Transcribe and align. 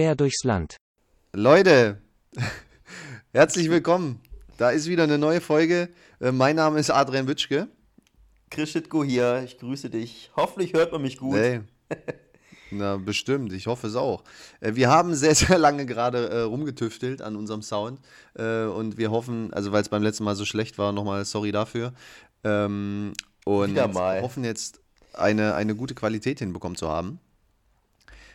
Quer 0.00 0.16
durchs 0.16 0.44
Land. 0.44 0.76
Leute, 1.34 2.00
herzlich 3.34 3.68
willkommen. 3.68 4.18
Da 4.56 4.70
ist 4.70 4.88
wieder 4.88 5.02
eine 5.02 5.18
neue 5.18 5.42
Folge. 5.42 5.90
Äh, 6.22 6.32
Mein 6.32 6.56
Name 6.56 6.78
ist 6.78 6.88
Adrian 6.88 7.28
Witschke. 7.28 7.68
Chris 8.50 8.70
Schitko 8.70 9.04
hier, 9.04 9.42
ich 9.44 9.58
grüße 9.58 9.90
dich. 9.90 10.30
Hoffentlich 10.34 10.72
hört 10.72 10.90
man 10.92 11.02
mich 11.02 11.18
gut. 11.18 11.36
Hey. 11.36 11.60
Na, 12.70 12.96
bestimmt. 12.96 13.52
Ich 13.52 13.66
hoffe 13.66 13.88
es 13.88 13.94
auch. 13.94 14.24
Äh, 14.60 14.74
Wir 14.74 14.88
haben 14.88 15.14
sehr, 15.14 15.34
sehr 15.34 15.58
lange 15.58 15.84
gerade 15.84 16.30
äh, 16.30 16.40
rumgetüftelt 16.40 17.20
an 17.20 17.36
unserem 17.36 17.60
Sound. 17.60 18.00
Äh, 18.32 18.62
und 18.64 18.96
wir 18.96 19.10
hoffen, 19.10 19.52
also 19.52 19.70
weil 19.70 19.82
es 19.82 19.90
beim 19.90 20.02
letzten 20.02 20.24
Mal 20.24 20.34
so 20.34 20.46
schlecht 20.46 20.78
war, 20.78 20.92
nochmal 20.92 21.26
sorry 21.26 21.52
dafür. 21.52 21.92
Ähm, 22.42 23.12
und 23.44 23.78
hoffen 23.78 24.44
jetzt 24.44 24.80
eine, 25.12 25.56
eine 25.56 25.76
gute 25.76 25.94
Qualität 25.94 26.38
hinbekommen 26.38 26.76
zu 26.76 26.88
haben. 26.88 27.20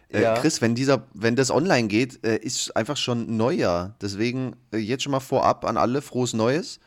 Äh, 0.09 0.21
Ja. 0.21 0.33
Chris, 0.35 0.61
wenn 0.61 0.75
dieser, 0.75 1.07
wenn 1.13 1.35
das 1.35 1.51
online 1.51 1.87
geht, 1.87 2.25
äh, 2.25 2.37
ist 2.37 2.75
einfach 2.75 2.97
schon 2.97 3.37
Neujahr. 3.37 3.95
Deswegen 4.01 4.55
äh, 4.71 4.77
jetzt 4.77 5.03
schon 5.03 5.11
mal 5.11 5.19
vorab 5.19 5.65
an 5.65 5.77
alle 5.77 6.01
frohes 6.01 6.33
Neues. 6.33 6.79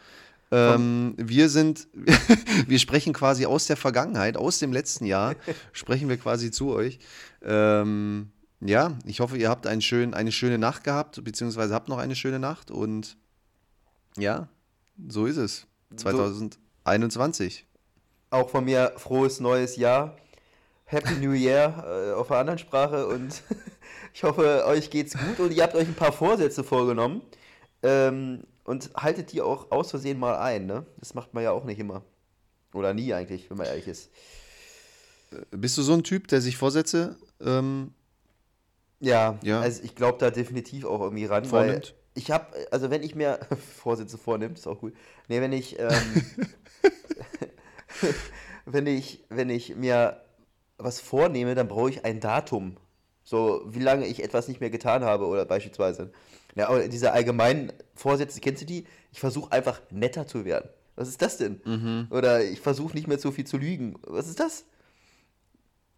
Ähm, 0.50 1.14
wir 1.18 1.50
sind, 1.50 1.88
wir 2.66 2.78
sprechen 2.78 3.12
quasi 3.12 3.44
aus 3.44 3.66
der 3.66 3.76
Vergangenheit, 3.76 4.36
aus 4.36 4.58
dem 4.58 4.72
letzten 4.72 5.04
Jahr, 5.04 5.34
sprechen 5.72 6.08
wir 6.08 6.16
quasi 6.16 6.50
zu 6.50 6.70
euch. 6.72 6.98
Ähm, 7.42 8.30
ja, 8.60 8.96
ich 9.04 9.20
hoffe, 9.20 9.36
ihr 9.36 9.50
habt 9.50 9.66
einen 9.66 9.82
schön, 9.82 10.14
eine 10.14 10.32
schöne 10.32 10.58
Nacht 10.58 10.84
gehabt, 10.84 11.22
beziehungsweise 11.22 11.74
habt 11.74 11.88
noch 11.88 11.98
eine 11.98 12.16
schöne 12.16 12.38
Nacht 12.38 12.70
und 12.70 13.16
ja, 14.16 14.48
so 15.06 15.26
ist 15.26 15.36
es. 15.36 15.66
2021. 15.94 17.66
Auch 18.30 18.50
von 18.50 18.64
mir 18.64 18.92
frohes 18.96 19.40
neues 19.40 19.76
Jahr. 19.76 20.16
Happy 20.90 21.14
New 21.14 21.32
Year 21.32 21.84
äh, 21.86 22.12
auf 22.14 22.30
einer 22.30 22.40
anderen 22.40 22.58
Sprache 22.58 23.06
und 23.06 23.42
ich 24.14 24.22
hoffe, 24.24 24.64
euch 24.66 24.88
geht's 24.90 25.14
gut 25.16 25.38
und 25.38 25.52
ihr 25.52 25.62
habt 25.62 25.74
euch 25.74 25.86
ein 25.86 25.94
paar 25.94 26.12
Vorsätze 26.12 26.64
vorgenommen. 26.64 27.22
Ähm, 27.82 28.44
und 28.64 28.90
haltet 28.96 29.32
die 29.32 29.40
auch 29.40 29.70
aus 29.70 29.90
Versehen 29.90 30.18
mal 30.18 30.36
ein, 30.36 30.66
ne? 30.66 30.84
Das 30.98 31.14
macht 31.14 31.32
man 31.32 31.42
ja 31.44 31.52
auch 31.52 31.64
nicht 31.64 31.78
immer. 31.78 32.02
Oder 32.74 32.92
nie 32.92 33.14
eigentlich, 33.14 33.48
wenn 33.50 33.56
man 33.56 33.66
ehrlich 33.66 33.86
ist. 33.86 34.10
Bist 35.50 35.76
du 35.78 35.82
so 35.82 35.92
ein 35.94 36.02
Typ, 36.04 36.28
der 36.28 36.40
sich 36.40 36.56
Vorsätze 36.56 37.16
ähm, 37.40 37.92
Ja, 39.00 39.38
Ja. 39.42 39.60
also 39.60 39.82
ich 39.84 39.94
glaube 39.94 40.18
da 40.18 40.30
definitiv 40.30 40.84
auch 40.86 41.00
irgendwie 41.00 41.26
ran, 41.26 41.44
Vornimmt? 41.44 41.94
weil 41.94 41.94
ich 42.14 42.30
habe, 42.30 42.46
also 42.70 42.90
wenn 42.90 43.02
ich 43.02 43.14
mir 43.14 43.38
Vorsätze 43.78 44.18
vornimmt, 44.18 44.58
ist 44.58 44.66
auch 44.66 44.80
gut. 44.80 44.94
Nee, 45.28 45.40
wenn 45.40 45.52
ich, 45.52 45.78
ähm, 45.78 46.26
wenn 48.66 48.86
ich, 48.86 49.24
wenn 49.28 49.50
ich 49.50 49.76
mir 49.76 50.20
was 50.78 51.00
vornehme, 51.00 51.54
dann 51.54 51.68
brauche 51.68 51.90
ich 51.90 52.04
ein 52.04 52.20
Datum. 52.20 52.76
So, 53.24 53.62
wie 53.66 53.80
lange 53.80 54.06
ich 54.06 54.22
etwas 54.22 54.48
nicht 54.48 54.60
mehr 54.60 54.70
getan 54.70 55.04
habe 55.04 55.26
oder 55.26 55.44
beispielsweise. 55.44 56.12
Ja, 56.54 56.68
aber 56.68 56.88
diese 56.88 57.12
allgemeinen 57.12 57.72
Vorsätze, 57.94 58.40
kennst 58.40 58.62
du 58.62 58.66
die? 58.66 58.86
Ich 59.12 59.20
versuche 59.20 59.52
einfach 59.52 59.80
netter 59.90 60.26
zu 60.26 60.44
werden. 60.44 60.68
Was 60.96 61.08
ist 61.08 61.20
das 61.22 61.36
denn? 61.36 61.60
Mhm. 61.64 62.06
Oder 62.10 62.42
ich 62.42 62.60
versuche 62.60 62.94
nicht 62.94 63.06
mehr 63.06 63.18
so 63.18 63.30
viel 63.30 63.46
zu 63.46 63.58
lügen. 63.58 63.96
Was 64.02 64.28
ist 64.28 64.40
das? 64.40 64.64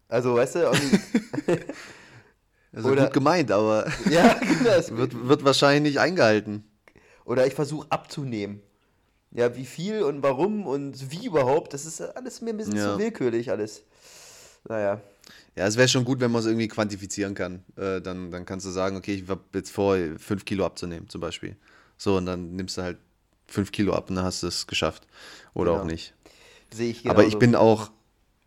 Also, 0.09 0.35
weißt 0.35 0.55
du, 0.55 0.59
irgendwie, 0.59 0.99
also 2.73 2.89
Oder- 2.89 3.05
gut 3.05 3.13
gemeint, 3.13 3.51
aber 3.51 3.87
ja, 4.09 4.33
genau. 4.39 4.97
wird, 4.97 5.27
wird 5.27 5.43
wahrscheinlich 5.45 5.93
nicht 5.93 5.99
eingehalten. 6.01 6.65
Oder 7.23 7.47
ich 7.47 7.53
versuche 7.53 7.87
abzunehmen. 7.89 8.61
Ja, 9.31 9.55
wie 9.55 9.65
viel 9.65 10.03
und 10.03 10.21
warum 10.23 10.67
und 10.67 11.09
wie 11.11 11.25
überhaupt, 11.27 11.73
das 11.73 11.85
ist 11.85 12.01
alles 12.01 12.41
mir 12.41 12.49
ein 12.49 12.57
bisschen 12.57 12.75
Ja. 12.75 12.93
zu 12.93 12.99
willkürlich 12.99 13.49
alles. 13.49 13.83
Naja, 14.67 15.01
Ja, 15.55 15.67
es 15.67 15.77
wäre 15.77 15.87
schon 15.87 16.05
gut, 16.05 16.19
wenn 16.19 16.31
man 16.31 16.41
es 16.41 16.45
irgendwie 16.45 16.67
quantifizieren 16.67 17.33
kann. 17.35 17.63
Äh, 17.75 18.01
dann, 18.01 18.31
dann 18.31 18.45
kannst 18.45 18.65
du 18.65 18.69
sagen, 18.71 18.95
okay, 18.97 19.15
ich 19.15 19.27
habe 19.29 19.41
jetzt 19.53 19.71
vor, 19.71 19.97
5 20.17 20.45
Kilo 20.45 20.65
abzunehmen, 20.65 21.09
zum 21.09 21.21
Beispiel. 21.21 21.57
So, 21.97 22.17
und 22.17 22.25
dann 22.25 22.55
nimmst 22.55 22.77
du 22.77 22.81
halt 22.83 22.97
5 23.47 23.71
Kilo 23.71 23.93
ab 23.93 24.09
und 24.09 24.15
dann 24.15 24.25
hast 24.25 24.43
du 24.43 24.47
es 24.47 24.67
geschafft. 24.67 25.07
Oder 25.53 25.71
Genau. 25.71 25.83
auch 25.83 25.87
nicht. 25.87 26.13
sehe 26.73 26.91
ich 26.91 27.09
Aber 27.09 27.25
ich 27.25 27.37
bin 27.37 27.55
auch, 27.55 27.91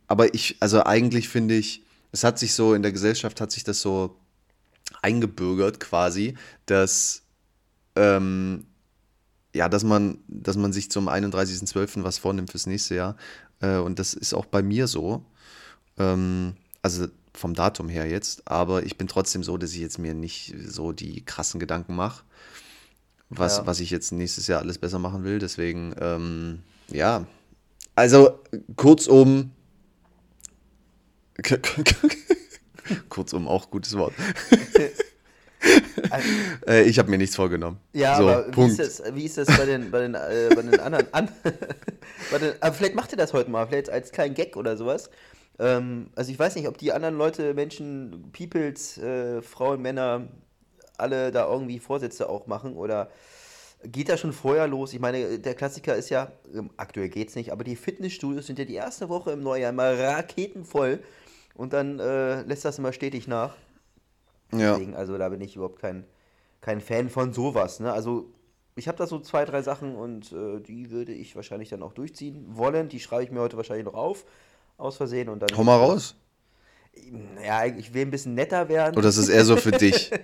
aber 0.07 0.35
ich, 0.35 0.57
also 0.61 0.85
eigentlich 0.85 1.29
finde 1.29 1.55
ich, 1.55 1.83
es 2.13 2.25
hat 2.25 2.39
sich 2.39 2.55
so, 2.55 2.75
in 2.75 2.83
der 2.83 2.93
Gesellschaft 2.93 3.41
hat 3.41 3.53
sich 3.53 3.65
das 3.65 3.81
so 3.81 4.17
eingebürgert 5.03 5.81
quasi, 5.81 6.37
dass, 6.67 7.23
ähm, 7.97 8.67
ja, 9.55 9.69
dass 9.69 9.85
man, 9.85 10.19
dass 10.29 10.57
man 10.57 10.73
sich 10.73 10.91
zum 10.91 11.09
31.12. 11.09 12.03
was 12.03 12.19
vornimmt 12.19 12.51
fürs 12.51 12.67
nächste 12.67 12.95
Jahr. 12.95 13.17
Äh, 13.61 13.77
und 13.77 13.99
das 13.99 14.15
ist 14.15 14.35
auch 14.35 14.47
bei 14.47 14.63
mir 14.63 14.87
so. 14.87 15.25
Ähm, 15.99 16.55
also 16.82 17.06
vom 17.37 17.55
Datum 17.55 17.88
her 17.88 18.06
jetzt, 18.09 18.47
aber 18.49 18.84
ich 18.84 18.97
bin 18.97 19.09
trotzdem 19.09 19.43
so, 19.43 19.56
dass 19.56 19.72
ich 19.72 19.81
jetzt 19.81 19.99
mir 19.99 20.15
nicht 20.15 20.55
so 20.66 20.93
die 20.93 21.25
krassen 21.25 21.59
Gedanken 21.59 21.97
mache, 21.97 22.22
was, 23.28 23.59
Ja. 23.59 23.66
was 23.66 23.81
ich 23.81 23.91
jetzt 23.91 24.12
nächstes 24.12 24.47
Jahr 24.47 24.60
alles 24.60 24.78
besser 24.78 24.99
machen 24.99 25.25
will. 25.25 25.38
Deswegen, 25.41 25.94
ähm, 26.00 26.62
ja. 26.88 27.27
Also 27.97 28.41
kurzum, 28.77 29.50
kurzum 33.09 33.49
auch 33.49 33.71
gutes 33.71 33.97
Wort. 33.97 34.15
äh, 36.66 36.83
ich 36.84 36.99
habe 36.99 37.10
mir 37.10 37.19
nichts 37.19 37.37
vorgenommen. 37.37 37.78
Ja, 37.93 38.16
so, 38.16 38.28
aber 38.28 38.47
wie 38.47 38.50
Punkt. 38.53 38.78
ist 38.78 39.00
das, 39.00 39.15
wie 39.15 39.25
ist 39.25 39.38
das 39.38 39.47
bei 39.47 39.65
den, 39.65 39.91
bei 39.91 40.00
den, 40.00 40.15
äh, 40.15 40.50
bei 40.54 40.62
den 40.62 40.81
anderen? 40.81 41.06
An, 41.12 41.28
bei 42.31 42.38
den, 42.38 42.53
aber 42.60 42.75
vielleicht 42.75 42.94
macht 42.94 43.12
ihr 43.12 43.19
das 43.19 43.33
heute 43.33 43.50
mal, 43.50 43.66
vielleicht 43.66 43.91
als 43.91 44.12
kleinen 44.12 44.34
Gag 44.34 44.56
oder 44.56 44.77
sowas. 44.77 45.10
Ähm, 45.59 46.10
also 46.15 46.31
ich 46.31 46.38
weiß 46.38 46.56
nicht, 46.56 46.69
ob 46.69 46.78
die 46.78 46.92
anderen 46.92 47.16
Leute, 47.16 47.54
Menschen, 47.54 48.31
Peoples, 48.32 48.98
äh, 48.98 49.42
Frauen, 49.42 49.82
Männer, 49.82 50.28
alle 50.97 51.32
da 51.32 51.50
irgendwie 51.50 51.78
Vorsätze 51.78 52.28
auch 52.28 52.47
machen 52.47 52.76
oder 52.76 53.10
geht 53.84 54.09
das 54.09 54.20
schon 54.20 54.32
vorher 54.32 54.66
los? 54.66 54.92
Ich 54.92 55.00
meine, 55.00 55.38
der 55.38 55.54
Klassiker 55.54 55.94
ist 55.94 56.09
ja, 56.10 56.32
ähm, 56.54 56.70
aktuell 56.76 57.09
geht's 57.09 57.34
nicht, 57.34 57.53
aber 57.53 57.65
die 57.65 57.76
Fitnessstudios 57.76 58.47
sind 58.47 58.59
ja 58.59 58.65
die 58.65 58.75
erste 58.75 59.09
Woche 59.09 59.32
im 59.32 59.42
Neujahr 59.42 59.70
immer 59.70 59.98
raketenvoll 59.98 61.00
und 61.54 61.72
dann 61.72 61.98
äh, 61.98 62.42
lässt 62.42 62.65
das 62.65 62.78
immer 62.78 62.92
stetig 62.92 63.28
nach. 63.28 63.56
Ja. 64.53 64.72
Deswegen, 64.72 64.94
also 64.94 65.19
da 65.19 65.28
bin 65.28 65.41
ich 65.41 65.56
überhaupt 65.56 65.81
kein, 65.81 66.04
kein 66.60 66.81
Fan 66.81 67.10
von 67.10 67.32
sowas. 67.32 67.81
Ne? 67.81 67.92
Also 67.92 68.31
ich 68.76 68.88
habe 68.88 68.98
da 68.98 69.06
so 69.06 69.21
zwei, 69.21 69.44
drei 69.44 69.62
Sachen 69.62 69.94
und 69.94 70.32
äh, 70.32 70.60
die 70.60 70.91
würde 70.91 71.12
ich 71.12 71.36
wahrscheinlich 71.36 71.69
dann 71.69 71.82
auch 71.82 71.92
durchziehen 71.92 72.44
wollen. 72.48 72.88
Die 72.88 73.00
schreibe 73.00 73.25
ich 73.25 73.31
mir 73.31 73.41
heute 73.41 73.56
wahrscheinlich 73.56 73.86
noch 73.86 73.94
auf, 73.94 74.25
aus 74.77 74.97
Versehen 74.97 75.29
und 75.29 75.41
dann. 75.41 75.57
Hau 75.57 75.65
mal 75.65 75.77
raus. 75.77 76.17
Ja, 77.45 77.65
ich 77.65 77.93
will 77.93 78.03
ein 78.03 78.11
bisschen 78.11 78.35
netter 78.35 78.69
werden. 78.69 78.97
Oder 78.97 79.09
ist 79.09 79.17
es 79.17 79.29
eher 79.29 79.45
so 79.45 79.57
für 79.57 79.73
dich? 79.73 80.11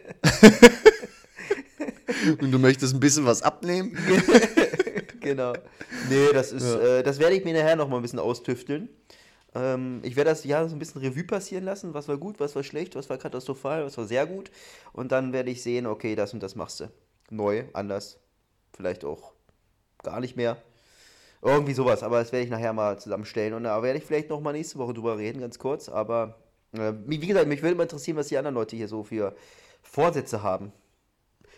Und 2.40 2.50
du 2.50 2.58
möchtest 2.58 2.94
ein 2.94 3.00
bisschen 3.00 3.24
was 3.24 3.42
abnehmen? 3.42 3.96
genau. 5.20 5.54
Nee, 6.08 6.28
das 6.32 6.52
ist, 6.52 6.64
äh, 6.64 7.02
das 7.02 7.18
werde 7.18 7.34
ich 7.34 7.44
mir 7.44 7.54
nachher 7.54 7.76
noch 7.76 7.88
mal 7.88 7.96
ein 7.96 8.02
bisschen 8.02 8.18
austüfteln. 8.18 8.88
Ähm, 9.54 10.00
ich 10.02 10.16
werde 10.16 10.30
das 10.30 10.44
Jahr 10.44 10.68
so 10.68 10.76
ein 10.76 10.78
bisschen 10.78 11.00
Revue 11.00 11.24
passieren 11.24 11.64
lassen. 11.64 11.94
Was 11.94 12.08
war 12.08 12.18
gut, 12.18 12.38
was 12.38 12.54
war 12.54 12.62
schlecht, 12.62 12.94
was 12.94 13.08
war 13.10 13.18
katastrophal, 13.18 13.84
was 13.84 13.96
war 13.96 14.06
sehr 14.06 14.26
gut. 14.26 14.50
Und 14.92 15.12
dann 15.12 15.32
werde 15.32 15.50
ich 15.50 15.62
sehen, 15.62 15.86
okay, 15.86 16.14
das 16.14 16.34
und 16.34 16.42
das 16.42 16.54
machst 16.54 16.80
du. 16.80 16.90
Neu, 17.30 17.64
anders. 17.72 18.18
Vielleicht 18.76 19.04
auch 19.04 19.32
gar 20.02 20.20
nicht 20.20 20.36
mehr. 20.36 20.56
Irgendwie 21.42 21.72
sowas, 21.72 22.02
aber 22.02 22.18
das 22.18 22.32
werde 22.32 22.44
ich 22.44 22.50
nachher 22.50 22.72
mal 22.72 22.98
zusammenstellen. 22.98 23.54
Und 23.54 23.64
da 23.64 23.82
werde 23.82 23.98
ich 23.98 24.04
vielleicht 24.04 24.28
noch 24.28 24.40
mal 24.40 24.52
nächste 24.52 24.78
Woche 24.78 24.92
drüber 24.92 25.16
reden, 25.16 25.40
ganz 25.40 25.58
kurz. 25.58 25.88
Aber 25.88 26.36
äh, 26.72 26.92
wie 27.06 27.18
gesagt, 27.18 27.48
mich 27.48 27.62
würde 27.62 27.76
mal 27.76 27.84
interessieren, 27.84 28.16
was 28.16 28.28
die 28.28 28.36
anderen 28.36 28.54
Leute 28.54 28.76
hier 28.76 28.88
so 28.88 29.04
für 29.04 29.34
Vorsätze 29.82 30.42
haben. 30.42 30.72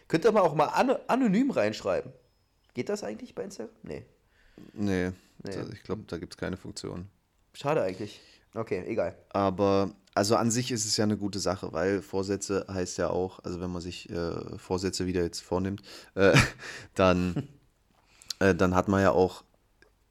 Könnt 0.07 0.25
ihr 0.25 0.33
mal 0.33 0.43
auch 0.43 0.55
mal 0.55 0.67
ano 0.67 0.97
anonym 1.09 1.51
reinschreiben. 1.51 2.13
Geht 2.75 2.89
das 2.89 3.03
eigentlich 3.03 3.35
bei 3.35 3.45
Instagram? 3.45 3.75
Nee. 3.83 4.05
Nee, 4.73 5.11
Nee. 5.45 5.55
ich 5.73 5.83
glaube, 5.83 6.03
da 6.07 6.19
gibt 6.19 6.35
es 6.35 6.37
keine 6.39 6.57
Funktion. 6.57 7.09
Schade 7.55 7.83
eigentlich. 7.83 8.21
Okay, 8.55 8.85
egal. 8.87 9.17
Aber 9.31 9.91
also 10.15 10.37
an 10.37 10.51
sich 10.51 10.71
ist 10.71 10.85
es 10.85 10.97
ja 10.97 11.05
eine 11.05 11.17
gute 11.17 11.39
Sache, 11.39 11.73
weil 11.73 12.03
Vorsätze 12.03 12.67
heißt 12.71 12.99
ja 12.99 13.11
auch, 13.11 13.41
also 13.45 13.61
wenn 13.61 13.71
man 13.71 13.81
sich 13.83 14.11
äh, 14.11 14.59
Vorsätze 14.59 15.07
wieder 15.07 15.23
jetzt 15.23 15.41
vornimmt, 15.41 15.83
äh, 16.15 16.37
dann, 16.95 17.49
äh, 18.39 18.55
dann 18.55 18.75
hat 18.75 18.89
man 18.89 19.03
ja 19.03 19.11
auch 19.11 19.43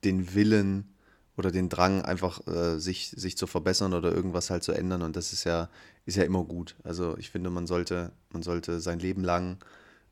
den 0.03 0.33
Willen 0.33 0.95
oder 1.38 1.51
den 1.51 1.69
Drang, 1.69 2.01
einfach 2.01 2.45
äh, 2.48 2.80
sich, 2.80 3.09
sich 3.09 3.38
zu 3.38 3.48
verbessern 3.48 3.94
oder 3.94 4.12
irgendwas 4.12 4.50
halt 4.50 4.63
zu 4.63 4.74
ändern. 4.74 5.01
Und 5.01 5.15
das 5.15 5.33
ist 5.33 5.44
ja, 5.44 5.69
ist 6.06 6.18
ja 6.18 6.24
immer 6.24 6.44
gut. 6.44 6.75
Also 6.83 7.18
ich 7.18 7.30
finde, 7.30 7.50
man 7.50 7.68
sollte, 7.68 8.12
man 8.31 8.44
sollte 8.44 8.80
sein 8.80 9.00
Leben 9.00 9.24
lang 9.24 9.57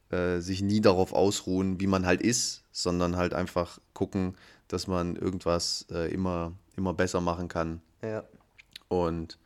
äh, 0.10 0.40
sich 0.40 0.62
nie 0.62 0.82
darauf 0.82 1.14
ausruhen, 1.14 1.80
wie 1.80 1.88
man 1.88 2.06
halt 2.06 2.22
ist, 2.22 2.64
sondern 2.72 3.16
halt 3.16 3.34
einfach 3.34 3.80
gucken, 3.94 4.36
dass 4.68 4.88
man 4.88 5.16
irgendwas 5.16 5.86
äh, 5.92 6.12
immer, 6.12 6.54
immer 6.76 6.94
besser 6.94 7.22
machen 7.22 7.48
kann. 7.48 7.82
Ja. 8.02 8.24
Und 8.88 9.38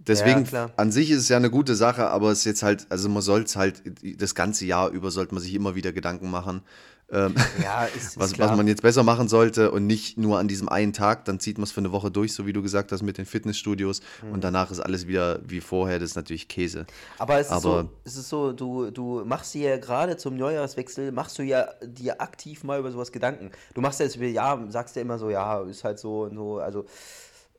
Deswegen, 0.00 0.44
ja, 0.52 0.70
an 0.76 0.92
sich 0.92 1.10
ist 1.10 1.18
es 1.18 1.28
ja 1.28 1.36
eine 1.36 1.50
gute 1.50 1.74
Sache, 1.74 2.08
aber 2.08 2.30
es 2.30 2.38
ist 2.38 2.44
jetzt 2.44 2.62
halt, 2.62 2.86
also 2.88 3.08
man 3.08 3.20
soll 3.20 3.42
es 3.42 3.56
halt, 3.56 3.82
das 4.20 4.36
ganze 4.36 4.64
Jahr 4.64 4.90
über 4.90 5.10
sollte 5.10 5.34
man 5.34 5.42
sich 5.42 5.52
immer 5.54 5.74
wieder 5.74 5.92
Gedanken 5.92 6.30
machen, 6.30 6.62
ähm, 7.10 7.34
ja, 7.62 7.84
ist, 7.84 8.18
was, 8.18 8.32
ist 8.32 8.38
was 8.38 8.54
man 8.56 8.66
jetzt 8.66 8.82
besser 8.82 9.02
machen 9.02 9.28
sollte 9.28 9.70
und 9.70 9.86
nicht 9.86 10.18
nur 10.18 10.38
an 10.38 10.46
diesem 10.46 10.68
einen 10.68 10.92
Tag, 10.92 11.24
dann 11.24 11.40
zieht 11.40 11.56
man 11.56 11.64
es 11.64 11.72
für 11.72 11.80
eine 11.80 11.90
Woche 11.90 12.10
durch, 12.10 12.34
so 12.34 12.46
wie 12.46 12.52
du 12.52 12.62
gesagt 12.62 12.92
hast, 12.92 13.02
mit 13.02 13.16
den 13.16 13.24
Fitnessstudios 13.24 14.02
mhm. 14.22 14.32
und 14.32 14.44
danach 14.44 14.70
ist 14.70 14.80
alles 14.80 15.06
wieder 15.06 15.40
wie 15.46 15.60
vorher, 15.60 15.98
das 15.98 16.10
ist 16.10 16.16
natürlich 16.16 16.48
Käse. 16.48 16.86
Aber 17.18 17.38
es 17.38 17.46
ist, 17.46 17.52
Aber, 17.52 17.60
so, 17.82 17.90
es 18.04 18.16
ist 18.16 18.28
so, 18.28 18.52
du, 18.52 18.90
du 18.90 19.24
machst 19.24 19.54
dir 19.54 19.70
ja 19.70 19.76
gerade 19.78 20.18
zum 20.18 20.36
Neujahrswechsel, 20.36 21.10
machst 21.12 21.38
du 21.38 21.42
ja 21.42 21.68
dir 21.82 22.20
aktiv 22.20 22.62
mal 22.62 22.78
über 22.78 22.90
sowas 22.90 23.10
Gedanken. 23.10 23.52
Du 23.74 23.80
machst 23.80 24.00
ja 24.00 24.06
jetzt, 24.06 24.16
ja, 24.16 24.62
sagst 24.68 24.96
ja 24.96 25.02
immer 25.02 25.18
so, 25.18 25.30
ja, 25.30 25.62
ist 25.62 25.84
halt 25.84 25.98
so 25.98 26.24
und 26.24 26.34
so, 26.34 26.58
also 26.58 26.84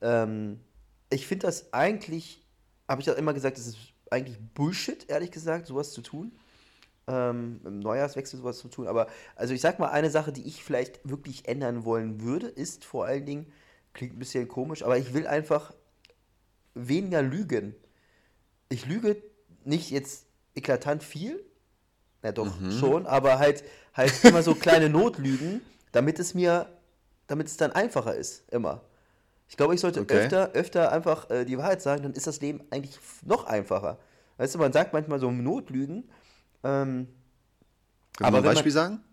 ähm, 0.01 0.59
ich 1.09 1.25
finde 1.25 1.47
das 1.47 1.73
eigentlich, 1.73 2.45
habe 2.87 3.01
ich 3.01 3.09
auch 3.09 3.17
immer 3.17 3.33
gesagt, 3.33 3.57
das 3.57 3.65
ist 3.65 3.77
eigentlich 4.11 4.37
Bullshit, 4.53 5.09
ehrlich 5.09 5.31
gesagt, 5.31 5.65
sowas 5.65 5.91
zu 5.91 6.01
tun 6.01 6.31
ähm, 7.09 7.61
im 7.65 7.79
Neujahrswechsel 7.79 8.39
sowas 8.39 8.59
zu 8.59 8.67
tun. 8.67 8.87
Aber 8.87 9.07
also 9.35 9.53
ich 9.53 9.61
sag 9.61 9.79
mal, 9.79 9.89
eine 9.89 10.09
Sache, 10.09 10.31
die 10.31 10.47
ich 10.47 10.63
vielleicht 10.63 11.07
wirklich 11.07 11.47
ändern 11.47 11.85
wollen 11.85 12.21
würde, 12.21 12.47
ist 12.47 12.85
vor 12.85 13.05
allen 13.05 13.25
Dingen, 13.25 13.51
klingt 13.93 14.15
ein 14.15 14.19
bisschen 14.19 14.47
komisch, 14.47 14.83
aber 14.83 14.97
ich 14.97 15.13
will 15.13 15.27
einfach 15.27 15.73
weniger 16.75 17.21
lügen. 17.21 17.75
Ich 18.69 18.85
lüge 18.85 19.17
nicht 19.65 19.89
jetzt 19.89 20.27
eklatant 20.55 21.03
viel, 21.03 21.43
ja 22.23 22.31
doch 22.31 22.59
mhm. 22.59 22.71
schon, 22.71 23.05
aber 23.05 23.39
halt 23.39 23.63
halt 23.93 24.23
immer 24.23 24.43
so 24.43 24.55
kleine 24.55 24.89
Notlügen, 24.89 25.61
damit 25.91 26.19
es 26.19 26.33
mir, 26.33 26.67
damit 27.27 27.47
es 27.47 27.57
dann 27.57 27.71
einfacher 27.71 28.15
ist, 28.15 28.49
immer. 28.51 28.81
Ich 29.47 29.57
glaube, 29.57 29.73
ich 29.73 29.81
sollte 29.81 30.01
okay. 30.01 30.13
öfter, 30.13 30.51
öfter 30.53 30.91
einfach 30.91 31.29
äh, 31.29 31.43
die 31.43 31.57
Wahrheit 31.57 31.81
sagen, 31.81 32.03
dann 32.03 32.13
ist 32.13 32.27
das 32.27 32.39
Leben 32.39 32.61
eigentlich 32.69 32.99
noch 33.25 33.45
einfacher. 33.45 33.97
Weißt 34.37 34.55
du, 34.55 34.59
man 34.59 34.71
sagt 34.71 34.93
manchmal 34.93 35.19
so 35.19 35.31
Notlügen, 35.31 36.07
ähm, 36.63 37.07
Können 38.17 38.27
aber 38.27 38.37
ein 38.39 38.43
Beispiel 38.43 38.73
man, 38.73 38.89
sagen? 38.89 39.03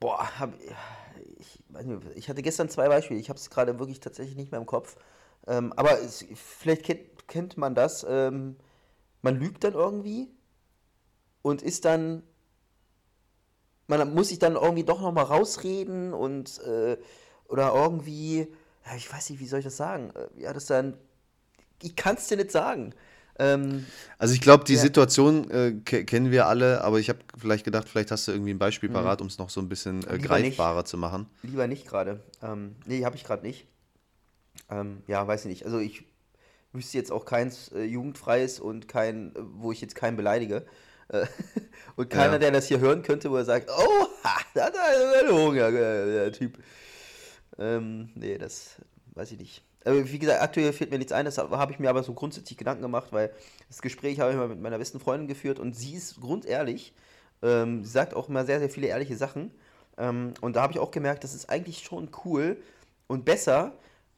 Boah, 0.00 0.38
hab, 0.38 0.52
ich, 1.38 1.62
ich 2.14 2.28
hatte 2.28 2.42
gestern 2.42 2.68
zwei 2.68 2.88
Beispiele. 2.88 3.20
Ich 3.20 3.28
habe 3.28 3.38
es 3.38 3.50
gerade 3.50 3.78
wirklich 3.78 4.00
tatsächlich 4.00 4.36
nicht 4.36 4.50
mehr 4.50 4.60
im 4.60 4.66
Kopf. 4.66 4.96
Ähm, 5.46 5.72
aber 5.74 6.00
es, 6.00 6.24
vielleicht 6.34 6.84
kennt, 6.84 7.28
kennt 7.28 7.56
man 7.56 7.74
das. 7.74 8.04
Ähm, 8.08 8.56
man 9.22 9.38
lügt 9.38 9.64
dann 9.64 9.74
irgendwie 9.74 10.28
und 11.42 11.62
ist 11.62 11.84
dann. 11.84 12.22
Man 13.88 14.14
muss 14.14 14.28
sich 14.28 14.40
dann 14.40 14.56
irgendwie 14.56 14.84
doch 14.84 15.00
nochmal 15.00 15.24
rausreden 15.24 16.12
und. 16.12 16.60
Äh, 16.62 16.98
oder 17.48 17.74
irgendwie. 17.74 18.48
Ja, 18.84 18.94
ich 18.96 19.12
weiß 19.12 19.30
nicht, 19.30 19.40
wie 19.40 19.46
soll 19.46 19.60
ich 19.60 19.64
das 19.64 19.76
sagen? 19.76 20.10
Äh, 20.10 20.42
ja, 20.42 20.52
das 20.52 20.66
dann. 20.66 20.98
Ich 21.82 21.94
kann 21.96 22.16
es 22.16 22.26
dir 22.26 22.36
nicht 22.36 22.50
sagen. 22.50 22.94
Ähm, 23.38 23.84
also 24.18 24.34
ich 24.34 24.40
glaube, 24.40 24.64
die 24.64 24.74
ja. 24.74 24.80
Situation 24.80 25.50
äh, 25.50 25.72
kennen 25.82 26.30
wir 26.30 26.46
alle, 26.46 26.82
aber 26.82 26.98
ich 26.98 27.08
habe 27.08 27.18
vielleicht 27.36 27.64
gedacht, 27.64 27.88
vielleicht 27.88 28.10
hast 28.10 28.28
du 28.28 28.32
irgendwie 28.32 28.52
ein 28.52 28.58
Beispiel 28.58 28.88
mhm. 28.88 28.94
parat, 28.94 29.20
um 29.20 29.26
es 29.26 29.38
noch 29.38 29.50
so 29.50 29.60
ein 29.60 29.68
bisschen 29.68 30.06
äh, 30.08 30.18
greifbarer 30.18 30.78
nicht. 30.78 30.88
zu 30.88 30.96
machen. 30.96 31.26
Lieber 31.42 31.66
nicht 31.66 31.86
gerade. 31.86 32.20
Ähm, 32.42 32.76
nee, 32.86 33.04
habe 33.04 33.16
ich 33.16 33.24
gerade 33.24 33.44
nicht. 33.44 33.66
Ähm, 34.70 35.02
ja, 35.06 35.26
weiß 35.26 35.44
ich 35.44 35.48
nicht. 35.48 35.64
Also 35.64 35.78
ich 35.78 36.04
wüsste 36.72 36.98
jetzt 36.98 37.12
auch 37.12 37.24
keins 37.24 37.68
äh, 37.72 37.82
jugendfreies 37.82 38.60
und 38.60 38.88
kein, 38.88 39.34
äh, 39.34 39.40
wo 39.54 39.72
ich 39.72 39.80
jetzt 39.80 39.94
keinen 39.94 40.16
beleidige. 40.16 40.64
Äh, 41.08 41.26
und 41.96 42.08
keiner, 42.08 42.34
ja. 42.34 42.38
der 42.38 42.50
das 42.52 42.68
hier 42.68 42.80
hören 42.80 43.02
könnte, 43.02 43.30
wo 43.30 43.36
er 43.36 43.44
sagt, 43.44 43.70
oh, 43.70 44.06
da 44.54 44.66
hat 44.66 44.74
er 44.74 45.30
Hunger, 45.30 45.70
der 45.70 46.32
Typ. 46.32 46.58
Ähm, 47.58 48.10
nee, 48.14 48.38
das 48.38 48.76
weiß 49.14 49.32
ich 49.32 49.38
nicht. 49.38 49.65
Wie 49.86 50.18
gesagt, 50.18 50.42
aktuell 50.42 50.72
fällt 50.72 50.90
mir 50.90 50.98
nichts 50.98 51.12
ein, 51.12 51.24
das 51.24 51.38
habe 51.38 51.72
ich 51.72 51.78
mir 51.78 51.88
aber 51.88 52.02
so 52.02 52.12
grundsätzlich 52.12 52.58
Gedanken 52.58 52.82
gemacht, 52.82 53.12
weil 53.12 53.32
das 53.68 53.80
Gespräch 53.80 54.18
habe 54.18 54.32
ich 54.32 54.36
mal 54.36 54.48
mit 54.48 54.60
meiner 54.60 54.78
besten 54.78 54.98
Freundin 54.98 55.28
geführt 55.28 55.60
und 55.60 55.76
sie 55.76 55.94
ist 55.94 56.20
grundehrlich. 56.20 56.92
Ähm, 57.40 57.84
sie 57.84 57.90
sagt 57.90 58.14
auch 58.14 58.28
immer 58.28 58.44
sehr, 58.44 58.58
sehr 58.58 58.68
viele 58.68 58.88
ehrliche 58.88 59.16
Sachen. 59.16 59.52
Ähm, 59.96 60.34
und 60.40 60.56
da 60.56 60.62
habe 60.62 60.72
ich 60.72 60.80
auch 60.80 60.90
gemerkt, 60.90 61.22
das 61.22 61.34
ist 61.34 61.48
eigentlich 61.50 61.84
schon 61.84 62.10
cool 62.24 62.56
und 63.06 63.24
besser, 63.24 63.74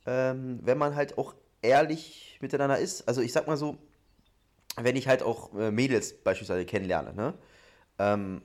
ähm, 0.06 0.60
wenn 0.62 0.78
man 0.78 0.94
halt 0.94 1.18
auch 1.18 1.34
ehrlich 1.60 2.38
miteinander 2.40 2.78
ist. 2.78 3.06
Also 3.06 3.20
ich 3.20 3.32
sag 3.32 3.46
mal 3.46 3.58
so, 3.58 3.76
wenn 4.76 4.96
ich 4.96 5.06
halt 5.06 5.22
auch 5.22 5.54
äh, 5.54 5.70
Mädels 5.70 6.14
beispielsweise 6.14 6.64
kennenlerne, 6.64 7.12
ne? 7.12 7.34
Ähm, 7.98 8.42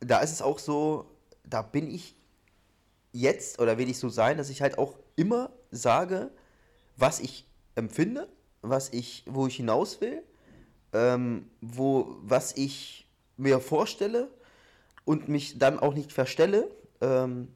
da 0.00 0.20
ist 0.20 0.32
es 0.32 0.40
auch 0.40 0.58
so, 0.58 1.10
da 1.44 1.60
bin 1.60 1.90
ich 1.90 2.16
jetzt 3.12 3.60
oder 3.60 3.78
will 3.78 3.88
ich 3.88 3.98
so 3.98 4.08
sein, 4.08 4.38
dass 4.38 4.50
ich 4.50 4.62
halt 4.62 4.78
auch 4.78 4.98
immer 5.16 5.50
sage, 5.70 6.30
was 6.96 7.20
ich 7.20 7.46
empfinde, 7.74 8.28
was 8.62 8.90
ich, 8.90 9.24
wo 9.26 9.46
ich 9.46 9.56
hinaus 9.56 10.00
will, 10.00 10.22
ähm, 10.92 11.50
wo, 11.60 12.16
was 12.22 12.56
ich 12.56 13.08
mir 13.36 13.60
vorstelle 13.60 14.28
und 15.04 15.28
mich 15.28 15.58
dann 15.58 15.78
auch 15.78 15.94
nicht 15.94 16.12
verstelle, 16.12 16.70
ähm, 17.00 17.48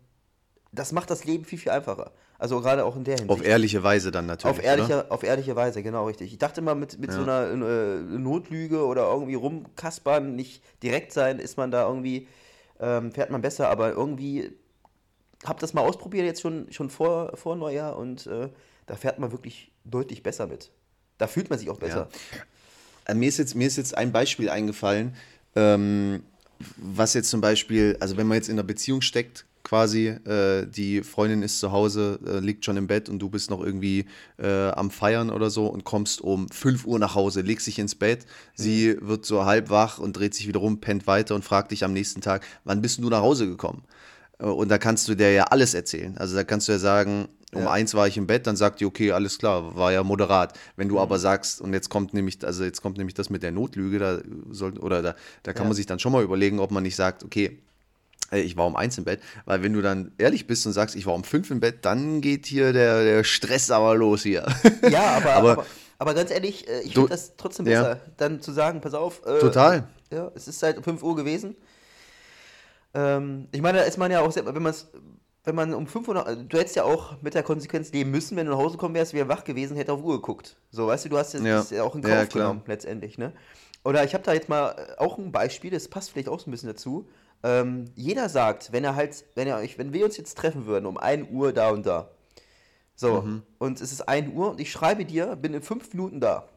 das 0.73 0.93
macht 0.93 1.11
das 1.11 1.25
Leben 1.25 1.45
viel, 1.45 1.59
viel 1.59 1.73
einfacher. 1.73 2.13
Also 2.39 2.61
gerade 2.61 2.85
auch 2.85 2.97
in 2.97 3.05
der 3.05 3.15
Hinsicht. 3.17 3.31
Auf 3.31 3.47
ehrliche 3.47 3.83
Weise 3.83 4.11
dann 4.11 4.27
natürlich. 4.27 4.59
Auf 4.59 4.65
ehrliche, 4.65 5.11
auf 5.11 5.23
ehrliche 5.23 5.55
Weise, 5.55 5.83
genau 5.83 6.07
richtig. 6.07 6.33
Ich 6.33 6.39
dachte 6.39 6.61
immer, 6.61 6.75
mit, 6.75 6.99
mit 6.99 7.11
ja. 7.11 7.17
so 7.17 7.23
einer 7.23 7.51
äh, 7.51 8.01
Notlüge 8.19 8.85
oder 8.85 9.09
irgendwie 9.11 9.35
rumkaspern, 9.35 10.35
nicht 10.35 10.63
direkt 10.83 11.13
sein, 11.13 11.39
ist 11.39 11.57
man 11.57 11.71
da 11.71 11.87
irgendwie, 11.87 12.27
ähm, 12.81 13.13
fährt 13.13 13.31
man 13.31 13.41
besser, 13.41 13.69
aber 13.69 13.93
irgendwie 13.93 14.53
habe 15.45 15.61
das 15.61 15.75
mal 15.75 15.83
ausprobiert 15.83 16.27
jetzt 16.27 16.41
schon, 16.41 16.71
schon 16.71 16.91
vor, 16.91 17.37
vor 17.37 17.57
Neujahr 17.57 17.97
und 17.97 18.27
äh, 18.27 18.49
da 18.87 18.97
fährt 18.97 19.19
man 19.19 19.33
wirklich 19.33 19.73
deutlich 19.85 20.23
besser 20.23 20.47
mit. 20.47 20.71
Da 21.19 21.27
fühlt 21.27 21.51
man 21.51 21.59
sich 21.59 21.71
auch 21.71 21.79
besser. 21.79 22.09
Ja. 23.07 23.13
Äh, 23.13 23.15
mir, 23.15 23.29
ist 23.29 23.39
jetzt, 23.39 23.55
mir 23.55 23.67
ist 23.67 23.77
jetzt 23.77 23.97
ein 23.97 24.13
Beispiel 24.13 24.49
eingefallen, 24.49 25.15
ähm, 25.55 26.23
was 26.77 27.15
jetzt 27.15 27.31
zum 27.31 27.41
Beispiel, 27.41 27.97
also 28.01 28.17
wenn 28.17 28.27
man 28.27 28.37
jetzt 28.37 28.49
in 28.49 28.55
einer 28.55 28.63
Beziehung 28.63 29.01
steckt, 29.01 29.45
quasi, 29.65 30.09
äh, 30.09 30.67
die 30.67 31.03
Freundin 31.03 31.43
ist 31.43 31.59
zu 31.59 31.73
Hause, 31.73 32.19
äh, 32.27 32.39
liegt 32.39 32.65
schon 32.65 32.77
im 32.77 32.87
Bett 32.87 33.09
und 33.09 33.19
du 33.19 33.31
bist 33.31 33.51
noch 33.51 33.61
irgendwie 33.63 34.05
äh, 34.39 34.69
am 34.69 34.91
Feiern 34.91 35.31
oder 35.31 35.51
so 35.51 35.67
und 35.67 35.85
kommst 35.85 36.21
um 36.21 36.49
5 36.51 36.87
Uhr 36.87 36.99
nach 36.99 37.15
Hause, 37.15 37.41
legst 37.41 37.67
dich 37.67 37.79
ins 37.79 37.95
Bett, 37.95 38.25
mhm. 38.25 38.63
sie 38.63 38.97
wird 39.01 39.25
so 39.25 39.45
halb 39.45 39.71
wach 39.71 39.99
und 39.99 40.17
dreht 40.17 40.35
sich 40.35 40.47
wieder 40.47 40.61
rum, 40.61 40.81
pennt 40.81 41.07
weiter 41.07 41.35
und 41.35 41.45
fragt 41.45 41.71
dich 41.73 41.83
am 41.83 41.95
nächsten 41.95 42.21
Tag, 42.21 42.45
wann 42.65 42.83
bist 42.83 42.99
du 42.99 43.09
nach 43.09 43.23
Hause 43.23 43.47
gekommen? 43.47 43.83
Äh, 44.39 44.45
und 44.45 44.69
da 44.69 44.79
kannst 44.79 45.09
du 45.09 45.15
der 45.15 45.33
ja 45.33 45.45
alles 45.45 45.75
erzählen. 45.75 46.17
Also 46.19 46.37
da 46.37 46.45
kannst 46.45 46.69
du 46.69 46.73
ja 46.73 46.79
sagen, 46.79 47.29
um 47.53 47.63
ja. 47.63 47.71
eins 47.71 47.95
war 47.95 48.09
ich 48.09 48.17
im 48.17 48.27
Bett, 48.27 48.47
dann 48.47 48.57
sagt 48.57 48.81
die, 48.81 48.85
okay, 48.85 49.13
alles 49.13 49.39
klar, 49.39 49.77
war 49.77 49.93
ja 49.93 50.03
moderat. 50.03 50.59
Wenn 50.77 50.89
du 50.89 50.97
mhm. 50.97 51.01
aber 51.01 51.19
sagst, 51.19 51.61
und 51.61 51.73
jetzt 51.73 51.89
kommt 51.89 52.15
nämlich, 52.15 52.45
also 52.45 52.65
jetzt 52.65 52.83
kommt 52.83 52.99
nämlich 52.99 53.15
das 53.15 53.31
mit 53.31 53.43
der 53.43 53.53
Notlüge, 53.53 53.99
da 53.99 54.19
soll, 54.51 54.79
oder 54.79 55.03
da, 55.03 55.15
da 55.43 55.53
kann 55.53 55.65
ja. 55.65 55.69
man 55.69 55.77
sich 55.77 55.87
dann 55.87 55.99
schon 55.99 56.13
mal 56.13 56.23
überlegen, 56.23 56.59
ob 56.59 56.71
man 56.71 56.83
nicht 56.83 56.97
sagt, 56.97 57.25
okay, 57.25 57.59
ich 58.33 58.57
war 58.57 58.67
um 58.67 58.75
eins 58.75 58.99
im 58.99 59.05
Bett, 59.05 59.21
weil 59.45 59.63
wenn 59.63 59.73
du 59.73 59.83
dann 59.83 60.13
ehrlich 60.19 60.47
bist 60.47 60.67
und 60.67 60.73
sagst, 60.73 60.97
ich 60.97 61.07
war 61.07 61.15
um 61.15 61.25
fünf 61.25 61.51
im 61.51 61.61
Bett, 61.61 61.85
dann 61.85 62.21
geht 62.21 62.47
hier 62.47 62.73
der, 62.73 63.05
der 63.05 63.25
Stress 63.25 63.71
aber 63.71 63.95
los 63.95 64.23
hier. 64.23 64.47
Ja, 64.91 65.17
aber, 65.17 65.33
aber, 65.35 65.53
aber, 65.53 65.67
aber 65.99 66.15
ganz 66.15 66.31
ehrlich, 66.31 66.69
äh, 66.69 66.81
ich 66.81 66.95
finde 66.95 67.11
das 67.11 67.37
trotzdem 67.37 67.67
besser, 67.67 67.91
ja. 67.91 68.01
dann 68.17 68.41
zu 68.41 68.53
sagen, 68.53 68.81
pass 68.81 68.95
auf. 68.95 69.25
Äh, 69.27 69.39
Total. 69.39 69.87
Ja, 70.11 70.33
es 70.35 70.49
ist 70.49 70.59
seit 70.59 70.83
5 70.83 71.03
Uhr 71.03 71.17
gewesen. 71.17 71.57
Ähm, 72.95 73.49
ich 73.53 73.61
meine, 73.61 73.79
da 73.79 73.85
ist 73.85 73.99
man 73.99 74.11
ja 74.11 74.21
auch, 74.21 74.35
wenn 74.35 74.63
man 74.63 74.71
es 74.71 74.91
wenn 75.45 75.55
man 75.55 75.75
um 75.75 75.87
500, 75.87 76.51
du 76.51 76.59
hättest 76.59 76.77
ja 76.77 76.85
auch 76.85 77.21
mit 77.21 77.35
der 77.35 77.43
Konsequenz 77.43 77.93
leben 77.93 78.11
müssen, 78.11 78.37
wenn 78.37 78.47
du 78.47 78.53
nach 78.53 78.59
Hause 78.59 78.77
gekommen 78.77 78.95
wärst, 78.95 79.13
wäre 79.13 79.29
wach 79.29 79.45
gewesen, 79.45 79.77
hätte 79.77 79.93
auf 79.93 80.03
Uhr 80.03 80.17
geguckt. 80.17 80.57
So, 80.71 80.87
weißt 80.87 81.05
du, 81.05 81.11
du 81.11 81.19
hast 81.19 81.35
ja. 81.35 81.41
das 81.41 81.71
ja 81.71 81.83
auch 81.83 81.95
in 81.95 82.03
Kauf 82.03 82.11
ja, 82.11 82.25
genommen, 82.25 82.63
letztendlich, 82.67 83.19
ne? 83.19 83.33
Oder 83.85 84.03
ich 84.05 84.15
habe 84.15 84.25
da 84.25 84.33
jetzt 84.33 84.49
mal 84.49 84.71
äh, 84.71 84.99
auch 84.99 85.19
ein 85.19 85.31
Beispiel, 85.31 85.71
das 85.71 85.89
passt 85.89 86.11
vielleicht 86.11 86.31
auch 86.31 86.41
so 86.41 86.49
ein 86.49 86.51
bisschen 86.51 86.71
dazu. 86.71 87.07
Ähm, 87.43 87.85
jeder 87.95 88.31
sagt, 88.31 88.73
wenn 88.73 88.85
er 88.85 88.97
halt, 88.97 89.27
wenn 89.35 89.47
er 89.47 89.59
euch, 89.59 89.77
wenn 89.77 89.93
wir 89.93 90.07
uns 90.07 90.17
jetzt 90.17 90.39
treffen 90.39 90.65
würden 90.65 90.87
um 90.87 90.97
1 90.97 91.31
Uhr 91.31 91.53
da 91.53 91.69
und 91.69 91.85
da. 91.85 92.11
So, 92.97 93.21
mhm. 93.21 93.43
und 93.59 93.83
es 93.83 93.93
ist 93.93 94.09
1 94.09 94.33
Uhr 94.35 94.53
und 94.53 94.61
ich 94.61 94.73
schreibe 94.73 95.05
dir, 95.05 95.37
bin 95.37 95.53
in 95.53 95.61
5 95.61 95.93
Minuten 95.93 96.21
da. 96.21 96.49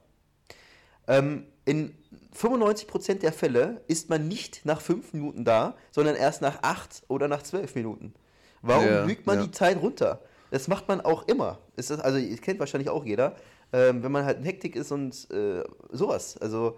Ähm, 1.08 1.46
in 1.66 1.94
95% 2.36 3.16
der 3.16 3.34
Fälle 3.34 3.82
ist 3.88 4.10
man 4.10 4.28
nicht 4.28 4.66
nach 4.66 4.82
5 4.82 5.14
Minuten 5.14 5.44
da, 5.44 5.76
sondern 5.92 6.16
erst 6.16 6.42
nach 6.42 6.60
8 6.62 7.04
oder 7.08 7.28
nach 7.28 7.44
12 7.44 7.76
Minuten. 7.76 8.14
Warum 8.62 8.86
ja, 8.86 9.06
lügt 9.06 9.26
man 9.26 9.40
ja. 9.40 9.46
die 9.46 9.52
Zeit 9.52 9.82
runter? 9.82 10.22
Das 10.52 10.68
macht 10.68 10.88
man 10.88 11.02
auch 11.02 11.28
immer. 11.28 11.60
Ist 11.76 11.90
das, 11.90 12.00
also, 12.00 12.20
das 12.20 12.42
kennt 12.42 12.60
wahrscheinlich 12.60 12.90
auch 12.90 13.06
jeder. 13.06 13.36
Ähm, 13.74 14.02
wenn 14.02 14.12
man 14.12 14.24
halt 14.24 14.38
in 14.38 14.46
Hektik 14.46 14.76
ist 14.76 14.92
und 14.92 15.30
äh, 15.32 15.64
sowas. 15.92 16.38
Also. 16.38 16.78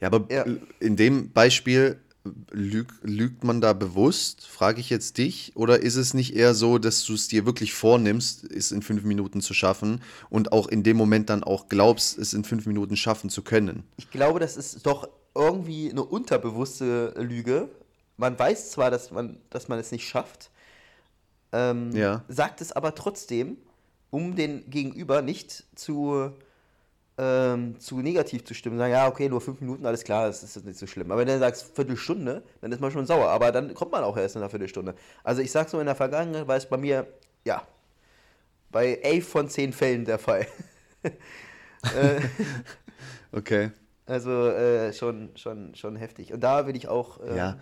Ja, 0.00 0.08
aber 0.08 0.26
ja. 0.32 0.44
in 0.80 0.96
dem 0.96 1.32
Beispiel 1.32 2.00
Lüg, 2.50 2.92
lügt 3.02 3.42
man 3.42 3.60
da 3.60 3.72
bewusst, 3.72 4.46
frage 4.46 4.80
ich 4.80 4.90
jetzt 4.90 5.18
dich, 5.18 5.52
oder 5.56 5.82
ist 5.82 5.96
es 5.96 6.14
nicht 6.14 6.36
eher 6.36 6.54
so, 6.54 6.78
dass 6.78 7.04
du 7.04 7.14
es 7.14 7.26
dir 7.26 7.46
wirklich 7.46 7.74
vornimmst, 7.74 8.44
es 8.44 8.70
in 8.70 8.82
fünf 8.82 9.02
Minuten 9.02 9.40
zu 9.40 9.54
schaffen 9.54 10.00
und 10.30 10.52
auch 10.52 10.68
in 10.68 10.84
dem 10.84 10.96
Moment 10.96 11.30
dann 11.30 11.42
auch 11.42 11.68
glaubst, 11.68 12.18
es 12.18 12.32
in 12.32 12.44
fünf 12.44 12.66
Minuten 12.66 12.96
schaffen 12.96 13.28
zu 13.28 13.42
können? 13.42 13.82
Ich 13.96 14.10
glaube, 14.10 14.38
das 14.38 14.56
ist 14.56 14.86
doch 14.86 15.08
irgendwie 15.34 15.90
eine 15.90 16.04
unterbewusste 16.04 17.14
Lüge. 17.18 17.68
Man 18.16 18.38
weiß 18.38 18.70
zwar, 18.70 18.90
dass 18.90 19.10
man, 19.10 19.38
dass 19.50 19.66
man 19.66 19.78
es 19.80 19.90
nicht 19.90 20.06
schafft, 20.06 20.50
ähm, 21.52 21.90
ja. 21.92 22.22
sagt 22.28 22.60
es 22.60 22.72
aber 22.72 22.94
trotzdem, 22.94 23.56
um 24.10 24.36
den 24.36 24.68
Gegenüber 24.70 25.22
nicht 25.22 25.64
zu, 25.74 26.32
ähm, 27.18 27.78
zu 27.78 27.98
negativ 28.00 28.44
zu 28.44 28.54
stimmen. 28.54 28.78
Sagen, 28.78 28.92
ja, 28.92 29.06
okay, 29.08 29.28
nur 29.28 29.40
fünf 29.40 29.60
Minuten, 29.60 29.84
alles 29.86 30.02
klar, 30.04 30.26
das 30.26 30.42
ist 30.42 30.64
nicht 30.64 30.78
so 30.78 30.86
schlimm. 30.86 31.10
Aber 31.10 31.20
wenn 31.20 31.28
du 31.28 31.38
sagst 31.38 31.74
Viertelstunde, 31.74 32.42
dann 32.60 32.72
ist 32.72 32.80
man 32.80 32.90
schon 32.90 33.06
sauer. 33.06 33.28
Aber 33.28 33.52
dann 33.52 33.74
kommt 33.74 33.92
man 33.92 34.02
auch 34.04 34.16
erst 34.16 34.36
in 34.36 34.42
einer 34.42 34.50
Viertelstunde. 34.50 34.94
Also 35.22 35.42
ich 35.42 35.50
sag 35.52 35.68
so, 35.68 35.78
in 35.80 35.86
der 35.86 35.94
Vergangenheit 35.94 36.48
war 36.48 36.56
es 36.56 36.66
bei 36.66 36.76
mir, 36.76 37.06
ja, 37.44 37.66
bei 38.70 38.94
11 39.02 39.28
von 39.28 39.48
10 39.48 39.72
Fällen 39.72 40.04
der 40.04 40.18
Fall. 40.18 40.46
Äh, 41.96 42.20
Okay. 43.32 43.70
Also 44.06 44.48
äh, 44.48 44.92
schon, 44.92 45.30
schon, 45.36 45.74
schon 45.74 45.96
heftig. 45.96 46.32
Und 46.32 46.40
da 46.40 46.66
will 46.66 46.76
ich 46.76 46.86
auch, 46.86 47.18
ähm, 47.26 47.36
Ja. 47.36 47.58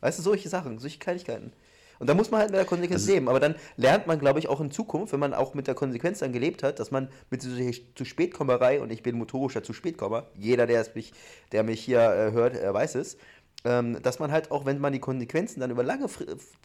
weißt 0.00 0.18
du, 0.18 0.22
solche 0.22 0.48
Sachen, 0.48 0.78
solche 0.78 0.98
Kleinigkeiten. 0.98 1.52
Und 2.00 2.08
da 2.08 2.14
muss 2.14 2.30
man 2.30 2.40
halt 2.40 2.50
mit 2.50 2.58
der 2.58 2.64
Konsequenz 2.64 3.02
Also- 3.02 3.12
leben. 3.12 3.28
Aber 3.28 3.38
dann 3.38 3.54
lernt 3.76 4.06
man, 4.06 4.18
glaube 4.18 4.40
ich, 4.40 4.48
auch 4.48 4.60
in 4.60 4.70
Zukunft, 4.70 5.12
wenn 5.12 5.20
man 5.20 5.34
auch 5.34 5.54
mit 5.54 5.68
der 5.68 5.74
Konsequenz 5.74 6.18
dann 6.18 6.32
gelebt 6.32 6.62
hat, 6.62 6.80
dass 6.80 6.90
man 6.90 7.08
mit 7.30 7.42
dieser 7.44 7.70
zu 7.94 8.04
Spätkommerei, 8.04 8.80
und 8.80 8.90
ich 8.90 9.02
bin 9.02 9.16
motorischer 9.16 9.62
zu 9.62 9.72
Spätkommer, 9.72 10.26
jeder, 10.34 10.66
der, 10.66 10.80
es 10.80 10.94
mich, 10.94 11.12
der 11.52 11.62
mich 11.62 11.80
hier 11.84 12.00
äh, 12.00 12.32
hört, 12.32 12.56
äh, 12.56 12.72
weiß 12.74 12.96
es, 12.96 13.18
ähm, 13.64 14.02
dass 14.02 14.18
man 14.18 14.32
halt 14.32 14.50
auch, 14.50 14.64
wenn 14.64 14.80
man 14.80 14.94
die 14.94 14.98
Konsequenzen 14.98 15.60
dann 15.60 15.70
über 15.70 15.82
lange 15.82 16.06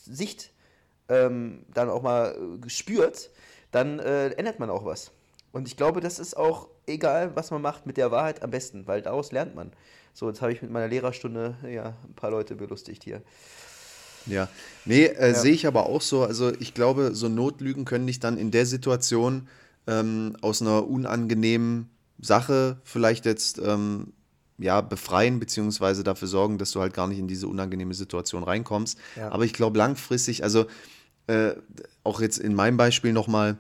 Sicht 0.01 0.54
ähm, 1.10 1.65
dann 1.74 1.89
auch 1.89 2.01
mal 2.01 2.36
äh, 2.65 2.70
spürt, 2.70 3.30
dann 3.72 4.00
äh, 4.00 4.30
ändert 4.30 4.60
man 4.60 4.70
auch 4.70 4.86
was. 4.86 5.12
Und 5.51 5.68
ich 5.68 5.75
glaube, 5.75 6.00
das 6.00 6.18
ist 6.18 6.36
auch 6.38 6.70
egal, 6.88 7.36
was 7.36 7.51
man 7.51 7.62
macht, 7.62 7.86
mit 7.86 7.98
der 7.98 8.10
Wahrheit 8.12 8.42
am 8.42 8.51
besten, 8.51 8.88
weil 8.88 9.01
daraus 9.01 9.34
lernt 9.34 9.54
man. 9.54 9.72
So, 10.13 10.30
jetzt 10.30 10.42
habe 10.42 10.54
ich 10.54 10.62
mit 10.62 10.72
meiner 10.72 10.88
Lehrerstunde 10.88 11.56
ja 11.70 11.94
ein 12.08 12.13
paar 12.15 12.32
Leute 12.32 12.56
belustigt 12.56 13.04
hier. 13.04 13.22
Ja, 14.27 14.50
nee, 14.86 15.05
äh, 15.05 15.29
Ja. 15.34 15.39
sehe 15.39 15.53
ich 15.53 15.67
aber 15.67 15.86
auch 15.88 16.01
so. 16.01 16.24
Also 16.24 16.51
ich 16.60 16.74
glaube, 16.74 17.13
so 17.15 17.29
Notlügen 17.29 17.86
können 17.86 18.08
dich 18.08 18.20
dann 18.20 18.38
in 18.38 18.51
der 18.51 18.65
Situation 18.65 19.48
ähm, 19.88 20.36
aus 20.41 20.62
einer 20.62 20.88
unangenehmen 20.88 21.89
Sache 22.20 22.77
vielleicht 22.84 23.25
jetzt 23.25 23.60
ähm, 23.60 24.13
ja, 24.58 24.82
befreien, 24.82 25.39
beziehungsweise 25.39 26.03
dafür 26.03 26.27
sorgen, 26.29 26.58
dass 26.58 26.72
du 26.72 26.79
halt 26.82 26.94
gar 26.94 27.08
nicht 27.08 27.20
in 27.20 27.27
diese 27.27 27.48
unangenehme 27.48 27.94
Situation 27.94 28.44
reinkommst. 28.44 28.98
Ja. 29.17 29.29
Aber 29.32 29.44
ich 29.44 29.53
glaube 29.53 29.77
langfristig, 29.77 30.44
also 30.44 30.65
äh, 31.27 31.51
auch 32.03 32.22
jetzt 32.22 32.38
in 32.39 32.53
meinem 32.55 32.77
Beispiel 32.77 33.12
nochmal, 33.12 33.58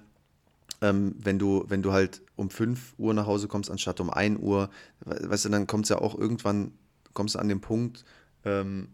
ähm, 0.81 1.15
wenn 1.19 1.37
du, 1.39 1.65
wenn 1.67 1.81
du 1.81 1.91
halt 1.91 2.21
um 2.37 2.49
5 2.49 2.93
Uhr 2.97 3.13
nach 3.13 3.25
Hause 3.27 3.47
kommst, 3.47 3.69
anstatt 3.69 3.99
um 3.99 4.09
1 4.09 4.39
Uhr, 4.39 4.69
we- 5.03 5.29
weißt 5.29 5.45
du, 5.45 5.49
dann 5.49 5.67
kommt 5.67 5.85
es 5.85 5.89
ja 5.89 5.97
auch 5.99 6.17
irgendwann, 6.17 6.71
kommst 7.13 7.35
du 7.35 7.39
an 7.39 7.49
den 7.49 7.61
Punkt, 7.61 8.05
ähm, 8.45 8.87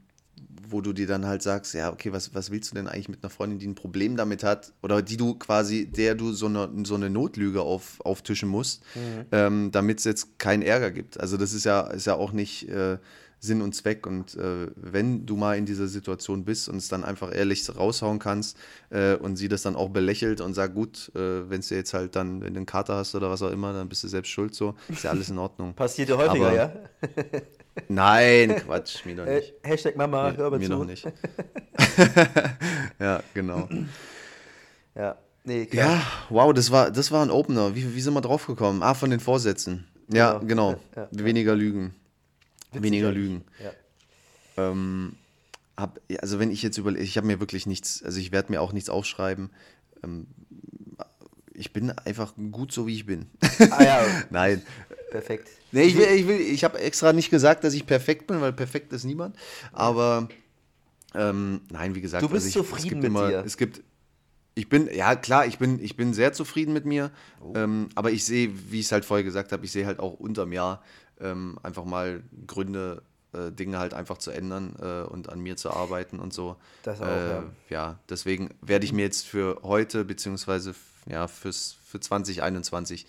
wo 0.70 0.80
du 0.82 0.94
dir 0.94 1.08
dann 1.08 1.26
halt 1.26 1.42
sagst, 1.42 1.74
ja, 1.74 1.92
okay, 1.92 2.14
was, 2.14 2.34
was 2.34 2.50
willst 2.50 2.72
du 2.72 2.76
denn 2.76 2.88
eigentlich 2.88 3.10
mit 3.10 3.24
einer 3.24 3.30
Freundin, 3.30 3.60
die 3.60 3.68
ein 3.68 3.76
Problem 3.76 4.16
damit 4.16 4.44
hat, 4.44 4.72
oder 4.82 5.02
die 5.02 5.18
du 5.18 5.36
quasi, 5.36 5.86
der 5.86 6.16
du 6.16 6.32
so 6.32 6.46
eine, 6.46 6.70
so 6.86 6.96
eine 6.96 7.10
Notlüge 7.10 7.62
auf, 7.62 8.00
auftischen 8.06 8.48
musst, 8.48 8.82
ähm, 9.32 9.72
damit 9.72 10.00
es 10.00 10.06
jetzt 10.06 10.40
keinen 10.40 10.62
Ärger 10.62 10.92
gibt. 10.92 11.20
Also 11.20 11.36
das 11.36 11.52
ist 11.54 11.66
ja, 11.66 11.82
ist 11.88 12.06
ja 12.08 12.16
auch 12.16 12.32
nicht 12.32 12.70
äh, 12.70 12.98
Sinn 13.40 13.62
und 13.62 13.76
Zweck. 13.76 14.08
Und 14.08 14.36
äh, 14.36 14.68
wenn 14.76 15.26
du 15.26 15.36
mal 15.36 15.58
in 15.58 15.66
dieser 15.66 15.88
Situation 15.88 16.46
bist 16.46 16.70
und 16.70 16.78
es 16.78 16.88
dann 16.88 17.04
einfach 17.04 17.36
ehrlich 17.36 17.68
raushauen 17.76 18.20
kannst 18.20 18.56
äh, 18.92 19.16
und 19.16 19.36
sie 19.36 19.50
das 19.50 19.64
dann 19.64 19.76
auch 19.76 19.90
belächelt 19.90 20.40
und 20.40 20.54
sagt, 20.54 20.74
gut, 20.76 21.12
äh, 21.16 21.50
wenn 21.50 21.60
es 21.60 21.68
dir 21.68 21.76
jetzt 21.76 21.94
halt 21.94 22.16
dann, 22.16 22.42
wenn 22.42 22.54
du 22.54 22.60
einen 22.60 22.66
Kater 22.66 22.96
hast 22.96 23.14
oder 23.16 23.30
was 23.30 23.42
auch 23.42 23.52
immer, 23.52 23.74
dann 23.74 23.90
bist 23.90 24.04
du 24.04 24.08
selbst 24.08 24.30
schuld 24.30 24.56
so, 24.56 24.76
ist 24.88 25.04
ja 25.04 25.10
alles 25.10 25.30
in 25.30 25.38
Ordnung. 25.38 25.74
Passiert 25.76 26.08
ja 26.10 26.18
häufiger, 26.18 26.48
Aber- 26.48 26.56
ja? 26.56 26.74
Nein, 27.88 28.56
Quatsch, 28.58 29.06
mir 29.06 29.16
doch 29.16 29.26
Äh, 29.26 29.36
nicht. 29.38 29.54
Hashtag 29.64 29.96
Mama, 29.96 30.32
hör 30.36 30.46
Mir, 30.46 30.52
mal 30.52 30.60
mir 30.60 30.66
zu. 30.68 30.72
noch 30.74 30.86
nicht. 30.86 31.06
ja, 33.00 33.24
genau. 33.34 33.70
Ja, 34.96 35.18
nee, 35.46 35.66
klar. 35.66 35.96
Ja, 35.98 36.02
wow, 36.30 36.54
das 36.54 36.72
war, 36.72 36.92
das 36.92 37.12
war 37.12 37.24
ein 37.24 37.32
Opener. 37.32 37.76
Wie, 37.76 37.96
wie 37.96 38.02
sind 38.02 38.14
wir 38.14 38.22
drauf 38.22 38.46
gekommen? 38.48 38.84
Ah, 38.84 38.94
von 38.94 39.10
den 39.10 39.20
Vorsätzen. 39.20 39.88
Ja, 40.12 40.34
Genau. 40.40 40.48
genau. 40.74 40.82
Ja, 40.96 41.08
ja. 41.12 41.24
Weniger 41.26 41.56
Lügen. 41.56 41.96
Witzig 42.72 42.84
Weniger. 42.84 43.12
Lügen. 43.12 43.44
Ja. 43.64 43.72
Ähm, 44.70 45.16
hab, 45.78 46.00
also 46.22 46.40
wenn 46.40 46.52
ich 46.52 46.62
jetzt 46.64 46.78
überlege, 46.78 47.04
ich 47.04 47.16
habe 47.18 47.28
mir 47.28 47.40
wirklich 47.40 47.66
nichts, 47.66 48.04
also 48.04 48.20
ich 48.20 48.32
werde 48.34 48.52
mir 48.52 48.62
auch 48.62 48.74
nichts 48.74 48.90
aufschreiben. 48.90 49.50
Ähm, 50.04 50.28
ich 51.54 51.72
bin 51.74 51.92
einfach 51.92 52.34
gut 52.52 52.72
so, 52.72 52.88
wie 52.88 52.96
ich 52.96 53.06
bin. 53.06 53.28
Ah 53.72 53.84
ja, 53.84 54.06
Nein. 54.30 54.62
perfekt. 55.12 55.48
Nee, 55.72 55.84
ich 55.84 55.98
will, 55.98 56.08
ich, 56.08 56.28
will, 56.28 56.40
ich 56.40 56.64
habe 56.64 56.80
extra 56.80 57.14
nicht 57.14 57.30
gesagt, 57.30 57.64
dass 57.64 57.74
ich 57.74 57.86
perfekt 57.86 58.28
bin, 58.28 58.42
weil 58.42 58.54
perfekt 58.54 58.92
ist 58.94 59.04
niemand. 59.04 59.36
Aber 59.72 60.28
ähm, 61.14 61.62
nein, 61.70 61.96
wie 61.96 62.02
gesagt, 62.02 62.24
Du 62.24 62.30
bist 62.30 62.46
also 62.46 62.60
ich, 62.60 62.66
zufrieden 62.66 62.86
es 62.86 62.90
gibt 62.90 63.02
mit 63.02 63.10
immer, 63.10 63.28
dir. 63.28 63.44
Es 63.46 63.58
gibt, 63.58 63.82
ich 64.56 64.70
bin, 64.70 64.90
ja 64.94 65.16
klar, 65.16 65.46
ich 65.46 65.58
bin, 65.58 65.82
ich 65.84 65.96
bin 65.96 66.14
sehr 66.14 66.34
zufrieden 66.34 66.74
mit 66.74 66.86
mir. 66.86 67.12
Oh. 67.42 67.54
Ähm, 67.56 67.90
aber 67.96 68.12
ich 68.12 68.26
sehe, 68.26 68.52
wie 68.70 68.80
ich 68.80 68.86
es 68.86 68.92
halt 68.92 69.06
vorher 69.06 69.24
gesagt 69.24 69.52
habe, 69.52 69.66
ich 69.66 69.72
sehe 69.72 69.86
halt 69.86 70.00
auch 70.00 70.14
unterm 70.14 70.52
Jahr 70.52 70.84
ähm, 71.20 71.58
einfach 71.64 71.86
mal 71.86 72.24
Gründe, 72.48 73.04
äh, 73.34 73.52
Dinge 73.52 73.80
halt 73.80 73.94
einfach 73.94 74.18
zu 74.18 74.32
ändern 74.32 74.76
äh, 74.82 75.04
und 75.04 75.30
an 75.30 75.40
mir 75.40 75.56
zu 75.56 75.72
arbeiten 75.72 76.20
und 76.20 76.34
so. 76.34 76.58
Das 76.84 77.02
auch, 77.02 77.08
äh, 77.08 77.30
ja. 77.30 77.44
ja, 77.70 78.00
deswegen 78.10 78.50
werde 78.62 78.86
ich 78.86 78.94
mir 78.94 79.04
jetzt 79.04 79.26
für 79.26 79.60
heute, 79.64 80.04
beziehungsweise 80.04 80.76
ja, 81.08 81.28
fürs, 81.28 81.78
für 81.86 82.00
2021 82.00 83.06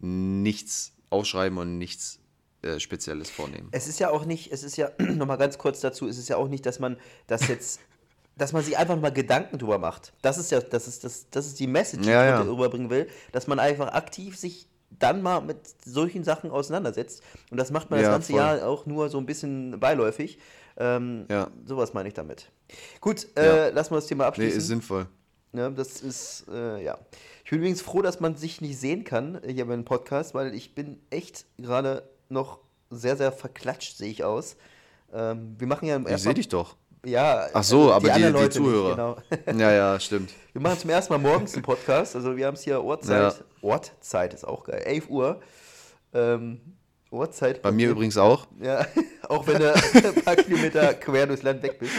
nichts 0.00 0.92
aufschreiben 1.12 1.58
und 1.58 1.78
nichts 1.78 2.18
äh, 2.62 2.78
Spezielles 2.80 3.30
vornehmen. 3.30 3.68
Es 3.72 3.86
ist 3.88 3.98
ja 4.00 4.10
auch 4.10 4.24
nicht, 4.24 4.52
es 4.52 4.62
ist 4.62 4.76
ja, 4.76 4.90
nochmal 4.98 5.38
ganz 5.38 5.58
kurz 5.58 5.80
dazu, 5.80 6.08
es 6.08 6.18
ist 6.18 6.28
ja 6.28 6.36
auch 6.36 6.48
nicht, 6.48 6.64
dass 6.66 6.78
man 6.78 6.96
das 7.26 7.48
jetzt, 7.48 7.80
dass 8.36 8.52
man 8.52 8.62
sich 8.64 8.78
einfach 8.78 8.98
mal 9.00 9.12
Gedanken 9.12 9.58
drüber 9.58 9.78
macht. 9.78 10.12
Das 10.22 10.38
ist 10.38 10.50
ja, 10.50 10.60
das 10.60 10.88
ist, 10.88 11.04
das, 11.04 11.28
das 11.30 11.46
ist 11.46 11.60
die 11.60 11.66
Message, 11.66 12.02
die 12.04 12.08
Ja, 12.10 12.24
ich 12.24 12.30
ja. 12.30 12.38
heute 12.38 12.50
rüberbringen 12.50 12.90
will, 12.90 13.08
dass 13.32 13.46
man 13.46 13.58
einfach 13.58 13.88
aktiv 13.92 14.36
sich 14.38 14.68
dann 14.98 15.22
mal 15.22 15.40
mit 15.40 15.56
solchen 15.84 16.22
Sachen 16.22 16.50
auseinandersetzt. 16.50 17.22
Und 17.50 17.56
das 17.58 17.70
macht 17.70 17.90
man 17.90 17.98
das 17.98 18.06
Ja, 18.06 18.12
ganze 18.12 18.32
voll. 18.32 18.40
Jahr 18.40 18.66
auch 18.68 18.84
nur 18.86 19.08
so 19.08 19.18
ein 19.18 19.24
bisschen 19.26 19.80
beiläufig. 19.80 20.38
Ähm, 20.76 21.24
Ja. 21.30 21.50
Sowas 21.66 21.94
meine 21.94 22.08
ich 22.08 22.14
damit. 22.14 22.50
Gut, 23.00 23.26
äh, 23.36 23.70
lassen 23.70 23.90
wir 23.92 23.96
das 23.96 24.06
Thema 24.06 24.24
Nee, 24.24 24.28
abschließen. 24.28 24.58
ist 24.58 24.66
sinnvoll. 24.66 25.06
Ja, 25.52 25.68
das 25.70 26.00
ist, 26.00 26.46
äh, 26.50 26.82
ja. 26.82 26.98
Ich 27.44 27.50
bin 27.50 27.58
übrigens 27.58 27.82
froh, 27.82 28.00
dass 28.02 28.20
man 28.20 28.36
sich 28.36 28.60
nicht 28.60 28.78
sehen 28.78 29.04
kann 29.04 29.42
äh, 29.42 29.52
hier 29.52 29.66
beim 29.66 29.84
Podcast, 29.84 30.34
weil 30.34 30.54
ich 30.54 30.74
bin 30.74 30.98
echt 31.10 31.44
gerade 31.58 32.08
noch 32.28 32.58
sehr, 32.90 33.16
sehr 33.16 33.32
verklatscht, 33.32 33.96
sehe 33.98 34.10
ich 34.10 34.24
aus. 34.24 34.56
Ähm, 35.12 35.54
wir 35.58 35.66
machen 35.66 35.86
ja 35.88 35.98
Ich 36.00 36.06
erst 36.06 36.24
sehe 36.24 36.34
dich 36.34 36.48
doch. 36.48 36.76
Ja, 37.04 37.48
Ach 37.52 37.64
so, 37.64 37.92
aber 37.92 38.08
die- 38.08 38.14
die 38.22 38.28
Leute 38.28 38.38
nicht, 38.44 38.52
Zuhörer. 38.54 38.90
genau. 39.46 39.58
Ja, 39.60 39.72
ja, 39.72 40.00
stimmt. 40.00 40.30
Wir 40.52 40.60
machen 40.62 40.78
zum 40.78 40.90
ersten 40.90 41.12
Mal 41.12 41.18
morgens 41.18 41.52
einen 41.54 41.62
Podcast. 41.64 42.14
Also 42.16 42.36
wir 42.36 42.46
haben 42.46 42.54
es 42.54 42.62
hier 42.62 42.82
Uhrzeit. 42.82 43.34
Ja. 43.38 43.44
Ortzeit 43.60 44.32
ist 44.34 44.44
auch 44.46 44.64
geil. 44.64 44.82
11 44.84 45.10
Uhr. 45.10 45.40
Ähm, 46.14 46.60
Uhrzeit. 47.10 47.60
Bei 47.60 47.72
mir 47.72 47.90
übrigens 47.90 48.16
auch. 48.16 48.46
Ja, 48.62 48.86
auch 49.28 49.46
wenn 49.46 49.58
du 49.58 49.74
ein 49.94 50.22
paar 50.24 50.36
Kilometer 50.36 50.94
quer 50.94 51.26
durchs 51.26 51.42
Land 51.42 51.62
weg 51.62 51.78
bist. 51.78 51.92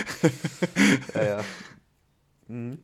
Ja, 1.14 1.24
ja. 1.24 1.40
Mhm. 2.48 2.80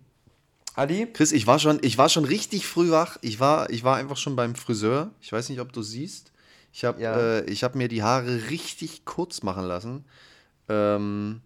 Adi? 0.79 1.07
Chris, 1.11 1.31
ich 1.33 1.45
war 1.45 1.59
schon, 1.59 1.79
ich 1.81 1.97
war 1.97 2.07
schon 2.09 2.23
richtig 2.25 2.65
früh 2.65 2.89
wach. 2.89 3.17
Ich 3.21 3.39
war, 3.39 3.69
ich 3.69 3.83
war 3.83 3.97
einfach 3.97 4.17
schon 4.17 4.35
beim 4.35 4.55
Friseur. 4.55 5.11
Ich 5.21 5.31
weiß 5.31 5.49
nicht, 5.49 5.59
ob 5.59 5.73
du 5.73 5.81
siehst. 5.81 6.31
Ich 6.71 6.85
habe 6.85 7.01
Ja. 7.01 7.17
äh, 7.17 7.45
ich 7.49 7.63
hab 7.63 7.75
mir 7.75 7.87
die 7.89 8.01
Haare 8.03 8.49
richtig 8.49 9.03
kurz 9.03 9.43
machen 9.43 9.65
lassen. 9.65 10.05
Ähm, 10.69 11.41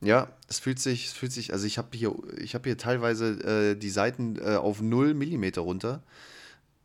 ja, 0.00 0.28
es 0.46 0.60
fühlt 0.60 0.78
sich, 0.78 1.06
es 1.06 1.12
fühlt 1.12 1.32
sich, 1.32 1.52
also 1.52 1.66
ich 1.66 1.78
habe 1.78 1.96
hier, 1.96 2.14
ich 2.38 2.54
habe 2.54 2.68
hier 2.68 2.78
teilweise 2.78 3.72
äh, 3.72 3.74
die 3.74 3.90
Seiten 3.90 4.36
äh, 4.36 4.54
auf 4.56 4.80
0 4.80 5.14
Millimeter 5.14 5.62
runter. 5.62 6.02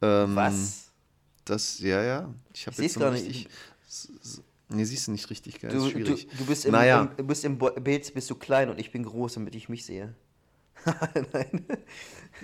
Ähm, 0.01 0.35
Was? 0.35 0.91
Das, 1.45 1.79
ja, 1.79 2.01
ja. 2.01 2.33
Ich 2.53 2.65
habe 2.65 2.81
jetzt 2.81 2.99
ein 2.99 3.13
nicht. 3.13 3.49
Nee, 4.69 4.85
siehst 4.85 5.07
du 5.07 5.11
nicht 5.11 5.29
richtig, 5.29 5.59
gell? 5.59 5.69
Du, 5.69 5.77
ist 5.77 5.83
du, 5.83 5.89
schwierig. 5.91 6.27
du 6.35 6.45
bist 6.45 6.65
im, 6.65 6.71
Naja. 6.71 7.01
im, 7.01 7.15
du 7.17 7.23
bist 7.25 7.45
im 7.45 7.59
Bild 7.59 8.11
bist 8.13 8.29
du 8.29 8.35
klein 8.35 8.69
und 8.69 8.79
ich 8.79 8.91
bin 8.91 9.03
groß, 9.03 9.35
damit 9.35 9.53
ich 9.53 9.69
mich 9.69 9.85
sehe. 9.85 10.15
Nein. 11.33 11.65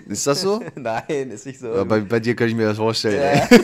Ist 0.06 0.26
das 0.26 0.40
so? 0.40 0.60
Nein, 0.76 1.30
ist 1.30 1.46
nicht 1.46 1.58
so. 1.60 1.74
Ja, 1.74 1.84
bei, 1.84 2.00
bei 2.00 2.20
dir 2.20 2.34
könnte 2.36 2.50
ich 2.50 2.56
mir 2.56 2.66
das 2.68 2.76
vorstellen. 2.78 3.40
Ja. 3.50 3.58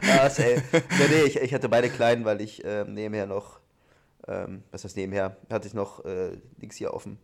Krass, 0.00 0.38
ey. 0.38 0.60
Nee, 0.72 1.08
nee, 1.08 1.22
ich, 1.26 1.36
ich 1.36 1.54
hatte 1.54 1.68
beide 1.68 1.88
klein, 1.88 2.24
weil 2.24 2.40
ich 2.40 2.62
ähm, 2.64 2.94
nebenher 2.94 3.26
noch, 3.26 3.60
ähm, 4.26 4.62
was 4.70 4.84
heißt 4.84 4.96
nebenher, 4.96 5.36
hatte 5.50 5.68
ich 5.68 5.74
noch 5.74 6.04
äh, 6.04 6.32
links 6.60 6.76
hier 6.76 6.92
offen. 6.94 7.18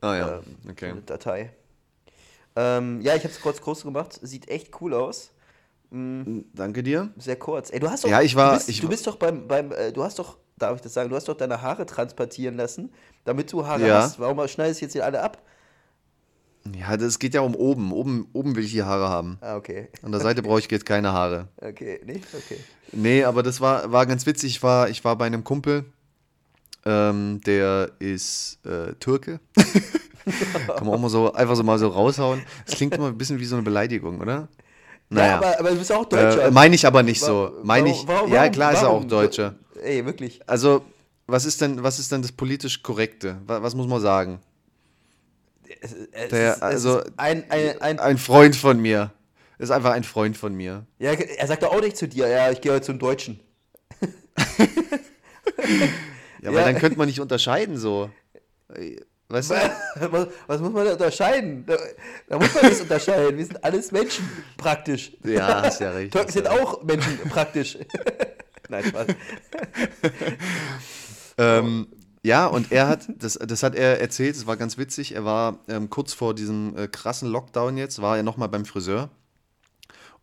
Ah 0.00 0.16
ja, 0.16 0.36
ähm, 0.38 0.70
okay. 0.70 0.90
Eine 0.90 1.00
Datei. 1.02 1.52
Ähm, 2.56 3.00
ja, 3.02 3.14
ich 3.14 3.22
habe 3.24 3.32
es 3.32 3.40
kurz 3.40 3.60
groß 3.60 3.82
gemacht. 3.84 4.18
Sieht 4.22 4.48
echt 4.48 4.70
cool 4.80 4.94
aus. 4.94 5.30
Mm, 5.90 6.40
Danke 6.54 6.82
dir. 6.82 7.10
sehr 7.18 7.36
kurz. 7.36 7.70
Ey, 7.72 7.80
du 7.80 7.90
hast 7.90 8.04
doch. 8.04 8.10
Ja, 8.10 8.20
ich 8.20 8.34
war- 8.34 8.52
Du 8.52 8.56
bist, 8.56 8.68
ich 8.68 8.80
du 8.80 8.88
bist 8.88 9.06
doch 9.06 9.16
beim, 9.16 9.46
beim 9.48 9.72
äh, 9.72 9.92
du 9.92 10.02
hast 10.02 10.18
doch, 10.18 10.38
darf 10.58 10.76
ich 10.76 10.82
das 10.82 10.92
sagen, 10.94 11.08
du 11.10 11.16
hast 11.16 11.28
doch 11.28 11.36
deine 11.36 11.62
Haare 11.62 11.86
transportieren 11.86 12.56
lassen, 12.56 12.92
damit 13.24 13.52
du 13.52 13.66
Haare 13.66 13.86
Ja. 13.86 14.02
hast. 14.02 14.18
Warum 14.18 14.46
schneidest 14.48 14.80
du 14.80 14.84
jetzt 14.86 14.92
hier 14.92 15.04
alle 15.04 15.22
ab? 15.22 15.38
Ja, 16.78 16.96
das 16.96 17.18
geht 17.18 17.34
ja 17.34 17.40
um 17.40 17.54
oben. 17.56 17.92
Oben, 17.92 18.28
oben 18.32 18.54
will 18.54 18.64
ich 18.64 18.72
die 18.72 18.82
Haare 18.84 19.08
haben. 19.08 19.38
Ah, 19.40 19.56
okay. 19.56 19.88
An 20.02 20.12
der 20.12 20.20
Seite 20.20 20.42
brauche 20.42 20.60
ich 20.60 20.70
jetzt 20.70 20.86
keine 20.86 21.12
Haare. 21.12 21.48
Okay, 21.60 22.00
nicht? 22.04 22.24
Okay. 22.32 22.58
Nee, 22.92 23.24
aber 23.24 23.42
das 23.42 23.60
war, 23.60 23.90
war 23.90 24.06
ganz 24.06 24.26
witzig. 24.26 24.52
Ich 24.56 24.62
war, 24.62 24.88
ich 24.88 25.04
war 25.04 25.16
bei 25.16 25.26
einem 25.26 25.42
Kumpel, 25.42 25.84
ähm, 26.84 27.40
der 27.44 27.90
ist 27.98 28.58
äh, 28.64 28.92
Türke. 28.94 29.40
Kann 30.68 30.86
man 30.86 30.94
auch 30.94 31.00
mal 31.00 31.08
so 31.10 31.32
einfach 31.32 31.56
so 31.56 31.64
mal 31.64 31.78
so 31.80 31.88
raushauen. 31.88 32.42
Das 32.66 32.76
klingt 32.76 32.94
immer 32.94 33.08
ein 33.08 33.18
bisschen 33.18 33.40
wie 33.40 33.44
so 33.44 33.56
eine 33.56 33.64
Beleidigung, 33.64 34.20
oder? 34.20 34.46
Naja. 35.08 35.26
Ja, 35.26 35.36
aber, 35.38 35.58
aber 35.58 35.70
du 35.70 35.76
bist 35.76 35.90
auch 35.90 36.04
Deutscher. 36.04 36.46
Äh, 36.46 36.50
Meine 36.52 36.76
ich 36.76 36.86
aber 36.86 37.02
nicht 37.02 37.20
so. 37.20 37.52
Meine 37.64 37.90
ich. 37.90 38.06
Warum, 38.06 38.32
ja, 38.32 38.48
klar 38.48 38.72
ist 38.72 38.82
er 38.82 38.90
auch 38.90 39.04
Deutscher. 39.04 39.56
Ey, 39.82 40.06
wirklich. 40.06 40.40
Also, 40.46 40.82
was 41.26 41.44
ist 41.44 41.60
denn, 41.60 41.82
was 41.82 41.98
ist 41.98 42.12
denn 42.12 42.22
das 42.22 42.32
politisch 42.32 42.82
Korrekte? 42.82 43.40
Was, 43.46 43.62
was 43.62 43.74
muss 43.74 43.86
man 43.86 44.00
sagen? 44.00 44.40
Es, 45.80 45.94
es 46.12 46.28
Der, 46.28 46.54
ist, 46.54 46.62
also, 46.62 47.02
ein, 47.16 47.50
ein, 47.50 47.80
ein, 47.80 47.98
ein 47.98 48.18
Freund 48.18 48.56
von 48.56 48.80
mir. 48.80 49.12
Ist 49.58 49.70
einfach 49.70 49.92
ein 49.92 50.04
Freund 50.04 50.36
von 50.36 50.54
mir. 50.54 50.86
Ja, 50.98 51.12
er 51.12 51.46
sagt 51.46 51.62
doch 51.62 51.72
auch 51.72 51.80
nicht 51.80 51.96
zu 51.96 52.08
dir, 52.08 52.26
ja, 52.26 52.50
ich 52.50 52.60
gehe 52.60 52.72
heute 52.72 52.84
zum 52.84 52.98
Deutschen. 52.98 53.38
ja, 56.40 56.48
aber 56.48 56.58
ja. 56.58 56.64
dann 56.64 56.78
könnte 56.78 56.98
man 56.98 57.06
nicht 57.06 57.20
unterscheiden 57.20 57.76
so. 57.76 58.10
Weißt 59.28 59.50
du? 59.50 59.54
Was, 60.10 60.28
was, 60.46 60.60
muss 60.60 60.72
man 60.72 60.84
da 60.84 60.92
unterscheiden? 60.92 61.64
Da, 61.64 61.76
da 62.28 62.38
muss 62.38 62.52
man 62.54 62.64
nichts 62.64 62.80
unterscheiden. 62.80 63.38
Wir 63.38 63.46
sind 63.46 63.64
alles 63.64 63.90
Menschen, 63.90 64.28
praktisch. 64.58 65.12
Ja, 65.24 65.60
ist 65.60 65.80
ja 65.80 65.90
richtig. 65.94 66.12
Türken 66.12 66.32
sind 66.32 66.48
auch 66.48 66.82
Menschen, 66.82 67.18
praktisch. 67.30 67.78
Nein, 68.68 68.84
Spaß. 68.84 69.06
Ähm, 71.42 71.86
ja, 72.22 72.46
und 72.46 72.70
er 72.70 72.88
hat, 72.88 73.08
das, 73.18 73.34
das 73.34 73.62
hat 73.62 73.74
er 73.74 74.00
erzählt, 74.00 74.36
es 74.36 74.46
war 74.46 74.56
ganz 74.56 74.78
witzig, 74.78 75.14
er 75.14 75.24
war 75.24 75.58
ähm, 75.68 75.90
kurz 75.90 76.12
vor 76.12 76.34
diesem 76.34 76.76
äh, 76.76 76.88
krassen 76.88 77.28
Lockdown 77.28 77.76
jetzt, 77.76 78.00
war 78.00 78.16
er 78.16 78.22
nochmal 78.22 78.48
beim 78.48 78.64
Friseur 78.64 79.10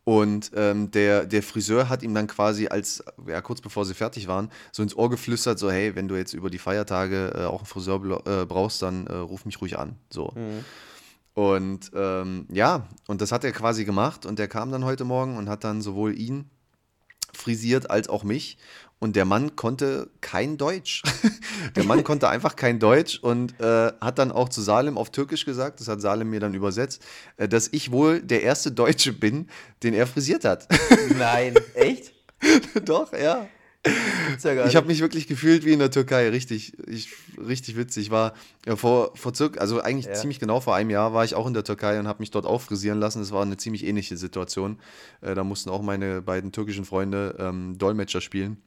und 0.04 0.50
ähm, 0.54 0.90
der, 0.90 1.26
der 1.26 1.42
Friseur 1.42 1.88
hat 1.88 2.02
ihm 2.02 2.14
dann 2.14 2.26
quasi 2.26 2.68
als, 2.68 3.04
ja, 3.26 3.40
kurz 3.42 3.60
bevor 3.60 3.84
sie 3.84 3.94
fertig 3.94 4.28
waren, 4.28 4.50
so 4.72 4.82
ins 4.82 4.96
Ohr 4.96 5.10
geflüstert, 5.10 5.58
so, 5.58 5.70
hey, 5.70 5.94
wenn 5.94 6.08
du 6.08 6.16
jetzt 6.16 6.32
über 6.32 6.48
die 6.48 6.58
Feiertage 6.58 7.32
äh, 7.34 7.44
auch 7.44 7.60
einen 7.60 7.66
Friseur 7.66 8.00
äh, 8.26 8.46
brauchst, 8.46 8.80
dann 8.82 9.06
äh, 9.06 9.14
ruf 9.14 9.44
mich 9.44 9.60
ruhig 9.60 9.78
an. 9.78 9.96
So. 10.08 10.32
Mhm. 10.34 10.64
Und 11.34 11.90
ähm, 11.94 12.46
ja, 12.50 12.88
und 13.06 13.20
das 13.20 13.30
hat 13.30 13.44
er 13.44 13.52
quasi 13.52 13.84
gemacht 13.84 14.26
und 14.26 14.38
der 14.38 14.48
kam 14.48 14.72
dann 14.72 14.84
heute 14.84 15.04
Morgen 15.04 15.36
und 15.36 15.48
hat 15.48 15.64
dann 15.64 15.80
sowohl 15.80 16.18
ihn 16.18 16.50
frisiert 17.32 17.90
als 17.90 18.08
auch 18.08 18.24
mich. 18.24 18.58
Und 19.00 19.16
der 19.16 19.24
Mann 19.24 19.56
konnte 19.56 20.10
kein 20.20 20.58
Deutsch. 20.58 21.02
der 21.74 21.84
Mann 21.84 22.04
konnte 22.04 22.28
einfach 22.28 22.54
kein 22.54 22.78
Deutsch 22.78 23.18
und 23.18 23.58
äh, 23.58 23.92
hat 23.98 24.18
dann 24.18 24.30
auch 24.30 24.50
zu 24.50 24.60
Salem 24.60 24.98
auf 24.98 25.10
Türkisch 25.10 25.46
gesagt, 25.46 25.80
das 25.80 25.88
hat 25.88 26.02
Salem 26.02 26.28
mir 26.28 26.38
dann 26.38 26.52
übersetzt, 26.52 27.02
äh, 27.38 27.48
dass 27.48 27.68
ich 27.72 27.92
wohl 27.92 28.20
der 28.20 28.42
erste 28.42 28.70
Deutsche 28.70 29.14
bin, 29.14 29.48
den 29.82 29.94
er 29.94 30.06
frisiert 30.06 30.44
hat. 30.44 30.68
Nein, 31.18 31.54
echt? 31.74 32.12
Doch, 32.84 33.12
ja. 33.12 33.48
Ja 34.42 34.66
ich 34.66 34.76
habe 34.76 34.86
mich 34.88 35.00
wirklich 35.00 35.26
gefühlt 35.26 35.64
wie 35.64 35.72
in 35.72 35.78
der 35.78 35.90
Türkei, 35.90 36.28
richtig, 36.28 36.76
ich, 36.86 37.08
richtig 37.38 37.78
witzig. 37.78 38.04
Ich 38.04 38.10
war 38.10 38.34
ja, 38.66 38.76
vor, 38.76 39.16
vor 39.16 39.34
circa, 39.34 39.60
also 39.60 39.80
eigentlich 39.80 40.04
ja. 40.04 40.12
ziemlich 40.12 40.38
genau 40.38 40.60
vor 40.60 40.74
einem 40.74 40.90
Jahr 40.90 41.14
war 41.14 41.24
ich 41.24 41.34
auch 41.34 41.46
in 41.46 41.54
der 41.54 41.64
Türkei 41.64 41.98
und 41.98 42.06
habe 42.06 42.20
mich 42.20 42.30
dort 42.30 42.44
auch 42.44 42.60
frisieren 42.60 43.00
lassen. 43.00 43.22
Es 43.22 43.32
war 43.32 43.40
eine 43.40 43.56
ziemlich 43.56 43.86
ähnliche 43.86 44.18
Situation. 44.18 44.78
Äh, 45.22 45.34
da 45.34 45.44
mussten 45.44 45.70
auch 45.70 45.80
meine 45.80 46.20
beiden 46.20 46.52
türkischen 46.52 46.84
Freunde 46.84 47.36
ähm, 47.38 47.78
Dolmetscher 47.78 48.20
spielen. 48.20 48.58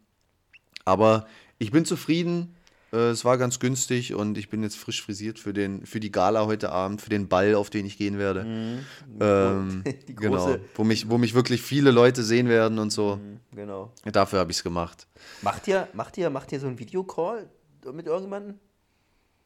Aber 0.86 1.28
ich 1.58 1.72
bin 1.72 1.86
zufrieden. 1.86 2.56
Äh, 2.94 3.10
es 3.10 3.26
war 3.26 3.38
ganz 3.38 3.60
günstig 3.60 4.14
und 4.14 4.38
ich 4.38 4.50
bin 4.50 4.62
jetzt 4.62 4.78
frisch 4.78 5.02
frisiert 5.04 5.40
für, 5.40 5.52
den, 5.52 5.86
für 5.86 6.00
die 6.00 6.12
Gala 6.12 6.46
heute 6.46 6.72
Abend, 6.72 7.02
für 7.02 7.10
den 7.10 7.28
Ball, 7.28 7.56
auf 7.56 7.70
den 7.70 7.86
ich 7.86 7.98
gehen 7.98 8.20
werde. 8.20 8.44
Mhm. 8.44 8.86
Ähm, 9.20 9.84
genau, 10.08 10.58
wo 10.76 10.84
mich, 10.84 11.10
wo 11.10 11.18
mich 11.18 11.34
wirklich 11.34 11.62
viele 11.62 11.92
Leute 11.92 12.24
sehen 12.24 12.48
werden 12.48 12.78
und 12.78 12.92
so. 12.92 13.16
Mhm, 13.16 13.40
genau. 13.56 13.92
Dafür 14.06 14.40
habe 14.40 14.52
ich 14.52 14.58
es 14.58 14.64
gemacht. 14.64 15.08
Macht 15.42 15.68
ihr, 15.68 15.88
macht, 15.94 16.18
ihr, 16.18 16.30
macht 16.30 16.52
ihr 16.52 16.60
so 16.60 16.68
einen 16.68 16.78
Videocall 16.78 17.50
mit 17.92 18.06
irgendjemandem? 18.06 18.60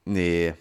Nee. 0.06 0.54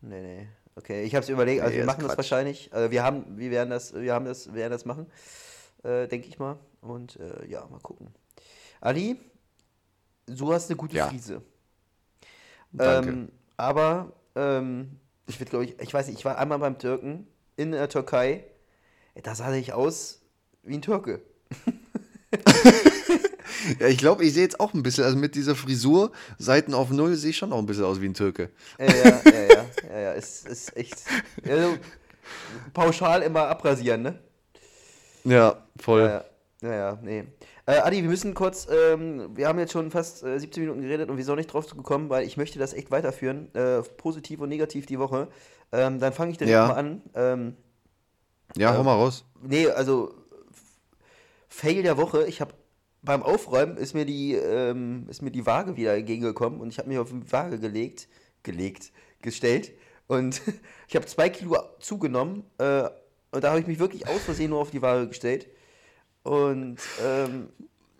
Nee, 0.00 0.20
nee. 0.22 0.48
Okay, 0.76 1.02
ich 1.04 1.14
habe 1.14 1.22
es 1.22 1.28
überlegt, 1.28 1.60
also 1.60 1.72
nee, 1.72 1.80
wir 1.80 1.86
machen 1.86 2.04
das 2.06 2.16
wahrscheinlich. 2.16 2.72
Also 2.72 2.90
wir 2.90 3.02
haben, 3.02 3.36
wir 3.36 3.50
werden 3.50 3.68
das, 3.68 3.92
wir 3.92 4.14
haben 4.14 4.24
das, 4.24 4.46
wir 4.46 4.54
werden 4.54 4.72
das 4.72 4.86
machen, 4.86 5.06
äh, 5.82 6.08
denke 6.08 6.28
ich 6.28 6.38
mal. 6.38 6.58
Und 6.80 7.16
äh, 7.16 7.46
ja, 7.48 7.66
mal 7.66 7.80
gucken. 7.80 8.08
Ali, 8.80 9.16
du 10.36 10.52
hast 10.52 10.70
eine 10.70 10.76
gute 10.76 10.96
ja. 10.96 11.08
Frise. 11.08 11.42
Danke. 12.72 13.10
Ähm, 13.10 13.28
aber 13.56 14.12
ähm, 14.34 14.96
ich 15.26 15.38
würde, 15.38 15.50
glaube 15.50 15.64
ich, 15.64 15.80
ich 15.80 15.92
weiß 15.92 16.06
nicht, 16.08 16.18
ich 16.18 16.24
war 16.24 16.38
einmal 16.38 16.58
beim 16.58 16.78
Türken 16.78 17.26
in 17.56 17.72
der 17.72 17.88
Türkei. 17.88 18.44
Da 19.22 19.34
sah 19.34 19.52
ich 19.52 19.72
aus 19.72 20.20
wie 20.62 20.74
ein 20.74 20.82
Türke. 20.82 21.20
ja, 23.80 23.86
ich 23.88 23.98
glaube, 23.98 24.24
ich 24.24 24.32
sehe 24.32 24.44
jetzt 24.44 24.60
auch 24.60 24.72
ein 24.72 24.82
bisschen, 24.82 25.04
also 25.04 25.16
mit 25.16 25.34
dieser 25.34 25.54
Frisur, 25.54 26.12
Seiten 26.38 26.74
auf 26.74 26.90
Null, 26.90 27.16
sehe 27.16 27.30
ich 27.30 27.36
schon 27.36 27.52
auch 27.52 27.58
ein 27.58 27.66
bisschen 27.66 27.84
aus 27.84 28.00
wie 28.00 28.06
ein 28.06 28.14
Türke. 28.14 28.50
Ja, 28.78 28.86
ja, 28.86 28.94
ja, 28.94 29.32
ja, 29.32 29.66
ja, 29.90 30.00
ja 30.00 30.12
ist, 30.12 30.46
ist 30.46 30.76
echt. 30.76 31.02
Also, 31.46 31.76
pauschal 32.72 33.22
immer 33.22 33.48
abrasieren, 33.48 34.02
ne? 34.02 34.18
Ja, 35.24 35.62
voll. 35.78 36.02
Ja, 36.02 36.24
ja, 36.62 36.74
ja, 36.74 36.98
nee. 37.02 37.24
Äh, 37.70 37.82
Adi, 37.82 38.02
wir 38.02 38.08
müssen 38.08 38.34
kurz, 38.34 38.66
ähm, 38.68 39.30
wir 39.36 39.46
haben 39.46 39.60
jetzt 39.60 39.70
schon 39.70 39.92
fast 39.92 40.24
äh, 40.24 40.40
17 40.40 40.64
Minuten 40.64 40.82
geredet 40.82 41.08
und 41.08 41.16
wir 41.16 41.24
sind 41.24 41.30
noch 41.30 41.36
nicht 41.36 41.52
drauf 41.52 41.68
gekommen, 41.68 42.10
weil 42.10 42.26
ich 42.26 42.36
möchte 42.36 42.58
das 42.58 42.72
echt 42.72 42.90
weiterführen, 42.90 43.54
äh, 43.54 43.80
positiv 43.82 44.40
und 44.40 44.48
negativ 44.48 44.86
die 44.86 44.98
Woche. 44.98 45.28
Ähm, 45.70 46.00
dann 46.00 46.12
fange 46.12 46.32
ich 46.32 46.38
direkt 46.38 46.52
ja. 46.52 46.66
mal 46.66 46.74
an. 46.74 47.02
Ähm, 47.14 47.56
ja, 48.56 48.76
hau 48.76 48.82
mal 48.82 48.94
raus. 48.94 49.24
Nee, 49.40 49.68
also 49.68 50.12
Fail 51.48 51.84
der 51.84 51.96
Woche. 51.96 52.26
Ich 52.26 52.40
habe 52.40 52.54
beim 53.02 53.22
Aufräumen 53.22 53.76
ist 53.76 53.94
mir 53.94 54.04
die 54.04 54.34
ähm, 54.34 55.06
ist 55.08 55.22
mir 55.22 55.30
die 55.30 55.46
Waage 55.46 55.76
wieder 55.76 55.94
entgegengekommen 55.94 56.60
und 56.60 56.70
ich 56.70 56.78
habe 56.78 56.88
mich 56.88 56.98
auf 56.98 57.10
die 57.10 57.32
Waage 57.32 57.60
gelegt, 57.60 58.08
gelegt, 58.42 58.90
gestellt 59.22 59.70
und 60.08 60.42
ich 60.88 60.96
habe 60.96 61.06
zwei 61.06 61.28
Kilo 61.28 61.56
zugenommen 61.78 62.42
äh, 62.58 62.88
und 63.30 63.44
da 63.44 63.50
habe 63.50 63.60
ich 63.60 63.68
mich 63.68 63.78
wirklich 63.78 64.08
aus 64.08 64.22
Versehen 64.22 64.50
nur 64.50 64.58
auf 64.58 64.72
die 64.72 64.82
Waage 64.82 65.06
gestellt. 65.06 65.46
Und 66.22 66.78
ähm, 67.02 67.48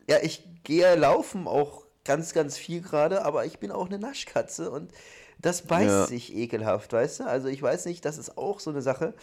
ja, 0.08 0.18
ich 0.22 0.44
gehe 0.64 0.94
laufen 0.94 1.46
auch 1.46 1.84
ganz, 2.04 2.32
ganz 2.32 2.56
viel 2.56 2.80
gerade, 2.80 3.24
aber 3.24 3.44
ich 3.44 3.58
bin 3.58 3.70
auch 3.70 3.86
eine 3.86 3.98
Naschkatze 3.98 4.70
und 4.70 4.90
das 5.38 5.62
beißt 5.62 5.88
ja. 5.88 6.06
sich 6.06 6.34
ekelhaft, 6.36 6.92
weißt 6.92 7.20
du? 7.20 7.24
Also 7.24 7.48
ich 7.48 7.62
weiß 7.62 7.86
nicht, 7.86 8.04
das 8.04 8.18
ist 8.18 8.36
auch 8.36 8.60
so 8.60 8.70
eine 8.70 8.82
Sache, 8.82 9.14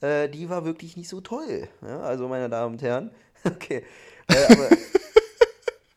äh, 0.00 0.28
die 0.28 0.50
war 0.50 0.64
wirklich 0.64 0.96
nicht 0.96 1.08
so 1.08 1.20
toll. 1.20 1.68
Ja? 1.80 2.00
Also 2.00 2.28
meine 2.28 2.50
Damen 2.50 2.74
und 2.74 2.82
Herren, 2.82 3.10
okay. 3.44 3.84
Äh, 4.28 4.52
aber 4.52 4.68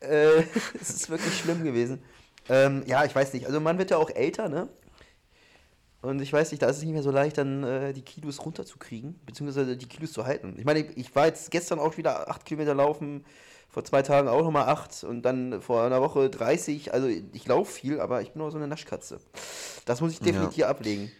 äh, 0.00 0.44
es 0.80 0.90
ist 0.90 1.10
wirklich 1.10 1.38
schlimm 1.38 1.62
gewesen. 1.62 2.02
Ähm, 2.48 2.84
ja, 2.86 3.04
ich 3.04 3.14
weiß 3.14 3.32
nicht. 3.32 3.46
Also 3.46 3.60
man 3.60 3.78
wird 3.78 3.90
ja 3.90 3.96
auch 3.96 4.10
älter, 4.10 4.48
ne? 4.48 4.68
Und 6.06 6.22
ich 6.22 6.32
weiß 6.32 6.52
nicht, 6.52 6.62
da 6.62 6.68
ist 6.68 6.76
es 6.76 6.82
nicht 6.84 6.92
mehr 6.92 7.02
so 7.02 7.10
leicht, 7.10 7.36
dann 7.36 7.64
äh, 7.64 7.92
die 7.92 8.02
Kilos 8.02 8.44
runterzukriegen, 8.44 9.18
beziehungsweise 9.26 9.76
die 9.76 9.86
Kilos 9.86 10.12
zu 10.12 10.24
halten. 10.24 10.54
Ich 10.56 10.64
meine, 10.64 10.78
ich 10.80 11.14
war 11.16 11.26
jetzt 11.26 11.50
gestern 11.50 11.80
auch 11.80 11.96
wieder 11.96 12.30
acht 12.30 12.44
Kilometer 12.44 12.74
laufen, 12.74 13.24
vor 13.68 13.84
zwei 13.84 14.02
Tagen 14.02 14.28
auch 14.28 14.42
nochmal 14.42 14.68
acht 14.68 15.02
und 15.02 15.22
dann 15.22 15.60
vor 15.60 15.82
einer 15.82 16.00
Woche 16.00 16.30
30. 16.30 16.94
Also 16.94 17.08
ich 17.08 17.46
laufe 17.48 17.72
viel, 17.72 18.00
aber 18.00 18.22
ich 18.22 18.30
bin 18.30 18.42
auch 18.42 18.50
so 18.50 18.56
eine 18.56 18.68
Naschkatze. 18.68 19.18
Das 19.84 20.00
muss 20.00 20.12
ich 20.12 20.20
definitiv 20.20 20.58
ja. 20.58 20.68
ablegen. 20.68 21.10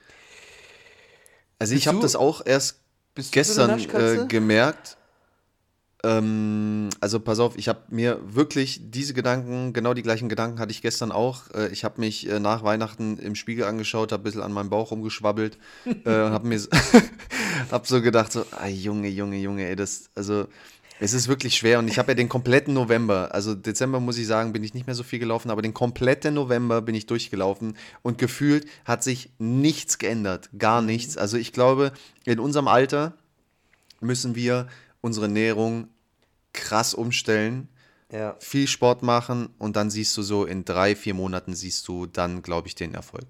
Also 1.59 1.75
ich 1.75 1.89
habe 1.89 1.99
das 1.99 2.15
auch 2.15 2.47
erst 2.47 2.81
gestern 3.33 3.81
so 3.81 3.89
äh, 3.99 4.27
gemerkt. 4.27 4.99
Ähm, 6.07 6.89
also 7.01 7.19
pass 7.19 7.41
auf, 7.41 7.59
ich 7.59 7.69
habe 7.69 7.81
mir 7.89 8.21
wirklich 8.23 8.81
diese 8.91 9.13
Gedanken, 9.13 9.73
genau 9.73 9.93
die 9.93 10.03
gleichen 10.03 10.29
Gedanken 10.29 10.61
hatte 10.61 10.71
ich 10.71 10.81
gestern 10.81 11.11
auch. 11.11 11.51
Äh, 11.53 11.69
ich 11.69 11.83
habe 11.83 12.01
mich 12.01 12.31
äh, 12.31 12.39
nach 12.39 12.63
Weihnachten 12.63 13.19
im 13.19 13.35
Spiegel 13.35 13.65
angeschaut, 13.65 14.13
habe 14.13 14.23
ein 14.23 14.25
bisschen 14.25 14.43
an 14.43 14.53
meinem 14.53 14.71
Bauch 14.71 14.93
rumgeschwabbelt 14.93 15.59
äh, 15.85 15.91
und 16.05 16.33
habe 16.33 16.47
mir 16.47 16.61
hab 17.73 17.87
so 17.89 18.01
gedacht, 18.01 18.31
so, 18.31 18.45
ah, 18.53 18.69
Junge, 18.69 19.09
Junge, 19.09 19.39
Junge, 19.39 19.67
ey, 19.67 19.75
das, 19.75 20.11
also 20.15 20.47
es 21.01 21.13
ist 21.13 21.29
wirklich 21.29 21.57
schwer 21.57 21.81
und 21.81 21.89
ich 21.89 21.99
habe 21.99 22.13
ja 22.13 22.15
den 22.15 22.29
kompletten 22.29 22.73
November, 22.73 23.35
also 23.35 23.55
Dezember 23.55 24.01
muss 24.01 24.17
ich 24.17 24.27
sagen, 24.27 24.53
bin 24.53 24.65
ich 24.65 24.73
nicht 24.73 24.87
mehr 24.87 24.95
so 24.95 25.03
viel 25.03 25.19
gelaufen, 25.19 25.51
aber 25.51 25.61
den 25.61 25.75
kompletten 25.75 26.35
November 26.35 26.81
bin 26.81 26.95
ich 26.95 27.07
durchgelaufen 27.07 27.77
und 28.03 28.17
gefühlt 28.17 28.67
hat 28.85 29.03
sich 29.03 29.31
nichts 29.39 29.99
geändert, 29.99 30.51
gar 30.57 30.81
mhm. 30.81 30.87
nichts. 30.87 31.17
Also 31.17 31.37
ich 31.37 31.53
glaube, 31.53 31.93
in 32.25 32.39
unserem 32.39 32.69
Alter 32.69 33.13
müssen 34.01 34.37
wir 34.37 34.69
unsere 35.01 35.27
Ernährung 35.27 35.89
krass 36.57 36.95
umstellen, 36.95 37.69
ja. 38.11 38.37
viel 38.41 38.67
Sport 38.67 39.03
machen 39.03 39.51
und 39.59 39.77
dann 39.77 39.91
siehst 39.91 40.17
du 40.17 40.23
so 40.23 40.45
in 40.45 40.65
drei, 40.65 40.97
vier 40.97 41.15
Monaten 41.15 41.55
siehst 41.55 41.87
du 41.87 42.07
dann, 42.07 42.43
glaube 42.43 42.67
ich, 42.67 42.75
den 42.75 42.95
Erfolg. 42.95 43.27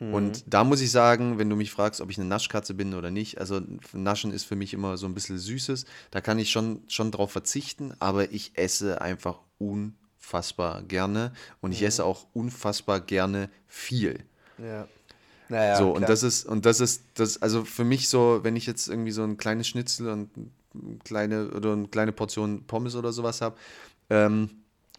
Mhm. 0.00 0.14
Und 0.14 0.44
da 0.46 0.64
muss 0.64 0.80
ich 0.80 0.90
sagen, 0.90 1.38
wenn 1.38 1.50
du 1.50 1.56
mich 1.56 1.70
fragst, 1.70 2.00
ob 2.00 2.10
ich 2.10 2.18
eine 2.18 2.28
Naschkatze 2.28 2.74
bin 2.74 2.94
oder 2.94 3.10
nicht, 3.10 3.38
also 3.38 3.60
Naschen 3.92 4.32
ist 4.32 4.44
für 4.44 4.56
mich 4.56 4.74
immer 4.74 4.96
so 4.96 5.06
ein 5.06 5.14
bisschen 5.14 5.38
Süßes, 5.38 5.84
da 6.10 6.20
kann 6.20 6.38
ich 6.38 6.50
schon, 6.50 6.82
schon 6.88 7.10
drauf 7.10 7.32
verzichten, 7.32 7.94
aber 8.00 8.32
ich 8.32 8.52
esse 8.54 9.00
einfach 9.00 9.40
unfassbar 9.58 10.82
gerne 10.82 11.32
und 11.60 11.72
ich 11.72 11.82
mhm. 11.82 11.86
esse 11.86 12.04
auch 12.04 12.26
unfassbar 12.32 13.00
gerne 13.00 13.50
viel. 13.66 14.24
Ja. 14.58 14.88
Naja, 15.50 15.76
so, 15.76 15.90
klar. 15.90 15.96
und 15.96 16.08
das 16.08 16.22
ist, 16.22 16.46
und 16.46 16.64
das 16.64 16.80
ist, 16.80 17.02
das, 17.14 17.42
also 17.42 17.64
für 17.64 17.82
mich 17.82 18.08
so, 18.08 18.40
wenn 18.44 18.54
ich 18.54 18.66
jetzt 18.66 18.88
irgendwie 18.88 19.10
so 19.10 19.24
ein 19.24 19.36
kleines 19.36 19.66
Schnitzel 19.66 20.08
und 20.08 20.30
kleine 21.04 21.50
oder 21.50 21.72
eine 21.72 21.88
kleine 21.88 22.12
Portion 22.12 22.64
Pommes 22.66 22.94
oder 22.94 23.12
sowas 23.12 23.40
habe. 23.40 23.56
Ähm, 24.08 24.50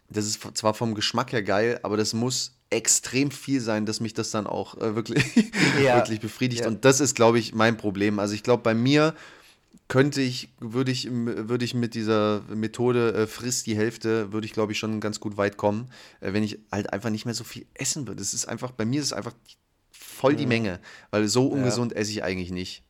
das 0.08 0.26
ist 0.26 0.40
zwar 0.56 0.74
vom 0.74 0.94
Geschmack 0.94 1.32
her 1.32 1.42
geil, 1.42 1.80
aber 1.82 1.96
das 1.96 2.12
muss 2.12 2.54
extrem 2.70 3.30
viel 3.30 3.60
sein, 3.60 3.84
dass 3.86 4.00
mich 4.00 4.14
das 4.14 4.30
dann 4.30 4.46
auch 4.46 4.76
äh, 4.78 4.94
wirklich, 4.94 5.24
Ja. 5.82 5.96
wirklich 5.96 6.20
befriedigt. 6.20 6.62
Ja. 6.62 6.68
Und 6.68 6.84
das 6.84 7.00
ist, 7.00 7.14
glaube 7.14 7.38
ich, 7.38 7.54
mein 7.54 7.76
Problem. 7.76 8.18
Also 8.18 8.34
ich 8.34 8.42
glaube, 8.42 8.62
bei 8.62 8.74
mir 8.74 9.14
könnte 9.88 10.22
ich, 10.22 10.48
würde 10.58 10.90
ich, 10.90 11.08
würde 11.10 11.64
ich 11.64 11.74
mit 11.74 11.94
dieser 11.94 12.42
Methode 12.54 13.12
äh, 13.14 13.26
frisst 13.26 13.66
die 13.66 13.76
Hälfte, 13.76 14.32
würde 14.32 14.46
ich, 14.46 14.52
glaube 14.54 14.72
ich, 14.72 14.78
schon 14.78 15.00
ganz 15.00 15.20
gut 15.20 15.36
weit 15.36 15.56
kommen, 15.58 15.90
äh, 16.20 16.32
wenn 16.32 16.42
ich 16.42 16.58
halt 16.70 16.92
einfach 16.92 17.10
nicht 17.10 17.24
mehr 17.26 17.34
so 17.34 17.44
viel 17.44 17.66
essen 17.74 18.06
würde. 18.06 18.20
Das 18.20 18.32
ist 18.32 18.46
einfach, 18.46 18.70
bei 18.70 18.84
mir 18.86 19.00
ist 19.00 19.06
es 19.06 19.12
einfach 19.12 19.34
voll 19.90 20.32
Mhm. 20.34 20.36
die 20.38 20.46
Menge, 20.46 20.80
weil 21.10 21.28
so 21.28 21.46
ungesund 21.48 21.94
esse 21.94 22.10
ich 22.10 22.22
eigentlich 22.22 22.50
nicht. 22.50 22.82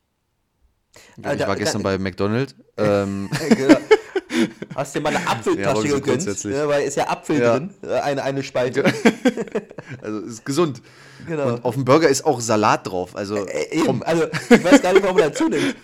Ah, 1.22 1.32
Ich 1.32 1.38
da- 1.38 1.48
war 1.48 1.56
gestern 1.56 1.82
da- 1.82 1.90
bei 1.90 1.98
McDonald's. 1.98 2.54
Ähm, 2.78 3.28
Genau. 3.48 3.76
Hast 4.74 4.94
dir 4.94 5.00
mal 5.02 5.14
eine 5.14 5.22
Ja, 5.24 5.30
Apfeltasche 5.32 5.70
aber 5.78 5.88
so 5.88 6.00
gegönnt? 6.00 6.44
Ja, 6.44 6.66
weil 6.66 6.84
ist 6.84 6.96
ja 6.96 7.06
Apfel 7.08 7.38
Ja. 7.40 7.58
drin, 7.58 7.74
äh, 7.82 8.00
eine, 8.00 8.22
eine 8.22 8.42
Spalte. 8.42 8.82
also 10.00 10.18
es 10.20 10.32
ist 10.34 10.44
gesund. 10.46 10.80
Genau. 11.26 11.48
Und 11.54 11.64
auf 11.66 11.74
dem 11.74 11.84
Burger 11.84 12.08
ist 12.08 12.24
auch 12.24 12.40
Salat 12.40 12.86
drauf. 12.86 13.14
Also 13.14 13.46
Äh, 13.46 13.68
eben, 13.76 14.02
also 14.02 14.24
ich 14.48 14.64
weiß 14.64 14.80
gar 14.80 14.94
nicht, 14.94 15.02
warum 15.02 15.18
man 15.18 15.28
dazu 15.28 15.48
nimmt. 15.50 15.76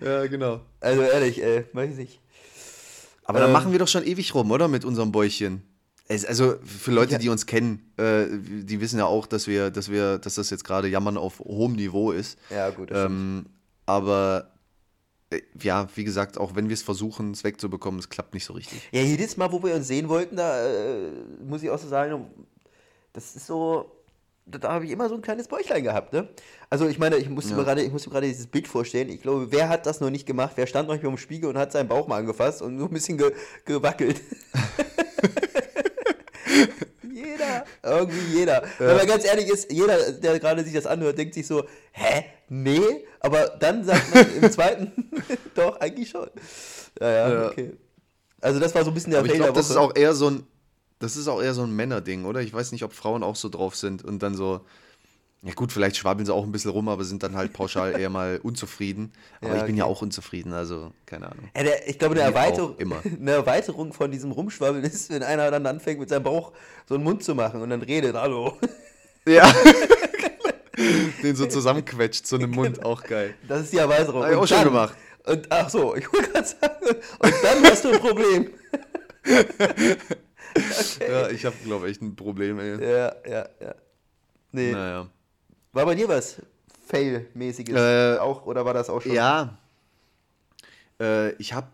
Ja, 0.00 0.26
genau. 0.26 0.60
Also 0.80 1.02
ehrlich, 1.02 1.42
äh, 1.42 1.64
weiß 1.72 1.98
ich. 1.98 2.20
Aber 3.24 3.38
dann 3.40 3.48
Ähm. 3.48 3.52
machen 3.52 3.72
wir 3.72 3.78
doch 3.78 3.88
schon 3.88 4.04
ewig 4.04 4.34
rum, 4.34 4.50
oder? 4.50 4.68
Mit 4.68 4.84
unserem 4.84 5.10
Bäuchchen. 5.12 5.62
Also 6.08 6.56
für 6.62 6.90
Leute, 6.90 7.18
die 7.18 7.30
uns 7.30 7.46
kennen, 7.46 7.90
äh, 7.96 8.26
die 8.30 8.80
wissen 8.80 8.98
ja 8.98 9.06
auch, 9.06 9.26
dass 9.26 9.46
wir, 9.46 9.70
dass 9.70 9.90
wir, 9.90 10.18
dass 10.18 10.34
das 10.34 10.50
jetzt 10.50 10.64
gerade 10.64 10.86
Jammern 10.88 11.16
auf 11.16 11.38
hohem 11.40 11.72
Niveau 11.76 12.12
ist. 12.12 12.38
Ja, 12.50 12.68
gut. 12.70 12.90
Ähm, 12.92 13.46
aber 13.86 14.50
äh, 15.30 15.40
ja, 15.62 15.88
wie 15.94 16.04
gesagt, 16.04 16.36
auch 16.36 16.54
wenn 16.56 16.68
wir 16.68 16.74
es 16.74 16.82
versuchen, 16.82 17.30
es 17.32 17.42
wegzubekommen, 17.42 17.98
es 18.00 18.10
klappt 18.10 18.34
nicht 18.34 18.44
so 18.44 18.52
richtig. 18.52 18.82
Ja, 18.92 19.00
jedes 19.00 19.38
Mal, 19.38 19.50
wo 19.50 19.62
wir 19.62 19.74
uns 19.74 19.86
sehen 19.88 20.10
wollten, 20.10 20.36
da 20.36 20.66
äh, 20.66 21.10
muss 21.42 21.62
ich 21.62 21.70
auch 21.70 21.78
so 21.78 21.88
sagen, 21.88 22.26
das 23.14 23.34
ist 23.34 23.46
so, 23.46 23.90
da, 24.44 24.58
da 24.58 24.72
habe 24.72 24.84
ich 24.84 24.90
immer 24.90 25.08
so 25.08 25.14
ein 25.14 25.22
kleines 25.22 25.48
Bäuchlein 25.48 25.84
gehabt, 25.84 26.12
ne? 26.12 26.28
Also 26.68 26.86
ich 26.86 26.98
meine, 26.98 27.16
ich 27.16 27.30
musste 27.30 27.52
Ja. 27.52 27.56
mir 27.56 27.64
gerade, 27.64 27.82
ich 27.82 27.90
musste 27.92 28.10
mir 28.10 28.14
gerade 28.14 28.26
dieses 28.28 28.46
Bild 28.46 28.68
vorstellen. 28.68 29.08
Ich 29.08 29.22
glaube, 29.22 29.50
wer 29.52 29.70
hat 29.70 29.86
das 29.86 30.00
noch 30.00 30.10
nicht 30.10 30.26
gemacht? 30.26 30.52
Wer 30.56 30.66
stand 30.66 30.86
noch 30.88 30.94
nicht 30.94 31.02
vor 31.02 31.10
dem 31.12 31.16
Spiegel 31.18 31.48
und 31.48 31.56
hat 31.56 31.72
seinen 31.72 31.88
Bauch 31.88 32.06
mal 32.08 32.18
angefasst 32.18 32.60
und 32.60 32.78
so 32.78 32.84
ein 32.84 32.90
bisschen 32.92 33.16
ge 33.16 33.32
gewackelt? 33.64 34.20
jeder, 37.14 37.64
irgendwie 37.82 38.38
jeder. 38.38 38.62
Wenn 38.78 38.96
man 38.96 39.06
ganz 39.06 39.24
ehrlich 39.24 39.48
ist, 39.48 39.70
jeder, 39.70 40.12
der 40.12 40.38
gerade 40.40 40.64
sich 40.64 40.74
das 40.74 40.86
anhört, 40.86 41.16
denkt 41.18 41.34
sich 41.34 41.46
so, 41.46 41.64
hä? 41.92 42.24
Nee? 42.48 43.04
Aber 43.20 43.56
dann 43.60 43.84
sagt 43.84 44.14
man 44.14 44.36
im 44.42 44.50
zweiten, 44.50 45.10
doch, 45.54 45.78
eigentlich 45.80 46.10
schon. 46.10 46.28
Ja, 47.00 47.10
ja, 47.10 47.32
Ja. 47.32 47.48
okay. 47.48 47.72
Also 48.40 48.60
das 48.60 48.74
war 48.74 48.84
so 48.84 48.90
ein 48.90 48.94
bisschen 48.94 49.10
der 49.12 49.20
Aber 49.20 49.26
ich 49.26 49.32
Fail 49.32 49.42
glaube, 49.42 49.56
das 49.56 49.70
ist 49.70 49.76
auch 49.76 49.94
eher 49.96 50.14
so 50.14 50.28
ein, 50.28 50.46
das 50.98 51.16
ist 51.16 51.28
auch 51.28 51.40
eher 51.42 51.54
so 51.54 51.62
ein 51.62 51.74
Männerding, 51.74 52.24
oder? 52.26 52.40
Ich 52.40 52.52
weiß 52.52 52.72
nicht, 52.72 52.84
ob 52.84 52.92
Frauen 52.92 53.22
auch 53.22 53.36
so 53.36 53.48
drauf 53.48 53.74
sind 53.76 54.04
und 54.04 54.22
dann 54.22 54.34
so, 54.34 54.60
ja 55.44 55.52
gut, 55.52 55.72
vielleicht 55.72 55.96
schwabbeln 55.96 56.24
sie 56.24 56.32
auch 56.32 56.44
ein 56.44 56.52
bisschen 56.52 56.70
rum, 56.70 56.88
aber 56.88 57.04
sind 57.04 57.22
dann 57.22 57.36
halt 57.36 57.52
pauschal 57.52 58.00
eher 58.00 58.08
mal 58.08 58.40
unzufrieden. 58.42 59.12
Aber 59.40 59.54
Ja, 59.54 59.60
ich 59.60 59.66
bin 59.66 59.76
ja 59.76 59.84
okay. 59.84 59.92
auch 59.92 60.02
unzufrieden, 60.02 60.52
also 60.54 60.92
keine 61.04 61.30
Ahnung. 61.30 61.50
Ja, 61.54 61.62
der, 61.64 61.88
ich 61.88 61.98
glaube, 61.98 62.14
eine 62.14 62.24
Erweiterung, 62.24 62.76
eine 63.04 63.30
Erweiterung 63.30 63.92
von 63.92 64.10
diesem 64.10 64.32
Rumschwabbeln 64.32 64.84
ist, 64.84 65.10
wenn 65.10 65.22
einer 65.22 65.50
dann 65.50 65.66
anfängt, 65.66 66.00
mit 66.00 66.08
seinem 66.08 66.22
Bauch 66.22 66.52
so 66.88 66.94
einen 66.94 67.04
Mund 67.04 67.22
zu 67.22 67.34
machen 67.34 67.60
und 67.60 67.70
dann 67.70 67.82
redet, 67.82 68.14
hallo. 68.16 68.56
Ja. 69.26 69.52
Den 71.22 71.36
so 71.36 71.46
zusammenquetscht, 71.46 72.26
so 72.26 72.36
einem 72.36 72.50
Mund, 72.50 72.84
auch 72.84 73.02
geil. 73.02 73.34
Das 73.46 73.62
ist 73.62 73.72
die 73.72 73.78
Erweiterung. 73.78 74.22
Hab 74.24 74.32
ich 74.32 74.36
auch 74.36 74.46
schon 74.46 74.64
gemacht. 74.64 74.96
Und 75.24 75.46
ach 75.50 75.68
so, 75.70 75.94
ich 75.94 76.12
wollte 76.12 76.30
gerade 76.30 76.46
sagen, 76.46 76.74
und 77.18 77.34
dann 77.42 77.64
hast 77.64 77.84
du 77.84 77.92
ein 77.92 78.00
Problem. 78.00 78.50
Ja, 81.08 81.28
ich 81.30 81.44
habe, 81.44 81.56
glaube 81.64 81.86
ich, 81.86 81.92
echt 81.92 82.02
ein 82.02 82.14
Problem, 82.16 82.58
ey. 82.58 82.82
Ja, 82.82 83.14
ja, 83.26 83.48
ja. 83.60 83.74
Nee, 84.52 84.72
Naja. 84.72 85.08
War 85.74 85.84
bei 85.84 85.94
dir 85.94 86.08
was 86.08 86.40
Fail-mäßiges 86.86 87.74
Äh, 87.74 88.18
auch, 88.18 88.46
oder 88.46 88.64
war 88.64 88.74
das 88.74 88.88
auch 88.90 89.02
schon? 89.02 89.12
Ja. 89.12 89.58
Äh, 91.00 91.32
ich 91.36 91.52
habe 91.52 91.68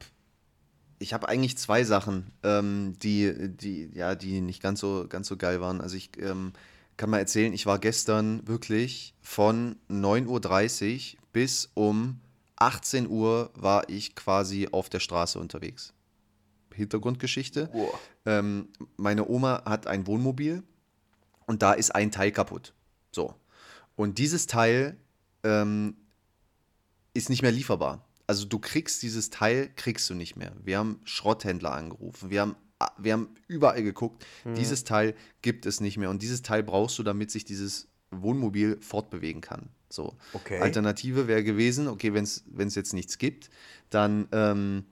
ich 0.99 1.15
hab 1.15 1.25
eigentlich 1.25 1.57
zwei 1.57 1.83
Sachen, 1.85 2.31
ähm, 2.43 2.95
die, 3.03 3.49
die, 3.49 3.91
ja, 3.95 4.15
die 4.15 4.41
nicht 4.41 4.63
ganz 4.63 4.81
so, 4.81 5.07
ganz 5.09 5.29
so 5.29 5.37
geil 5.37 5.61
waren. 5.61 5.81
Also 5.81 5.97
ich 5.97 6.11
ähm, 6.19 6.53
kann 6.97 7.09
mal 7.11 7.19
erzählen, 7.19 7.53
ich 7.53 7.65
war 7.65 7.79
gestern 7.79 8.47
wirklich 8.47 9.15
von 9.23 9.77
9.30 9.89 11.15
Uhr 11.15 11.21
bis 11.33 11.71
um 11.75 12.21
18 12.57 13.09
Uhr 13.09 13.51
war 13.55 13.89
ich 13.89 14.15
quasi 14.15 14.69
auf 14.71 14.91
der 14.91 15.01
Straße 15.01 15.39
unterwegs. 15.39 15.95
Hintergrundgeschichte. 16.75 17.69
Boah. 17.73 17.99
Ähm, 18.27 18.69
meine 18.97 19.27
Oma 19.27 19.63
hat 19.65 19.87
ein 19.87 20.07
Wohnmobil 20.07 20.63
und 21.47 21.63
da 21.63 21.73
ist 21.73 21.95
ein 21.95 22.11
Teil 22.11 22.31
kaputt. 22.31 22.75
So. 23.13 23.35
Und 24.01 24.17
dieses 24.17 24.47
Teil 24.47 24.97
ähm, 25.45 25.95
ist 27.13 27.29
nicht 27.29 27.43
mehr 27.43 27.53
lieferbar. 27.53 28.03
Also 28.27 28.47
du 28.47 28.59
kriegst 28.59 29.03
dieses 29.03 29.29
Teil, 29.29 29.69
kriegst 29.77 30.09
du 30.09 30.15
nicht 30.15 30.37
mehr. 30.37 30.53
Wir 30.65 30.79
haben 30.79 31.01
Schrotthändler 31.05 31.73
angerufen, 31.73 32.31
wir 32.31 32.41
haben, 32.41 32.57
wir 32.97 33.13
haben 33.13 33.29
überall 33.47 33.83
geguckt. 33.83 34.25
Dieses 34.57 34.85
Teil 34.85 35.15
gibt 35.43 35.67
es 35.67 35.83
nicht 35.83 35.99
mehr. 35.99 36.09
Und 36.09 36.23
dieses 36.23 36.41
Teil 36.41 36.63
brauchst 36.63 36.99
du, 36.99 37.03
damit 37.03 37.31
sich 37.31 37.45
dieses 37.45 37.89
Wohnmobil 38.11 38.79
fortbewegen 38.81 39.43
kann. 39.43 39.69
So. 39.91 40.17
Okay. 40.33 40.61
Alternative 40.61 41.29
wäre 41.29 41.45
gewesen, 41.45 41.87
okay, 41.87 42.15
wenn 42.15 42.25
es 42.25 42.75
jetzt 42.75 42.95
nichts 42.95 43.19
gibt, 43.19 43.51
dann, 43.91 44.29
ähm, 44.33 44.87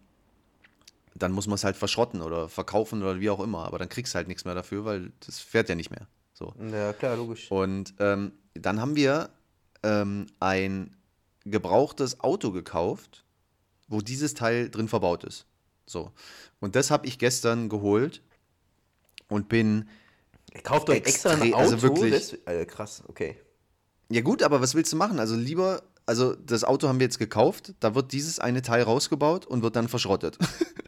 dann 1.15 1.33
muss 1.33 1.47
man 1.47 1.55
es 1.55 1.65
halt 1.65 1.77
verschrotten 1.77 2.21
oder 2.21 2.51
verkaufen 2.51 3.03
oder 3.03 3.21
wie 3.21 3.31
auch 3.31 3.41
immer. 3.41 3.65
Aber 3.65 3.79
dann 3.79 3.89
kriegst 3.89 4.13
du 4.13 4.17
halt 4.17 4.29
nichts 4.29 4.45
mehr 4.45 4.55
dafür, 4.55 4.85
weil 4.85 5.13
das 5.25 5.41
fährt 5.41 5.71
ja 5.71 5.77
nicht 5.77 5.91
mehr. 5.91 6.09
So. 6.35 6.55
Ja, 6.71 6.93
klar, 6.93 7.17
logisch. 7.17 7.51
Und 7.51 7.95
ähm, 7.99 8.33
dann 8.61 8.81
haben 8.81 8.97
wir 8.97 9.31
ähm, 9.83 10.27
ein 10.41 10.97
gebrauchtes 11.45 12.21
Auto 12.21 12.53
gekauft, 12.53 13.25
wo 13.89 14.01
dieses 14.01 14.35
Teil 14.35 14.71
drin 14.71 14.89
verbaut 14.89 15.25
ist. 15.25 15.47
So. 15.87 16.13
Und 16.61 16.75
das 16.77 16.91
habe 16.91 17.07
ich 17.07 17.19
gestern 17.19 17.69
geholt 17.69 18.23
und 19.29 19.49
bin. 19.49 19.89
Kauft 20.63 20.91
euch 20.91 20.99
extra 20.99 21.31
ein 21.31 21.37
extrem- 21.37 21.55
Auto? 21.55 21.63
also 21.63 21.83
wirklich- 21.83 22.31
Das, 22.31 22.39
Alter, 22.47 22.67
krass, 22.67 23.03
okay. 23.09 23.37
Ja, 24.11 24.23
gut, 24.23 24.43
aber 24.43 24.61
was 24.61 24.75
willst 24.75 24.93
du 24.93 24.97
machen? 24.97 25.19
Also 25.19 25.37
lieber. 25.37 25.83
Also 26.07 26.35
das 26.35 26.65
Auto 26.65 26.89
haben 26.89 27.01
wir 27.01 27.05
jetzt 27.05 27.19
gekauft, 27.19 27.75
da 27.81 27.95
wird 27.95 28.13
dieses 28.13 28.41
eine 28.41 28.63
Teil 28.63 28.83
rausgebaut 28.83 29.45
und 29.45 29.63
wird 29.63 29.77
dann 29.77 29.89
verschrottet. 29.89 30.39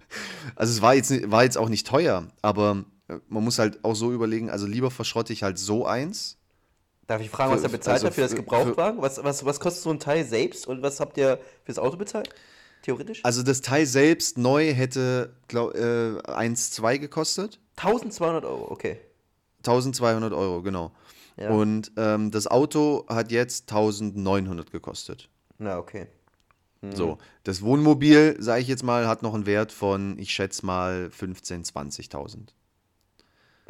also 0.57 0.73
es 0.73 0.81
war 0.81 0.95
jetzt, 0.95 1.31
war 1.31 1.45
jetzt 1.45 1.59
auch 1.59 1.69
nicht 1.69 1.87
teuer, 1.87 2.27
aber 2.41 2.87
äh, 3.09 3.19
man 3.29 3.45
muss 3.45 3.59
halt 3.59 3.85
auch 3.85 3.95
so 3.95 4.13
überlegen, 4.15 4.49
also 4.49 4.67
lieber 4.67 4.91
verschrotte 4.91 5.35
ich 5.35 5.43
halt 5.43 5.59
so 5.59 5.85
eins, 5.85 6.39
Darf 7.11 7.21
ich 7.23 7.29
fragen, 7.29 7.53
was 7.53 7.65
er 7.65 7.71
bezahlt 7.71 7.95
also 7.95 8.07
hat 8.07 8.15
für 8.15 8.21
das 8.21 8.31
für- 8.31 8.37
Gebrauchtwagen? 8.37 9.03
Was, 9.03 9.25
was, 9.25 9.45
was 9.45 9.59
kostet 9.59 9.83
so 9.83 9.91
ein 9.91 9.99
Teil 9.99 10.25
selbst 10.25 10.69
und 10.69 10.81
was 10.81 11.01
habt 11.01 11.19
ihr 11.19 11.41
fürs 11.65 11.81
Auto 11.81 11.97
bezahlt? 11.97 12.33
Theoretisch? 12.83 13.25
Also 13.25 13.43
das 13.43 13.63
Teil 13.63 13.85
selbst 13.85 14.39
neu 14.39 14.73
hätte 14.73 15.35
glaub, 15.49 15.75
äh, 15.75 15.79
1,2 15.79 16.99
gekostet. 16.99 17.59
1200 17.79 18.45
Euro, 18.45 18.71
okay. 18.71 19.01
1200 19.65 20.33
Euro, 20.33 20.63
genau. 20.63 20.93
Ja. 21.37 21.51
Und 21.51 21.91
ähm, 21.97 22.31
das 22.31 22.47
Auto 22.47 23.05
hat 23.09 23.33
jetzt 23.33 23.73
1900 23.73 24.71
gekostet. 24.71 25.29
Na, 25.59 25.79
okay. 25.79 26.07
Mhm. 26.81 26.95
So, 26.95 27.19
das 27.43 27.61
Wohnmobil, 27.63 28.37
sage 28.39 28.63
ich 28.63 28.69
jetzt 28.69 28.85
mal, 28.85 29.09
hat 29.09 29.25
noch 29.25 29.35
einen 29.35 29.47
Wert 29.47 29.73
von, 29.73 30.17
ich 30.17 30.33
schätze 30.33 30.65
mal, 30.65 31.11
15.000, 31.13 31.73
20.000. 31.73 32.39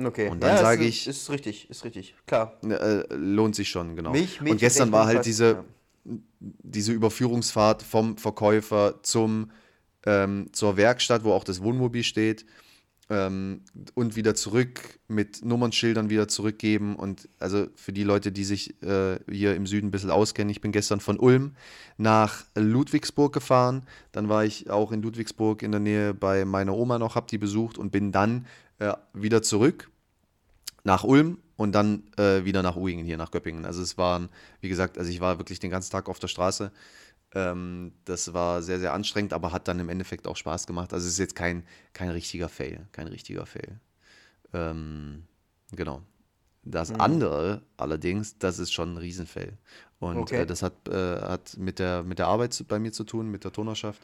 Okay. 0.06 0.28
Und 0.28 0.42
dann 0.42 0.54
ist- 0.54 0.60
sage 0.60 0.84
ich- 0.84 1.06
Ist 1.06 1.30
richtig, 1.30 1.68
ist 1.70 1.84
richtig. 1.84 2.14
Klar. 2.26 2.58
Äh, 2.64 3.04
lohnt 3.14 3.54
sich 3.54 3.68
schon, 3.68 3.96
genau. 3.96 4.12
Milch, 4.12 4.40
Milch 4.40 4.52
Und 4.52 4.58
gestern 4.58 4.92
war 4.92 5.06
halt 5.06 5.24
diese, 5.26 5.44
ja. 5.52 5.64
diese 6.38 6.92
Überführungsfahrt 6.92 7.82
vom 7.82 8.16
Verkäufer 8.16 9.02
zum, 9.02 9.50
ähm, 10.06 10.48
zur 10.52 10.76
Werkstatt, 10.76 11.24
wo 11.24 11.32
auch 11.32 11.44
das 11.44 11.62
Wohnmobil 11.62 12.02
steht, 12.04 12.46
ähm, 13.10 13.62
und 13.94 14.14
wieder 14.14 14.36
zurück 14.36 15.00
mit 15.08 15.44
Nummernschildern 15.44 16.10
wieder 16.10 16.28
zurückgeben. 16.28 16.94
Und 16.94 17.28
also 17.40 17.66
für 17.74 17.92
die 17.92 18.04
Leute, 18.04 18.30
die 18.30 18.44
sich 18.44 18.80
äh, 18.84 19.18
hier 19.28 19.56
im 19.56 19.66
Süden 19.66 19.88
ein 19.88 19.90
bisschen 19.90 20.12
auskennen, 20.12 20.48
ich 20.50 20.60
bin 20.60 20.70
gestern 20.70 21.00
von 21.00 21.18
Ulm 21.18 21.56
nach 21.98 22.44
Ludwigsburg 22.54 23.32
gefahren. 23.32 23.82
Dann 24.12 24.28
war 24.28 24.44
ich 24.44 24.70
auch 24.70 24.92
in 24.92 25.02
Ludwigsburg 25.02 25.62
in 25.62 25.72
der 25.72 25.80
Nähe 25.80 26.14
bei 26.14 26.44
meiner 26.44 26.72
Oma 26.74 26.98
noch, 27.00 27.16
habe 27.16 27.26
die 27.28 27.38
besucht 27.38 27.78
und 27.78 27.90
bin 27.90 28.12
dann 28.12 28.46
äh, 28.78 28.92
wieder 29.12 29.42
zurück 29.42 29.89
nach 30.84 31.04
Ulm 31.04 31.38
und 31.56 31.72
dann 31.72 32.04
äh, 32.16 32.44
wieder 32.44 32.62
nach 32.62 32.76
Uingen 32.76 33.04
hier 33.04 33.16
nach 33.16 33.30
Göppingen. 33.30 33.64
Also 33.64 33.82
es 33.82 33.98
waren, 33.98 34.28
wie 34.60 34.68
gesagt, 34.68 34.98
also 34.98 35.10
ich 35.10 35.20
war 35.20 35.38
wirklich 35.38 35.60
den 35.60 35.70
ganzen 35.70 35.92
Tag 35.92 36.08
auf 36.08 36.18
der 36.18 36.28
Straße. 36.28 36.72
Ähm, 37.34 37.92
das 38.04 38.32
war 38.32 38.62
sehr, 38.62 38.80
sehr 38.80 38.92
anstrengend, 38.92 39.32
aber 39.32 39.52
hat 39.52 39.68
dann 39.68 39.78
im 39.78 39.88
Endeffekt 39.88 40.26
auch 40.26 40.36
Spaß 40.36 40.66
gemacht. 40.66 40.92
Also 40.92 41.06
es 41.06 41.12
ist 41.14 41.18
jetzt 41.18 41.36
kein, 41.36 41.64
kein 41.92 42.10
richtiger 42.10 42.48
Fail, 42.48 42.86
kein 42.92 43.08
richtiger 43.08 43.46
Fail. 43.46 43.78
Ähm, 44.52 45.24
genau. 45.72 46.02
Das 46.62 46.90
andere 46.92 47.62
allerdings, 47.76 48.36
das 48.38 48.58
ist 48.58 48.72
schon 48.72 48.94
ein 48.94 48.96
Riesenfail. 48.98 49.56
Und 49.98 50.18
Okay. 50.18 50.42
äh, 50.42 50.46
das 50.46 50.62
hat, 50.62 50.88
äh, 50.88 51.20
hat 51.20 51.56
mit, 51.56 51.78
der, 51.78 52.02
mit 52.02 52.18
der 52.18 52.26
Arbeit 52.26 52.64
bei 52.68 52.78
mir 52.78 52.92
zu 52.92 53.04
tun, 53.04 53.30
mit 53.30 53.44
der 53.44 53.52
Turnerschaft. 53.52 54.00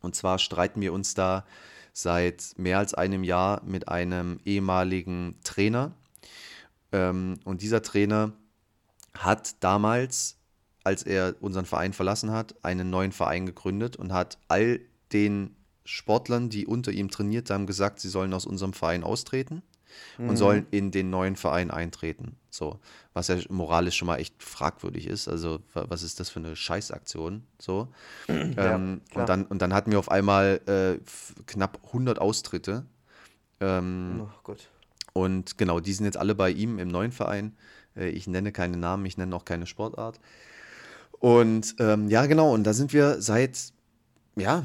Und 0.00 0.14
zwar 0.14 0.38
streiten 0.38 0.80
wir 0.80 0.92
uns 0.92 1.14
da 1.14 1.44
seit 1.94 2.52
mehr 2.58 2.78
als 2.78 2.92
einem 2.92 3.24
Jahr 3.24 3.62
mit 3.64 3.88
einem 3.88 4.40
ehemaligen 4.44 5.36
Trainer. 5.44 5.92
Ähm, 6.92 7.38
und 7.44 7.62
dieser 7.62 7.82
Trainer 7.82 8.32
hat 9.16 9.62
damals, 9.62 10.36
als 10.82 11.04
er 11.04 11.36
unseren 11.40 11.64
Verein 11.64 11.94
verlassen 11.94 12.32
hat, 12.32 12.62
einen 12.62 12.90
neuen 12.90 13.12
Verein 13.12 13.46
gegründet 13.46 13.96
und 13.96 14.12
hat 14.12 14.38
all 14.48 14.80
den 15.12 15.56
Sportlern, 15.84 16.50
die 16.50 16.66
unter 16.66 16.90
ihm 16.90 17.10
trainiert 17.10 17.48
haben, 17.48 17.66
gesagt, 17.66 18.00
sie 18.00 18.08
sollen 18.08 18.34
aus 18.34 18.44
unserem 18.44 18.72
Verein 18.72 19.04
austreten 19.04 19.62
und 20.18 20.26
Mhm. 20.28 20.36
sollen 20.36 20.66
in 20.70 20.90
den 20.90 21.10
neuen 21.10 21.36
Verein 21.36 21.70
eintreten. 21.70 22.36
So, 22.50 22.78
was 23.14 23.28
ja 23.28 23.36
moralisch 23.48 23.96
schon 23.96 24.06
mal 24.06 24.18
echt 24.18 24.42
fragwürdig 24.42 25.06
ist. 25.06 25.26
Also, 25.28 25.60
wa- 25.72 25.86
was 25.88 26.02
ist 26.02 26.20
das 26.20 26.30
für 26.30 26.38
eine 26.40 26.54
Scheißaktion? 26.56 27.42
So. 27.58 27.88
ähm, 28.28 28.56
klar. 28.56 29.00
und, 29.14 29.28
dann, 29.28 29.44
und 29.46 29.60
dann 29.62 29.74
hatten 29.74 29.90
wir 29.90 29.98
auf 29.98 30.10
einmal 30.10 30.60
äh, 30.66 31.00
knapp 31.46 31.80
100 31.86 32.18
Austritte. 32.20 32.84
Ähm, 33.60 34.22
Oh 34.24 34.28
Gott. 34.44 34.68
und 35.12 35.58
genau, 35.58 35.80
die 35.80 35.92
sind 35.92 36.04
jetzt 36.06 36.16
alle 36.16 36.34
bei 36.34 36.50
ihm 36.50 36.78
im 36.78 36.88
neuen 36.88 37.12
Verein. 37.12 37.56
Äh, 37.96 38.08
Ich 38.10 38.26
nenne 38.26 38.52
keine 38.52 38.76
Namen, 38.76 39.04
ich 39.06 39.16
nenne 39.16 39.34
auch 39.34 39.44
keine 39.44 39.66
Sportart. 39.66 40.18
Und 41.18 41.76
ähm, 41.78 42.08
ja, 42.08 42.26
genau, 42.26 42.52
und 42.52 42.64
da 42.64 42.72
sind 42.74 42.92
wir 42.92 43.22
seit, 43.22 43.72
ja, 44.36 44.64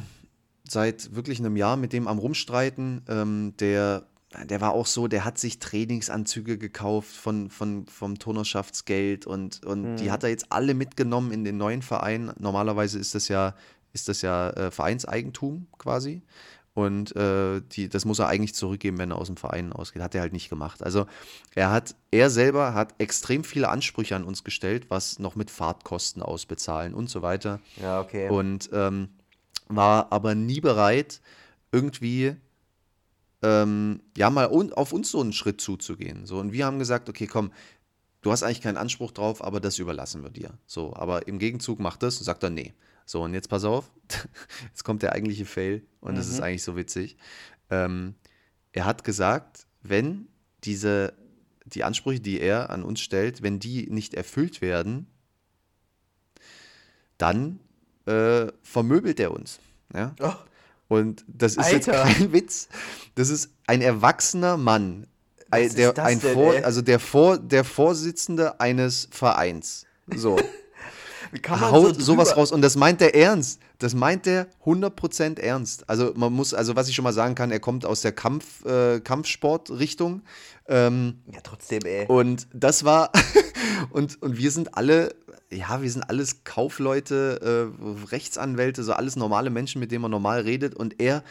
seit 0.68 1.16
wirklich 1.16 1.40
einem 1.40 1.56
Jahr 1.56 1.78
mit 1.78 1.94
dem 1.94 2.08
am 2.08 2.20
Rumstreiten. 2.20 3.02
Ähm, 3.08 3.54
der, 3.60 4.04
der 4.46 4.62
war 4.62 4.74
auch 4.74 4.86
so, 4.86 5.08
der 5.08 5.26
hat 5.26 5.38
sich 5.38 5.60
Trainingsanzüge 5.60 6.58
gekauft 6.58 7.16
von, 7.16 7.50
von, 7.50 7.88
vom 7.88 8.20
Turnerschaftsgeld 8.20 9.26
und, 9.26 9.66
und 9.66 9.96
die 9.98 10.12
hat 10.12 10.24
er 10.24 10.30
jetzt 10.30 10.52
alle 10.52 10.76
mitgenommen 10.76 11.32
in 11.32 11.44
den 11.44 11.58
neuen 11.58 11.82
Verein. 11.82 12.32
Normalerweise 12.38 13.00
ist 13.00 13.16
das 13.16 13.28
ja, 13.28 13.56
ist 13.92 14.08
das 14.08 14.22
ja 14.22 14.52
äh, 14.52 14.72
Vereinseigentum 14.72 15.68
quasi. 15.80 16.22
Und 16.76 17.16
äh, 17.16 17.62
die, 17.72 17.90
das 17.90 18.06
muss 18.06 18.20
er 18.20 18.28
eigentlich 18.28 18.54
zurückgeben, 18.54 19.00
wenn 19.00 19.12
er 19.12 19.18
aus 19.18 19.28
dem 19.28 19.36
Verein 19.36 19.74
ausgeht. 19.74 20.02
Hat 20.02 20.14
er 20.14 20.22
halt 20.22 20.34
nicht 20.34 20.50
gemacht. 20.50 20.84
Also 20.84 21.08
er 21.56 21.72
hat, 21.72 21.96
er 22.12 22.30
selber 22.30 22.74
hat 22.74 22.94
extrem 23.00 23.44
viele 23.44 23.68
Ansprüche 23.70 24.16
an 24.16 24.24
uns 24.24 24.44
gestellt, 24.44 24.86
was 24.90 25.20
noch 25.20 25.36
mit 25.36 25.50
Fahrtkosten 25.50 26.22
ausbezahlen 26.22 26.94
und 26.94 27.10
so 27.10 27.22
weiter. 27.24 27.60
Ja, 27.82 28.00
okay. 28.00 28.30
Und 28.30 28.70
ähm, 28.72 29.10
war 29.68 30.12
aber 30.12 30.36
nie 30.36 30.62
bereit, 30.62 31.20
irgendwie 31.72 32.36
ähm, 33.42 34.02
ja 34.18 34.30
mal 34.30 34.52
un 34.52 34.74
auf 34.74 34.94
uns 34.94 35.12
so 35.12 35.22
einen 35.22 35.34
Schritt 35.34 35.62
zuzugehen. 35.62 36.26
So, 36.26 36.40
und 36.40 36.52
wir 36.52 36.66
haben 36.66 36.80
gesagt, 36.80 37.10
okay, 37.10 37.28
komm, 37.28 37.52
du 38.22 38.32
hast 38.32 38.44
eigentlich 38.44 38.62
keinen 38.62 38.78
Anspruch 38.78 39.12
drauf, 39.12 39.44
aber 39.44 39.60
das 39.60 39.80
überlassen 39.80 40.24
wir 40.24 40.30
dir. 40.30 40.58
So, 40.66 40.94
aber 40.96 41.28
im 41.28 41.40
Gegenzug 41.40 41.80
macht 41.80 42.04
das 42.04 42.18
und 42.18 42.26
sagt 42.26 42.44
er, 42.44 42.50
nee. 42.50 42.74
So, 43.06 43.24
und 43.24 43.34
jetzt 43.34 43.50
pass 43.50 43.64
auf, 43.64 43.92
jetzt 44.70 44.84
kommt 44.84 45.02
der 45.02 45.14
eigentliche 45.14 45.46
Fail 45.46 45.84
und 46.00 46.16
das 46.16 46.28
ist 46.28 46.42
eigentlich 46.42 46.64
so 46.64 46.76
witzig. 46.76 47.18
Ähm, 47.70 48.16
er 48.72 48.86
hat 48.86 49.04
gesagt, 49.04 49.66
wenn 49.82 50.28
diese, 50.64 51.14
die 51.66 51.84
Ansprüche, 51.84 52.20
die 52.20 52.40
er 52.40 52.70
an 52.70 52.84
uns 52.84 53.00
stellt, 53.00 53.42
wenn 53.42 53.60
die 53.60 53.90
nicht 53.90 54.14
erfüllt 54.14 54.62
werden, 54.62 55.08
dann 57.18 57.60
äh, 58.06 58.48
vermöbelt 58.62 59.20
er 59.20 59.32
uns. 59.32 59.60
Ja? 59.94 60.16
Oh, 60.20 60.34
Und 60.90 61.24
das 61.28 61.56
ist 61.56 61.72
jetzt 61.72 61.88
Alter. 61.88 62.04
kein 62.04 62.34
Witz. 62.34 62.68
Das 63.16 63.30
ist 63.30 63.52
ein 63.68 63.82
erwachsener 63.82 64.58
Mann. 64.58 65.08
Ist 65.56 65.78
der, 65.78 65.98
ein 66.04 66.20
denn, 66.20 66.34
Vor, 66.34 66.54
ey? 66.56 66.64
also 66.64 66.82
der, 66.82 67.00
Vor, 67.00 67.38
der 67.38 67.64
Vorsitzende 67.64 68.60
eines 68.60 69.08
Vereins. 69.12 69.86
So. 70.14 70.38
wie 71.32 71.40
kann 71.40 71.60
haut 71.62 71.96
so 71.96 72.02
sowas 72.02 72.36
raus. 72.36 72.52
Und 72.52 72.62
das 72.62 72.76
meint 72.76 73.02
der 73.02 73.16
ernst. 73.16 73.60
Das 73.78 73.94
meint 73.94 74.26
der 74.26 74.48
100% 74.66 75.40
ernst. 75.40 75.90
Also 75.90 76.12
man 76.16 76.34
muss, 76.34 76.54
also 76.54 76.76
was 76.76 76.90
ich 76.90 76.96
schon 76.96 77.04
mal 77.04 77.14
sagen 77.14 77.34
kann, 77.36 77.50
er 77.50 77.60
kommt 77.60 77.86
aus 77.86 78.02
der 78.02 78.12
Kampf, 78.12 78.66
äh, 78.66 79.00
Kampfsportrichtung. 79.00 80.22
Ähm, 80.68 81.22
Ja, 81.32 81.40
trotzdem, 81.42 81.82
ey. 81.86 82.06
und 82.08 82.48
das 82.54 82.84
war, 82.84 83.12
und, 83.92 84.22
und 84.22 84.38
wir 84.38 84.52
sind 84.52 84.76
alle, 84.76 85.16
ja, 85.52 85.82
wir 85.82 85.90
sind 85.90 86.04
alles 86.04 86.44
Kaufleute, 86.44 87.72
äh, 87.74 88.08
Rechtsanwälte, 88.12 88.84
so 88.84 88.94
alles 88.94 89.16
normale 89.16 89.50
Menschen, 89.50 89.80
mit 89.80 89.92
denen 89.92 90.04
man 90.04 90.12
normal 90.12 90.42
redet. 90.42 90.76
Und 90.76 91.00
er 91.02 91.24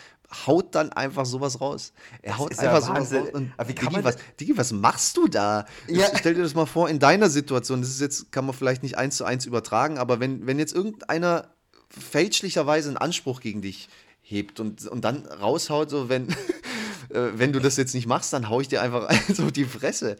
haut 0.46 0.74
dann 0.74 0.92
einfach 0.92 1.24
sowas 1.24 1.60
raus. 1.60 1.92
Er 2.22 2.38
haut 2.38 2.50
ist 2.50 2.60
ja 2.60 2.70
einfach 2.70 2.86
sowas 2.86 3.12
raus. 3.12 3.28
Und 3.32 3.52
Aber 3.56 3.68
wie 3.68 3.74
kann 3.74 3.88
Digi, 3.88 3.96
man 3.96 4.04
was, 4.04 4.16
Digi, 4.40 4.56
was 4.56 4.72
machst 4.72 5.16
du 5.16 5.28
da? 5.28 5.66
Ja. 5.86 6.06
Stell 6.16 6.34
dir 6.34 6.42
das 6.42 6.54
mal 6.54 6.66
vor, 6.66 6.88
in 6.88 6.98
deiner 6.98 7.30
Situation, 7.30 7.80
das 7.80 7.90
ist 7.90 8.00
jetzt, 8.00 8.32
kann 8.32 8.44
man 8.44 8.54
vielleicht 8.54 8.82
nicht 8.82 8.98
eins 8.98 9.16
zu 9.16 9.24
eins 9.24 9.46
übertragen, 9.46 9.98
aber 9.98 10.20
wenn, 10.20 10.46
wenn 10.46 10.58
jetzt 10.58 10.74
irgendeiner 10.74 11.48
fälschlicherweise 11.88 12.88
einen 12.88 12.98
Anspruch 12.98 13.40
gegen 13.40 13.62
dich 13.62 13.88
hebt 14.20 14.60
und, 14.60 14.86
und 14.86 15.02
dann 15.04 15.24
raushaut, 15.26 15.88
so 15.88 16.08
wenn, 16.08 16.28
äh, 17.08 17.30
wenn 17.34 17.52
du 17.52 17.60
das 17.60 17.76
jetzt 17.76 17.94
nicht 17.94 18.06
machst, 18.06 18.32
dann 18.32 18.50
hau 18.50 18.60
ich 18.60 18.68
dir 18.68 18.82
einfach 18.82 19.10
so 19.34 19.50
die 19.50 19.64
Fresse. 19.64 20.16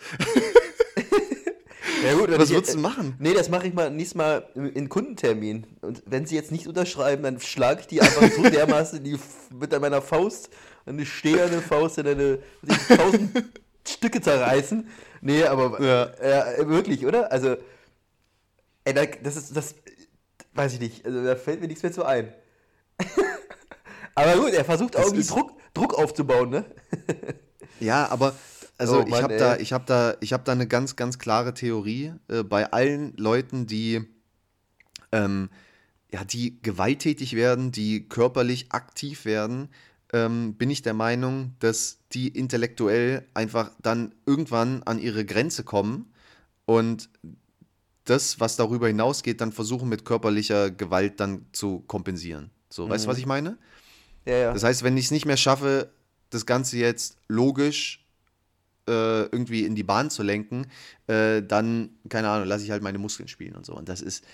Ja, 2.05 2.15
gut, 2.15 2.31
Was 2.39 2.49
ich- 2.51 2.55
würdest 2.57 2.75
du 2.75 2.79
machen? 2.79 3.15
Nee, 3.19 3.35
das 3.35 3.49
mache 3.49 3.67
ich 3.67 3.75
mal 3.75 3.91
nächstes 3.91 4.15
Mal 4.17 4.47
in 4.55 4.89
Kundentermin. 4.89 5.67
Und 5.81 6.03
wenn 6.07 6.27
sie 6.27 6.35
jetzt 6.37 6.53
nicht 6.53 6.67
unterschreiben, 6.67 7.23
dann 7.23 7.41
schlage 7.41 7.81
ich 7.81 7.87
die 7.87 8.01
einfach 8.01 8.31
so 8.31 8.43
dermaßen 8.51 9.03
die 9.03 9.19
mit 9.53 9.79
meiner 9.81 10.03
Faust, 10.03 10.51
eine 10.87 11.05
stehende 11.07 11.61
Faust 11.61 11.99
in 11.99 12.07
eine 12.07 12.39
tausend 12.97 13.45
Stücke 13.87 14.21
zerreißen. 14.21 14.89
Nee, 15.21 15.45
aber 15.45 15.83
Ja. 15.83 16.11
ja, 16.57 16.69
wirklich, 16.69 17.05
oder? 17.07 17.33
Also, 17.33 17.57
ey, 18.85 18.95
da- 18.95 19.07
das 19.07 19.37
ist, 19.37 19.57
das 19.57 19.75
weiß 20.55 20.75
ich 20.75 20.81
nicht. 20.81 21.05
Also, 21.07 21.25
da 21.25 21.37
fällt 21.37 21.61
mir 21.61 21.67
nichts 21.69 21.83
mehr 21.83 21.93
zu 21.93 22.05
ein. 22.05 22.33
aber 24.15 24.35
gut, 24.37 24.53
er 24.53 24.65
versucht 24.65 24.97
auch 24.97 25.05
irgendwie 25.05 25.27
Druck, 25.27 25.53
Druck 25.75 25.95
aufzubauen, 25.95 26.51
ne? 26.51 26.65
Ja, 27.81 28.09
aber 28.11 28.35
also 28.79 29.03
Oh 29.03 29.07
ich 29.07 29.23
habe 29.23 29.37
da, 29.37 29.57
ich 29.57 29.73
habe 29.73 29.85
da, 29.87 30.15
ich 30.21 30.33
habe 30.33 30.45
da 30.45 30.53
eine 30.53 30.67
ganz, 30.67 30.97
ganz 30.97 31.19
klare 31.19 31.53
Theorie 31.53 32.15
äh, 32.29 32.43
bei 32.43 32.73
allen 32.73 33.17
Leuten, 33.17 33.67
die 33.67 34.07
ähm, 35.13 35.51
ja, 36.11 36.25
die 36.25 36.61
gewalttätig 36.63 37.35
werden, 37.35 37.71
die 37.73 38.09
körperlich 38.09 38.73
aktiv 38.73 39.25
werden, 39.25 39.69
ähm, 40.13 40.55
bin 40.55 40.71
ich 40.71 40.83
der 40.83 40.95
Meinung, 40.95 41.55
dass 41.59 41.99
die 42.13 42.29
intellektuell 42.29 43.27
einfach 43.35 43.73
dann 43.83 44.15
irgendwann 44.25 44.83
an 44.85 44.99
ihre 44.99 45.25
Grenze 45.25 45.65
kommen 45.65 46.13
und 46.65 47.11
das, 48.05 48.41
was 48.41 48.57
darüber 48.57 48.87
hinausgeht, 48.87 49.41
dann 49.43 49.53
versuchen 49.53 49.89
mit 49.89 50.07
körperlicher 50.07 50.71
Gewalt 50.71 51.21
dann 51.21 51.45
zu 51.53 51.81
kompensieren. 51.81 52.51
So, 52.71 52.89
weißt 52.89 53.05
du, 53.05 53.09
was 53.09 53.19
ich 53.19 53.27
meine? 53.27 53.59
Ja, 54.25 54.37
ja. 54.37 54.53
Das 54.55 54.63
heißt, 54.63 54.83
wenn 54.83 54.97
ich 54.97 55.07
es 55.07 55.11
nicht 55.11 55.27
mehr 55.27 55.37
schaffe, 55.37 55.91
das 56.31 56.47
Ganze 56.47 56.79
jetzt 56.79 57.19
logisch 57.29 58.07
äh, 58.89 59.23
irgendwie 59.25 59.65
in 59.65 59.75
die 59.75 59.85
Bahn 59.85 60.11
zu 60.11 60.23
lenken, 60.23 60.67
äh, 61.07 61.43
dann, 61.43 61.91
keine 62.09 62.29
Ahnung, 62.31 62.49
lasse 62.49 62.65
ich 62.65 62.71
halt 62.71 62.83
meine 62.83 62.99
Muskeln 62.99 63.29
spielen 63.29 63.55
und 63.55 63.65
so. 63.67 63.75
Und 63.75 63.89
das 63.89 64.01
ist, 64.01 64.25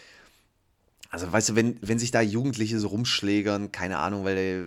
also 1.11 1.31
weißt 1.33 1.51
du, 1.51 1.57
wenn, 1.57 1.79
wenn 1.81 1.99
sich 1.99 2.11
da 2.11 2.21
Jugendliche 2.21 2.79
so 2.81 2.88
rumschlägern, 2.88 3.71
keine 3.73 3.99
Ahnung, 3.99 4.25
weil 4.25 4.37
er, 4.38 4.67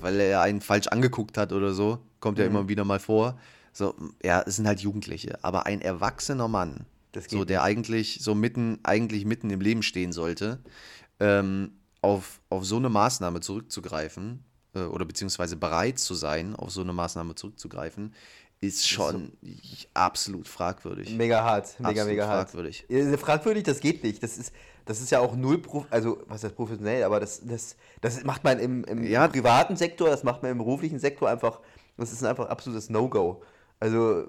weil 0.00 0.20
er 0.20 0.42
einen 0.42 0.60
falsch 0.60 0.86
angeguckt 0.88 1.36
hat 1.36 1.52
oder 1.52 1.72
so, 1.72 1.98
kommt 2.20 2.38
Mhm. 2.38 2.42
ja 2.42 2.48
immer 2.48 2.68
wieder 2.68 2.84
mal 2.84 3.00
vor. 3.00 3.38
So, 3.72 3.94
ja, 4.22 4.42
es 4.46 4.56
sind 4.56 4.66
halt 4.66 4.80
Jugendliche. 4.80 5.42
Aber 5.42 5.66
ein 5.66 5.80
erwachsener 5.80 6.48
Mann, 6.48 6.86
so, 7.28 7.44
der 7.44 7.62
eigentlich 7.62 8.18
so 8.22 8.34
mitten, 8.34 8.78
eigentlich 8.82 9.24
mitten 9.24 9.50
im 9.50 9.60
Leben 9.60 9.82
stehen 9.82 10.12
sollte, 10.12 10.60
ähm, 11.20 11.72
auf, 12.02 12.40
auf 12.48 12.64
so 12.64 12.76
eine 12.76 12.88
Maßnahme 12.88 13.40
zurückzugreifen 13.40 14.42
äh, 14.74 14.80
oder 14.80 15.04
beziehungsweise 15.04 15.56
bereit 15.56 15.98
zu 15.98 16.14
sein, 16.14 16.56
auf 16.56 16.70
so 16.70 16.80
eine 16.80 16.92
Maßnahme 16.92 17.34
zurückzugreifen, 17.34 18.14
ist 18.60 18.86
schon 18.88 19.32
absolut 19.94 20.46
fragwürdig. 20.46 21.14
Mega 21.16 21.42
hart, 21.42 21.78
mega, 21.78 21.88
Absolut 21.90 22.08
mega 22.08 22.28
hart. 22.28 22.50
fragwürdig. 22.50 22.86
Fragwürdig, 23.18 23.64
das 23.64 23.80
geht 23.80 24.02
nicht. 24.04 24.22
Das 24.22 24.36
ist, 24.36 24.52
das 24.84 25.00
ist 25.00 25.10
ja 25.10 25.20
auch 25.20 25.34
null, 25.34 25.58
Prof 25.58 25.86
also 25.90 26.22
was 26.26 26.44
heißt 26.44 26.54
professionell, 26.56 27.04
aber 27.04 27.20
das, 27.20 27.40
das, 27.44 27.76
das 28.02 28.22
macht 28.24 28.44
man 28.44 28.58
im, 28.58 28.84
im 28.84 29.02
Ja. 29.04 29.28
privaten 29.28 29.76
Sektor, 29.76 30.10
das 30.10 30.24
macht 30.24 30.42
man 30.42 30.52
im 30.52 30.58
beruflichen 30.58 30.98
Sektor 30.98 31.30
einfach, 31.30 31.60
das 31.96 32.12
ist 32.12 32.22
einfach 32.22 32.48
absolutes 32.48 32.90
No-Go. 32.90 33.42
Also, 33.78 34.26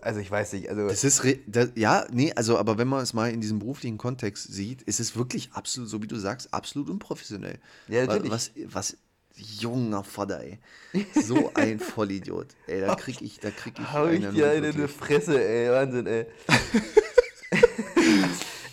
also 0.00 0.20
ich 0.20 0.30
weiß 0.30 0.52
nicht, 0.52 0.68
also 0.68 0.86
Das 0.86 1.02
ist, 1.02 1.22
das, 1.46 1.70
ja, 1.74 2.06
nee, 2.12 2.32
also, 2.36 2.58
aber 2.58 2.78
wenn 2.78 2.88
man 2.88 3.02
es 3.02 3.14
mal 3.14 3.30
in 3.30 3.40
diesem 3.40 3.58
beruflichen 3.58 3.98
Kontext 3.98 4.52
sieht, 4.52 4.82
ist 4.82 5.00
es 5.00 5.16
wirklich 5.16 5.50
absolut, 5.52 5.88
so 5.88 6.02
wie 6.02 6.06
du 6.06 6.16
sagst, 6.16 6.52
absolut 6.54 6.88
unprofessionell. 6.90 7.58
Ja, 7.88 8.06
natürlich. 8.06 8.30
Was, 8.30 8.50
was, 8.66 8.96
junger 9.36 10.04
Vater, 10.04 10.40
ey. 10.40 10.58
So 11.14 11.50
ein 11.54 11.80
Vollidiot. 11.80 12.48
Ey, 12.66 12.80
da 12.80 12.94
krieg 12.94 13.20
ich, 13.20 13.40
da 13.40 13.50
krieg 13.50 13.74
ich 13.78 13.92
hau 13.92 14.06
ich 14.06 14.26
dir 14.28 14.50
eine 14.50 14.68
in 14.68 14.76
die. 14.76 14.88
Fresse, 14.88 15.42
ey, 15.42 15.70
Wahnsinn, 15.70 16.06
ey. 16.06 16.26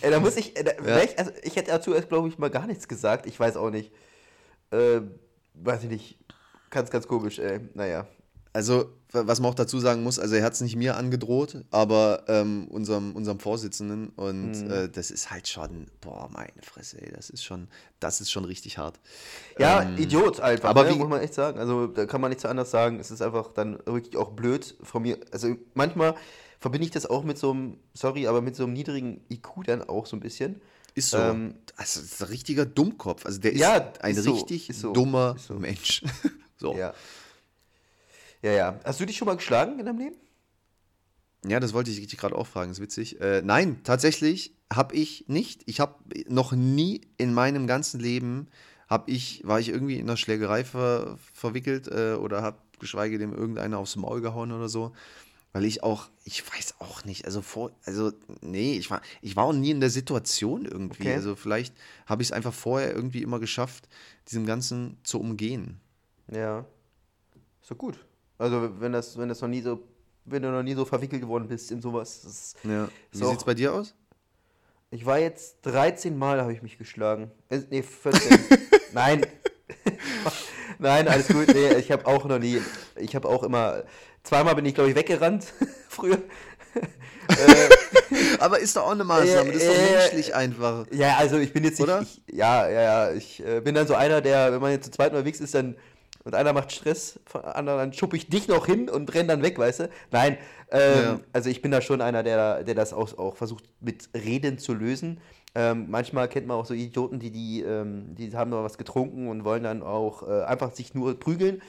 ey, 0.00 0.10
da 0.10 0.20
muss 0.20 0.36
ich, 0.36 0.56
äh, 0.56 0.64
da, 0.64 0.72
vielleicht, 0.76 1.18
also 1.18 1.32
ich 1.42 1.56
hätte 1.56 1.70
dazu 1.70 1.94
erst, 1.94 2.08
glaube 2.08 2.28
ich, 2.28 2.38
mal 2.38 2.50
gar 2.50 2.66
nichts 2.66 2.88
gesagt, 2.88 3.26
ich 3.26 3.38
weiß 3.38 3.56
auch 3.56 3.70
nicht. 3.70 3.92
Ähm, 4.70 5.14
weiß 5.54 5.84
ich 5.84 5.90
nicht, 5.90 6.18
ganz, 6.70 6.90
ganz 6.90 7.06
komisch, 7.06 7.38
ey, 7.38 7.60
naja. 7.74 8.06
Also, 8.54 8.90
was 9.12 9.40
man 9.40 9.50
auch 9.50 9.54
dazu 9.54 9.80
sagen 9.80 10.02
muss, 10.02 10.18
also 10.18 10.34
er 10.34 10.44
hat 10.44 10.52
es 10.52 10.60
nicht 10.60 10.76
mir 10.76 10.96
angedroht, 10.96 11.64
aber 11.70 12.24
ähm, 12.28 12.68
unserem, 12.68 13.16
unserem 13.16 13.40
Vorsitzenden. 13.40 14.10
Und 14.10 14.64
mhm. 14.64 14.70
äh, 14.70 14.88
das 14.88 15.10
ist 15.10 15.30
halt 15.30 15.48
schon, 15.48 15.86
boah, 16.02 16.28
meine 16.30 16.62
Fresse, 16.62 17.00
ey, 17.00 17.10
das 17.12 17.30
ist 17.30 17.44
schon, 17.44 17.68
das 17.98 18.20
ist 18.20 18.30
schon 18.30 18.44
richtig 18.44 18.76
hart. 18.76 19.00
Ja, 19.58 19.82
ähm, 19.82 19.96
Idiot 19.96 20.40
einfach, 20.40 20.68
aber 20.68 20.84
ne, 20.84 20.90
wie, 20.90 20.98
muss 20.98 21.08
man 21.08 21.20
echt 21.20 21.34
sagen. 21.34 21.58
Also 21.58 21.86
da 21.86 22.04
kann 22.04 22.20
man 22.20 22.28
nichts 22.28 22.44
anderes 22.44 22.70
sagen. 22.70 23.00
Es 23.00 23.10
ist 23.10 23.22
einfach 23.22 23.52
dann 23.52 23.78
wirklich 23.86 24.16
auch 24.18 24.32
blöd 24.32 24.76
von 24.82 25.02
mir. 25.02 25.18
Also 25.30 25.56
manchmal 25.72 26.14
verbinde 26.60 26.84
ich 26.84 26.92
das 26.92 27.06
auch 27.06 27.24
mit 27.24 27.38
so 27.38 27.52
einem, 27.52 27.78
sorry, 27.94 28.26
aber 28.26 28.42
mit 28.42 28.54
so 28.54 28.64
einem 28.64 28.74
niedrigen 28.74 29.22
IQ 29.30 29.64
dann 29.64 29.82
auch 29.82 30.06
so 30.06 30.16
ein 30.16 30.20
bisschen. 30.20 30.60
Ist 30.94 31.10
so. 31.10 31.16
Ähm, 31.16 31.54
also, 31.76 32.00
das 32.00 32.12
ist 32.12 32.22
ein 32.22 32.28
richtiger 32.28 32.66
Dummkopf. 32.66 33.24
Also 33.24 33.40
der 33.40 33.52
ist 33.52 33.60
ja, 33.60 33.92
ein 34.00 34.14
ist 34.14 34.26
richtig 34.26 34.68
so, 34.72 34.92
dummer 34.92 35.36
so. 35.38 35.54
Mensch. 35.54 36.02
so. 36.58 36.76
Ja. 36.76 36.92
Ja, 38.42 38.52
ja. 38.52 38.80
Hast 38.84 39.00
du 39.00 39.06
dich 39.06 39.16
schon 39.16 39.26
mal 39.26 39.36
geschlagen 39.36 39.78
in 39.78 39.86
deinem 39.86 39.98
Leben? 39.98 40.16
Ja, 41.44 41.58
das 41.58 41.72
wollte 41.72 41.90
ich 41.90 42.06
dich 42.06 42.18
gerade 42.18 42.36
auch 42.36 42.46
fragen, 42.46 42.70
ist 42.70 42.80
witzig. 42.80 43.20
Äh, 43.20 43.42
nein, 43.42 43.80
tatsächlich 43.82 44.54
habe 44.72 44.94
ich 44.94 45.28
nicht. 45.28 45.62
Ich 45.66 45.80
habe 45.80 45.96
noch 46.28 46.52
nie 46.52 47.00
in 47.18 47.34
meinem 47.34 47.66
ganzen 47.66 47.98
Leben, 47.98 48.48
habe 48.88 49.10
ich, 49.10 49.42
war 49.44 49.58
ich 49.58 49.68
irgendwie 49.68 49.96
in 49.96 50.08
einer 50.08 50.16
Schlägerei 50.16 50.64
ver, 50.64 51.18
verwickelt 51.32 51.88
äh, 51.88 52.14
oder 52.14 52.42
habe 52.42 52.58
geschweige 52.78 53.18
denn 53.18 53.32
irgendeiner 53.32 53.78
aufs 53.78 53.96
Maul 53.96 54.20
gehauen 54.20 54.52
oder 54.52 54.68
so. 54.68 54.92
Weil 55.52 55.64
ich 55.64 55.82
auch, 55.82 56.08
ich 56.24 56.42
weiß 56.50 56.76
auch 56.78 57.04
nicht, 57.04 57.26
also 57.26 57.42
vor, 57.42 57.72
also 57.84 58.12
nee, 58.40 58.76
ich 58.78 58.90
war, 58.90 59.02
ich 59.20 59.36
war 59.36 59.44
auch 59.44 59.52
nie 59.52 59.70
in 59.70 59.80
der 59.80 59.90
Situation 59.90 60.64
irgendwie. 60.64 61.02
Okay. 61.02 61.14
Also 61.14 61.36
vielleicht 61.36 61.74
habe 62.06 62.22
ich 62.22 62.28
es 62.28 62.32
einfach 62.32 62.54
vorher 62.54 62.94
irgendwie 62.94 63.22
immer 63.22 63.38
geschafft, 63.38 63.88
diesem 64.28 64.46
Ganzen 64.46 64.96
zu 65.02 65.20
umgehen. 65.20 65.80
Ja. 66.30 66.64
Ist 67.60 67.70
doch 67.70 67.78
gut. 67.78 67.98
Also 68.38 68.80
wenn 68.80 68.92
das, 68.92 69.16
wenn 69.18 69.28
das 69.28 69.40
noch 69.40 69.48
nie 69.48 69.60
so, 69.60 69.80
wenn 70.24 70.42
du 70.42 70.50
noch 70.50 70.62
nie 70.62 70.74
so 70.74 70.84
verwickelt 70.84 71.22
geworden 71.22 71.48
bist 71.48 71.70
in 71.70 71.80
sowas. 71.80 72.22
Das 72.22 72.54
ja. 72.64 72.88
Wie 73.10 73.18
sieht 73.18 73.38
es 73.38 73.44
bei 73.44 73.54
dir 73.54 73.72
aus? 73.72 73.94
Ich 74.90 75.06
war 75.06 75.18
jetzt 75.18 75.56
13 75.62 76.16
Mal, 76.18 76.40
habe 76.40 76.52
ich 76.52 76.62
mich 76.62 76.76
geschlagen. 76.76 77.30
Äh, 77.48 77.60
nee, 77.70 77.82
14. 77.82 78.38
Nein. 78.92 79.26
Nein, 80.78 81.08
alles 81.08 81.28
gut. 81.28 81.48
Nee, 81.54 81.74
ich 81.76 81.90
habe 81.90 82.06
auch 82.06 82.24
noch 82.26 82.38
nie. 82.38 82.60
Ich 82.96 83.14
habe 83.14 83.28
auch 83.28 83.42
immer. 83.42 83.84
Zweimal 84.22 84.54
bin 84.54 84.66
ich, 84.66 84.74
glaube 84.74 84.90
ich, 84.90 84.96
weggerannt 84.96 85.46
früher. 85.88 86.18
äh, 87.28 88.38
aber 88.38 88.58
ist 88.58 88.76
doch 88.76 88.84
auch 88.84 88.90
eine 88.90 89.04
Maßnahme, 89.04 89.52
das 89.52 89.62
ist 89.62 89.68
doch 89.68 89.74
äh, 89.74 89.92
menschlich 89.92 90.34
einfach. 90.34 90.86
Ja, 90.90 91.16
also 91.16 91.38
ich 91.38 91.52
bin 91.52 91.64
jetzt 91.64 91.80
nicht? 91.80 92.22
Ich, 92.26 92.36
ja, 92.36 92.68
ja, 92.68 92.82
ja, 92.82 93.12
ich 93.12 93.44
äh, 93.44 93.60
bin 93.60 93.74
dann 93.74 93.86
so 93.86 93.94
einer, 93.94 94.20
der, 94.20 94.52
wenn 94.52 94.60
man 94.60 94.72
jetzt 94.72 94.86
zu 94.86 94.90
zweit 94.90 95.12
unterwegs 95.12 95.40
ist, 95.40 95.54
dann 95.54 95.76
und 96.24 96.34
einer 96.34 96.52
macht 96.52 96.72
Stress, 96.72 97.20
von 97.26 97.42
anderen 97.42 97.78
dann 97.78 97.92
schuppe 97.92 98.16
ich 98.16 98.28
dich 98.28 98.48
noch 98.48 98.66
hin 98.66 98.88
und 98.88 99.12
renn 99.14 99.28
dann 99.28 99.42
weg, 99.42 99.58
weißt 99.58 99.80
du? 99.80 99.90
Nein, 100.10 100.38
ähm, 100.70 101.02
ja. 101.02 101.20
also 101.32 101.50
ich 101.50 101.62
bin 101.62 101.70
da 101.70 101.80
schon 101.80 102.00
einer, 102.00 102.22
der, 102.22 102.64
der 102.64 102.74
das 102.74 102.92
auch, 102.92 103.18
auch 103.18 103.36
versucht 103.36 103.64
mit 103.80 104.08
Reden 104.14 104.58
zu 104.58 104.74
lösen. 104.74 105.20
Ähm, 105.54 105.86
manchmal 105.90 106.28
kennt 106.28 106.46
man 106.46 106.56
auch 106.56 106.66
so 106.66 106.74
Idioten, 106.74 107.18
die, 107.18 107.30
die, 107.30 107.62
ähm, 107.62 108.14
die 108.14 108.34
haben 108.34 108.50
noch 108.50 108.64
was 108.64 108.78
getrunken 108.78 109.28
und 109.28 109.44
wollen 109.44 109.64
dann 109.64 109.82
auch 109.82 110.26
äh, 110.26 110.44
einfach 110.44 110.72
sich 110.72 110.94
nur 110.94 111.18
prügeln. 111.18 111.60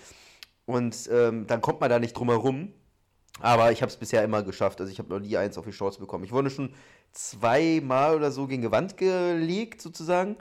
Und 0.66 1.10
ähm, 1.12 1.48
dann 1.48 1.62
kommt 1.62 1.82
man 1.82 1.90
da 1.90 2.00
nicht 2.00 2.14
drum 2.14 2.30
herum. 2.30 2.74
Aber 3.40 3.72
ich 3.72 3.82
habe 3.82 3.90
es 3.90 3.98
bisher 3.98 4.24
immer 4.24 4.44
geschafft. 4.44 4.80
Also 4.80 4.92
ich 4.92 5.00
habe 5.00 5.10
noch 5.10 5.20
nie 5.20 5.36
eins 5.36 5.58
auf 5.58 5.66
die 5.66 5.72
Chance 5.72 6.00
bekommen. 6.00 6.24
Ich 6.24 6.32
wurde 6.32 6.50
schon 6.50 6.74
zweimal 7.12 8.16
oder 8.16 8.32
so 8.32 8.48
gegen 8.48 8.62
Gewand 8.62 8.96
gelegt, 8.96 9.82
sozusagen. 9.82 10.38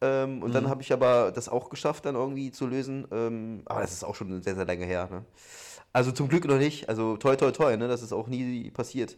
Ähm, 0.00 0.42
und 0.42 0.50
mhm. 0.50 0.54
dann 0.54 0.68
habe 0.68 0.82
ich 0.82 0.92
aber 0.92 1.30
das 1.32 1.48
auch 1.48 1.68
geschafft, 1.68 2.06
dann 2.06 2.14
irgendwie 2.14 2.50
zu 2.50 2.66
lösen. 2.66 3.06
Ähm, 3.12 3.62
aber 3.66 3.80
das 3.80 3.92
ist 3.92 4.04
auch 4.04 4.14
schon 4.14 4.42
sehr, 4.42 4.54
sehr 4.54 4.64
lange 4.64 4.84
her. 4.84 5.08
Ne? 5.10 5.24
Also 5.92 6.12
zum 6.12 6.28
Glück 6.28 6.46
noch 6.46 6.58
nicht. 6.58 6.88
Also 6.88 7.16
toi, 7.16 7.36
toi, 7.36 7.50
toi, 7.50 7.76
ne? 7.76 7.88
das 7.88 8.02
ist 8.02 8.12
auch 8.12 8.28
nie 8.28 8.70
passiert. 8.70 9.16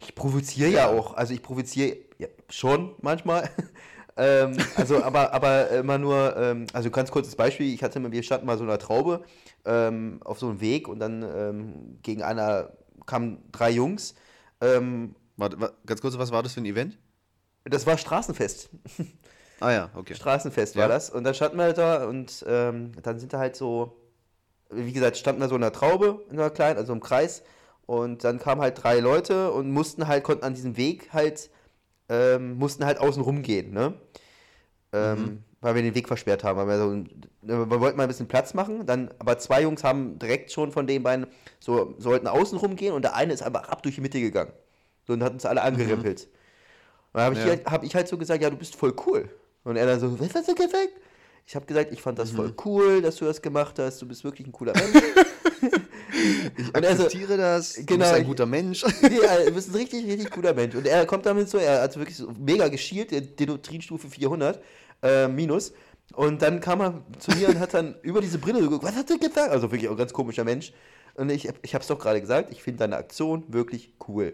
Ich 0.00 0.14
provoziere 0.14 0.70
ja 0.70 0.88
auch. 0.88 1.14
Also 1.14 1.34
ich 1.34 1.42
provoziere 1.42 1.96
ja, 2.18 2.28
schon 2.48 2.94
manchmal. 3.00 3.50
ähm, 4.16 4.56
also 4.76 5.02
aber, 5.02 5.32
aber 5.32 5.70
immer 5.70 5.98
nur, 5.98 6.36
ähm, 6.36 6.66
also 6.72 6.90
ganz 6.90 7.10
kurzes 7.10 7.34
Beispiel. 7.34 7.72
Ich 7.72 7.82
hatte, 7.82 8.00
wir 8.12 8.22
standen 8.22 8.46
mal 8.46 8.58
so 8.58 8.64
einer 8.64 8.78
Traube 8.78 9.24
ähm, 9.64 10.20
auf 10.24 10.38
so 10.38 10.48
einem 10.48 10.60
Weg 10.60 10.86
und 10.86 11.00
dann 11.00 11.22
ähm, 11.22 11.98
gegen 12.02 12.22
einer 12.22 12.72
kamen 13.06 13.42
drei 13.52 13.70
Jungs. 13.70 14.14
Warte, 15.38 15.74
ganz 15.84 16.00
kurz, 16.00 16.16
was 16.16 16.32
war 16.32 16.42
das 16.42 16.54
für 16.54 16.60
ein 16.60 16.66
Event? 16.66 16.98
Das 17.64 17.86
war 17.86 17.98
Straßenfest. 17.98 18.70
Ah 19.60 19.72
ja, 19.72 19.90
okay. 19.94 20.14
Straßenfest 20.14 20.74
ja. 20.74 20.82
war 20.82 20.88
das. 20.88 21.10
Und 21.10 21.24
dann 21.24 21.34
standen 21.34 21.56
wir 21.56 21.72
da 21.72 22.04
und 22.04 22.44
ähm, 22.46 22.92
dann 23.02 23.18
sind 23.18 23.32
da 23.32 23.38
halt 23.38 23.56
so, 23.56 23.96
wie 24.70 24.92
gesagt, 24.92 25.16
standen 25.16 25.40
da 25.40 25.48
so 25.48 25.56
in 25.56 25.62
einer 25.62 25.72
Traube, 25.72 26.24
in 26.30 26.38
einer 26.38 26.50
kleinen, 26.50 26.78
also 26.78 26.92
im 26.92 27.00
Kreis. 27.00 27.42
Und 27.86 28.24
dann 28.24 28.38
kamen 28.38 28.60
halt 28.60 28.82
drei 28.82 28.98
Leute 28.98 29.52
und 29.52 29.70
mussten 29.70 30.08
halt, 30.08 30.24
konnten 30.24 30.44
an 30.44 30.54
diesem 30.54 30.76
Weg 30.76 31.12
halt, 31.12 31.50
ähm, 32.08 32.56
mussten 32.58 32.84
halt 32.84 32.98
außen 32.98 33.22
rumgehen, 33.22 33.72
ne? 33.72 33.94
Ähm, 34.92 35.18
mhm. 35.18 35.42
Weil 35.60 35.74
wir 35.76 35.82
den 35.82 35.94
Weg 35.94 36.08
versperrt 36.08 36.44
haben. 36.44 36.58
Weil 36.58 36.66
wir, 36.66 36.78
so, 36.78 37.04
wir 37.42 37.80
wollten 37.80 37.96
mal 37.96 38.02
ein 38.02 38.08
bisschen 38.08 38.28
Platz 38.28 38.54
machen, 38.54 38.86
dann, 38.86 39.10
aber 39.18 39.38
zwei 39.38 39.62
Jungs 39.62 39.84
haben 39.84 40.18
direkt 40.18 40.50
schon 40.52 40.72
von 40.72 40.86
den 40.86 41.02
beiden 41.02 41.26
so, 41.60 41.94
sollten 41.98 42.26
außen 42.26 42.58
rumgehen 42.58 42.92
und 42.92 43.02
der 43.02 43.14
eine 43.14 43.32
ist 43.32 43.42
einfach 43.42 43.68
ab 43.68 43.82
durch 43.82 43.94
die 43.94 44.00
Mitte 44.00 44.20
gegangen. 44.20 44.52
So, 45.06 45.12
und 45.12 45.22
hat 45.22 45.32
uns 45.32 45.46
alle 45.46 45.62
angerempelt. 45.62 46.20
Mhm. 46.20 46.32
Und 47.12 47.14
dann 47.14 47.22
habe 47.22 47.34
ich, 47.36 47.40
ja. 47.40 47.46
halt, 47.46 47.66
hab 47.66 47.84
ich 47.84 47.94
halt 47.94 48.08
so 48.08 48.18
gesagt, 48.18 48.42
ja, 48.42 48.50
du 48.50 48.56
bist 48.56 48.74
voll 48.74 48.94
cool. 49.06 49.30
Und 49.66 49.76
er 49.76 49.84
dann 49.84 49.98
so, 49.98 50.18
was 50.20 50.32
hast 50.32 50.48
du 50.48 50.54
gesagt? 50.54 50.90
Ich 51.44 51.56
habe 51.56 51.66
gesagt, 51.66 51.92
ich 51.92 52.00
fand 52.00 52.18
das 52.18 52.32
mhm. 52.32 52.36
voll 52.36 52.54
cool, 52.64 53.02
dass 53.02 53.16
du 53.16 53.24
das 53.24 53.42
gemacht 53.42 53.78
hast. 53.80 54.00
Du 54.00 54.06
bist 54.06 54.22
wirklich 54.22 54.46
ein 54.46 54.52
cooler 54.52 54.72
Mensch. 54.74 55.04
ich 56.58 56.74
akzeptiere 56.74 57.32
so, 57.32 57.36
das. 57.36 57.74
Du 57.74 57.84
genau, 57.84 58.04
bist 58.04 58.14
ein 58.14 58.24
guter 58.24 58.46
Mensch. 58.46 58.82
ja, 59.02 59.44
du 59.44 59.50
bist 59.50 59.70
ein 59.70 59.74
richtig, 59.74 60.06
richtig 60.06 60.30
guter 60.30 60.54
Mensch. 60.54 60.76
Und 60.76 60.86
er 60.86 61.04
kommt 61.04 61.26
damit 61.26 61.48
so, 61.48 61.58
er 61.58 61.82
hat 61.82 61.96
wirklich 61.96 62.16
so 62.16 62.32
mega 62.38 62.68
geschielt, 62.68 63.38
Denotrinstufe 63.40 64.08
400 64.08 64.62
äh, 65.02 65.26
minus. 65.26 65.72
Und 66.14 66.42
dann 66.42 66.60
kam 66.60 66.80
er 66.80 67.02
zu 67.18 67.32
mir 67.32 67.48
und 67.48 67.58
hat 67.58 67.74
dann 67.74 67.96
über 68.02 68.20
diese 68.20 68.38
Brille 68.38 68.60
geguckt, 68.60 68.84
was 68.84 68.94
hat 68.94 69.10
er 69.10 69.18
gesagt? 69.18 69.50
Also 69.50 69.72
wirklich 69.72 69.88
auch 69.88 69.94
ein 69.94 69.98
ganz 69.98 70.12
komischer 70.12 70.44
Mensch. 70.44 70.72
Und 71.14 71.30
ich, 71.30 71.48
ich 71.62 71.74
habe 71.74 71.82
es 71.82 71.88
doch 71.88 71.98
gerade 71.98 72.20
gesagt, 72.20 72.52
ich 72.52 72.62
finde 72.62 72.78
deine 72.78 72.96
Aktion 72.96 73.42
wirklich 73.48 73.94
cool. 74.06 74.32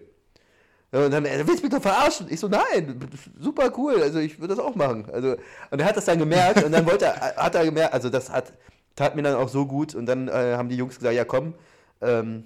Und 0.93 1.11
dann, 1.11 1.25
er 1.25 1.47
willst 1.49 1.63
mich 1.63 1.73
doch 1.73 1.81
verarschen. 1.81 2.27
Ich 2.29 2.39
so, 2.39 2.49
nein, 2.49 3.01
super 3.41 3.73
cool, 3.79 4.03
also 4.03 4.19
ich 4.19 4.39
würde 4.39 4.55
das 4.55 4.65
auch 4.65 4.75
machen. 4.75 5.07
Also, 5.11 5.37
und 5.71 5.81
er 5.81 5.87
hat 5.87 5.97
das 5.97 6.05
dann 6.05 6.19
gemerkt 6.19 6.63
und 6.63 6.73
dann 6.73 6.85
wollte 6.85 7.07
er, 7.07 7.37
hat 7.37 7.55
er 7.55 7.65
gemerkt, 7.65 7.95
also 7.95 8.11
das 8.11 8.29
hat, 8.29 8.53
tat 8.95 9.17
mir 9.17 9.23
dann 9.23 9.37
auch 9.37 9.49
so 9.49 9.65
gut 9.65 9.95
und 9.95 10.05
dann 10.05 10.29
äh, 10.29 10.55
haben 10.55 10.69
die 10.69 10.77
Jungs 10.77 10.99
gesagt, 10.99 11.15
ja 11.15 11.25
komm, 11.25 11.55
ähm, 12.03 12.45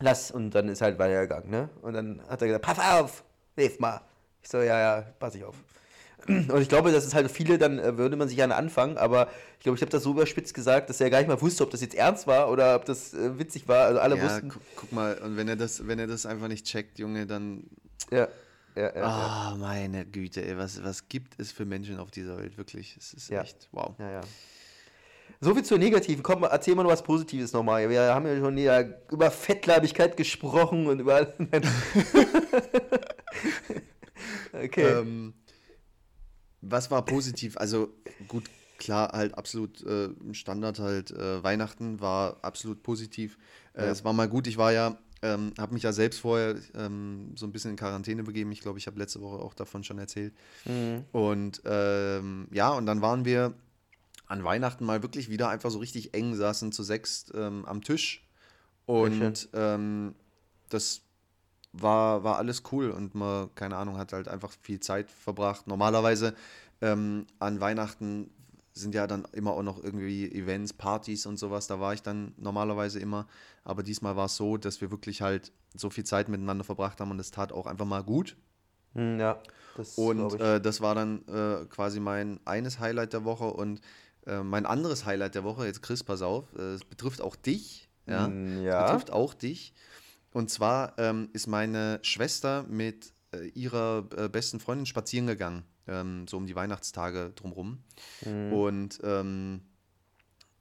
lass 0.00 0.30
und 0.30 0.54
dann 0.54 0.68
ist 0.68 0.80
halt 0.80 0.98
weitergegangen, 0.98 1.50
ne? 1.50 1.68
Und 1.82 1.92
dann 1.92 2.22
hat 2.26 2.40
er 2.40 2.48
gesagt, 2.48 2.64
pass 2.64 2.78
auf, 2.78 3.22
nächstes 3.54 3.80
Mal. 3.80 4.00
Ich 4.42 4.48
so, 4.48 4.58
ja, 4.58 4.78
ja, 4.78 5.04
pass 5.18 5.34
ich 5.34 5.44
auf. 5.44 5.56
Und 6.28 6.60
ich 6.60 6.68
glaube, 6.68 6.92
das 6.92 7.04
ist 7.04 7.14
halt 7.14 7.30
viele, 7.30 7.58
dann 7.58 7.78
äh, 7.78 7.98
würde 7.98 8.16
man 8.16 8.28
sich 8.28 8.36
gerne 8.36 8.54
anfangen, 8.54 8.96
aber 8.96 9.28
ich 9.58 9.64
glaube, 9.64 9.76
ich 9.76 9.82
habe 9.82 9.90
das 9.90 10.02
so 10.02 10.12
überspitzt 10.12 10.54
gesagt, 10.54 10.88
dass 10.88 11.00
er 11.00 11.10
gar 11.10 11.18
nicht 11.18 11.28
mal 11.28 11.40
wusste, 11.40 11.64
ob 11.64 11.70
das 11.70 11.80
jetzt 11.80 11.94
ernst 11.94 12.26
war 12.26 12.50
oder 12.50 12.76
ob 12.76 12.84
das 12.84 13.14
äh, 13.14 13.38
witzig 13.38 13.68
war. 13.68 13.86
Also 13.86 14.00
alle 14.00 14.16
ja, 14.16 14.24
wussten. 14.24 14.48
Guck, 14.48 14.62
guck, 14.76 14.92
mal, 14.92 15.18
und 15.18 15.36
wenn 15.36 15.48
er 15.48 15.56
das, 15.56 15.86
wenn 15.86 15.98
er 15.98 16.06
das 16.06 16.26
einfach 16.26 16.48
nicht 16.48 16.66
checkt, 16.66 16.98
Junge, 16.98 17.26
dann. 17.26 17.64
Ja. 18.10 18.28
Ja, 18.76 18.92
ja, 18.92 19.04
ah, 19.04 19.50
ja. 19.50 19.56
meine 19.56 20.04
Güte, 20.04 20.44
ey, 20.44 20.58
was, 20.58 20.82
was 20.82 21.08
gibt 21.08 21.38
es 21.38 21.52
für 21.52 21.64
Menschen 21.64 22.00
auf 22.00 22.10
dieser 22.10 22.38
Welt, 22.38 22.58
wirklich? 22.58 22.96
Es 22.98 23.14
ist 23.14 23.30
ja. 23.30 23.42
echt, 23.42 23.68
wow. 23.70 23.94
Ja, 24.00 24.10
ja. 24.10 24.20
So 25.40 25.54
viel 25.54 25.62
zur 25.62 25.78
Negativen. 25.78 26.24
Komm, 26.24 26.42
erzähl 26.42 26.74
mal 26.74 26.82
noch 26.82 26.90
was 26.90 27.02
Positives 27.02 27.52
nochmal. 27.52 27.88
Wir 27.88 28.12
haben 28.12 28.26
ja 28.26 28.36
schon 28.36 28.58
ja, 28.58 28.82
über 29.12 29.30
Fettleibigkeit 29.30 30.16
gesprochen 30.16 30.88
und 30.88 30.98
über. 30.98 31.20
okay. 34.52 34.82
Ähm, 34.82 35.34
was 36.68 36.90
war 36.90 37.04
positiv? 37.04 37.56
Also 37.56 37.92
gut, 38.28 38.44
klar, 38.78 39.12
halt 39.12 39.36
absolut 39.36 39.82
äh, 39.82 40.10
Standard 40.32 40.78
halt. 40.78 41.10
Äh, 41.10 41.42
Weihnachten 41.42 42.00
war 42.00 42.38
absolut 42.42 42.82
positiv. 42.82 43.38
Äh, 43.74 43.84
ja. 43.84 43.90
Es 43.90 44.04
war 44.04 44.12
mal 44.12 44.28
gut. 44.28 44.46
Ich 44.46 44.56
war 44.56 44.72
ja, 44.72 44.98
ähm, 45.22 45.52
habe 45.58 45.74
mich 45.74 45.82
ja 45.82 45.92
selbst 45.92 46.20
vorher 46.20 46.56
ähm, 46.74 47.32
so 47.36 47.46
ein 47.46 47.52
bisschen 47.52 47.72
in 47.72 47.76
Quarantäne 47.76 48.22
begeben. 48.22 48.52
Ich 48.52 48.60
glaube, 48.60 48.78
ich 48.78 48.86
habe 48.86 48.98
letzte 48.98 49.20
Woche 49.20 49.42
auch 49.42 49.54
davon 49.54 49.84
schon 49.84 49.98
erzählt. 49.98 50.34
Mhm. 50.64 51.04
Und 51.12 51.62
ähm, 51.64 52.48
ja, 52.52 52.70
und 52.70 52.86
dann 52.86 53.00
waren 53.00 53.24
wir 53.24 53.54
an 54.26 54.44
Weihnachten 54.44 54.84
mal 54.84 55.02
wirklich 55.02 55.30
wieder 55.30 55.48
einfach 55.48 55.70
so 55.70 55.78
richtig 55.78 56.14
eng, 56.14 56.34
saßen 56.34 56.72
zu 56.72 56.82
sechs 56.82 57.26
ähm, 57.34 57.64
am 57.66 57.82
Tisch. 57.82 58.26
Und 58.86 59.48
ähm, 59.54 60.14
das 60.68 61.03
war, 61.76 62.24
war 62.24 62.36
alles 62.38 62.62
cool 62.72 62.90
und 62.90 63.14
man, 63.14 63.54
keine 63.54 63.76
Ahnung, 63.76 63.98
hat 63.98 64.12
halt 64.12 64.28
einfach 64.28 64.52
viel 64.62 64.80
Zeit 64.80 65.10
verbracht. 65.10 65.66
Normalerweise 65.66 66.34
ähm, 66.80 67.26
an 67.38 67.60
Weihnachten 67.60 68.30
sind 68.72 68.94
ja 68.94 69.06
dann 69.06 69.24
immer 69.32 69.52
auch 69.52 69.62
noch 69.62 69.82
irgendwie 69.82 70.30
Events, 70.32 70.72
Partys 70.72 71.26
und 71.26 71.36
sowas. 71.38 71.66
Da 71.66 71.78
war 71.80 71.94
ich 71.94 72.02
dann 72.02 72.32
normalerweise 72.36 72.98
immer. 72.98 73.26
Aber 73.64 73.82
diesmal 73.82 74.16
war 74.16 74.26
es 74.26 74.36
so, 74.36 74.56
dass 74.56 74.80
wir 74.80 74.90
wirklich 74.90 75.22
halt 75.22 75.52
so 75.76 75.90
viel 75.90 76.04
Zeit 76.04 76.28
miteinander 76.28 76.64
verbracht 76.64 77.00
haben 77.00 77.10
und 77.10 77.20
es 77.20 77.30
tat 77.30 77.52
auch 77.52 77.66
einfach 77.66 77.86
mal 77.86 78.02
gut. 78.02 78.36
Hm, 78.94 79.18
ja, 79.18 79.40
das 79.76 79.96
Und 79.96 80.40
äh, 80.40 80.60
das 80.60 80.80
war 80.80 80.94
dann 80.94 81.26
äh, 81.28 81.64
quasi 81.66 82.00
mein 82.00 82.40
eines 82.44 82.78
Highlight 82.80 83.12
der 83.12 83.24
Woche 83.24 83.46
und 83.46 83.80
äh, 84.26 84.42
mein 84.42 84.66
anderes 84.66 85.04
Highlight 85.04 85.34
der 85.34 85.44
Woche, 85.44 85.66
jetzt 85.66 85.82
Chris, 85.82 86.02
pass 86.02 86.22
auf, 86.22 86.44
äh, 86.56 86.74
es 86.74 86.84
betrifft 86.84 87.20
auch 87.20 87.36
dich 87.36 87.88
Ja, 88.06 88.28
Mm, 88.28 88.62
ja. 88.64 88.86
betrifft 88.86 89.10
auch 89.10 89.34
dich. 89.34 89.72
Und 90.34 90.50
zwar 90.50 90.98
ähm, 90.98 91.28
ist 91.32 91.46
meine 91.46 92.00
Schwester 92.02 92.64
mit 92.64 93.14
äh, 93.32 93.46
ihrer 93.50 94.04
äh, 94.16 94.28
besten 94.28 94.58
Freundin 94.58 94.84
spazieren 94.84 95.28
gegangen, 95.28 95.62
ähm, 95.86 96.26
so 96.26 96.36
um 96.36 96.46
die 96.46 96.56
Weihnachtstage 96.56 97.30
drumrum. 97.36 97.84
Mhm. 98.26 98.52
Und 98.52 99.00
ähm, 99.04 99.60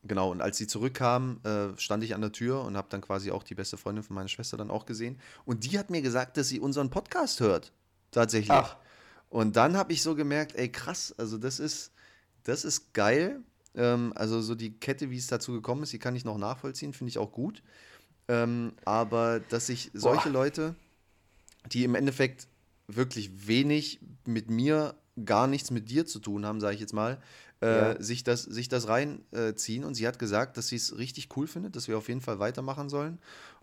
genau, 0.04 0.30
und 0.30 0.42
als 0.42 0.58
sie 0.58 0.68
zurückkam, 0.68 1.40
äh, 1.44 1.76
stand 1.80 2.04
ich 2.04 2.14
an 2.14 2.22
der 2.22 2.32
Tür 2.32 2.62
und 2.62 2.78
habe 2.78 2.88
dann 2.92 3.02
quasi 3.02 3.32
auch 3.32 3.42
die 3.42 3.56
beste 3.56 3.78
Freundin 3.78 4.04
von 4.04 4.14
meiner 4.14 4.28
Schwester 4.28 4.58
dann 4.58 4.70
auch 4.70 4.86
gesehen. 4.86 5.20
Und 5.44 5.66
die 5.66 5.80
hat 5.80 5.90
mir 5.90 6.04
gesagt, 6.04 6.38
dass 6.38 6.50
sie 6.50 6.60
unseren 6.60 6.92
Podcast 6.92 7.40
hört. 7.40 7.74
Tatsächlich. 8.12 8.52
Ach. 8.52 8.78
Und 9.30 9.56
dann 9.56 9.76
habe 9.76 9.92
ich 9.92 10.04
so 10.04 10.14
gemerkt, 10.14 10.56
ey 10.56 10.72
krass, 10.72 11.16
also 11.18 11.40
das 11.40 11.60
ist, 11.60 11.92
das 12.44 12.64
ist 12.64 12.94
geil. 12.94 13.42
Ähm, 13.74 14.14
also 14.16 14.40
so 14.40 14.54
die 14.54 14.78
Kette, 14.78 15.10
wie 15.10 15.18
es 15.18 15.26
dazu 15.26 15.52
gekommen 15.52 15.82
ist, 15.82 15.94
die 15.94 15.98
kann 15.98 16.16
ich 16.16 16.26
noch 16.26 16.38
nachvollziehen, 16.38 16.94
finde 16.94 17.10
ich 17.10 17.18
auch 17.18 17.32
gut. 17.32 17.64
Ähm, 18.28 18.74
aber 18.86 19.40
dass 19.42 19.68
sich 19.68 19.92
solche 19.94 20.30
Boah. 20.30 20.34
Leute, 20.34 20.76
die 21.72 21.84
im 21.84 21.96
Endeffekt 21.96 22.48
wirklich 22.88 23.48
wenig 23.48 24.00
mit 24.26 24.50
mir, 24.50 24.96
gar 25.26 25.48
nichts 25.48 25.72
mit 25.72 25.90
dir 25.90 26.06
zu 26.06 26.20
tun 26.20 26.46
haben, 26.46 26.60
sage 26.60 26.76
ich 26.76 26.82
jetzt 26.82 26.94
mal, 26.94 27.20
äh, 27.62 27.94
Ja. 27.94 28.02
sich 28.02 28.24
das, 28.24 28.44
sich 28.44 28.68
das 28.68 28.88
reinziehen. 28.88 29.84
Und 29.84 29.96
sie 29.96 30.08
hat 30.08 30.20
gesagt, 30.20 30.58
dass 30.58 30.68
sie 30.68 30.76
es 30.78 30.98
richtig 30.98 31.30
cool 31.38 31.48
findet, 31.48 31.76
dass 31.76 31.88
wir 31.88 31.98
auf 31.98 32.08
jeden 32.08 32.22
Fall 32.22 32.40
weitermachen 32.40 32.90
sollen. 32.90 33.20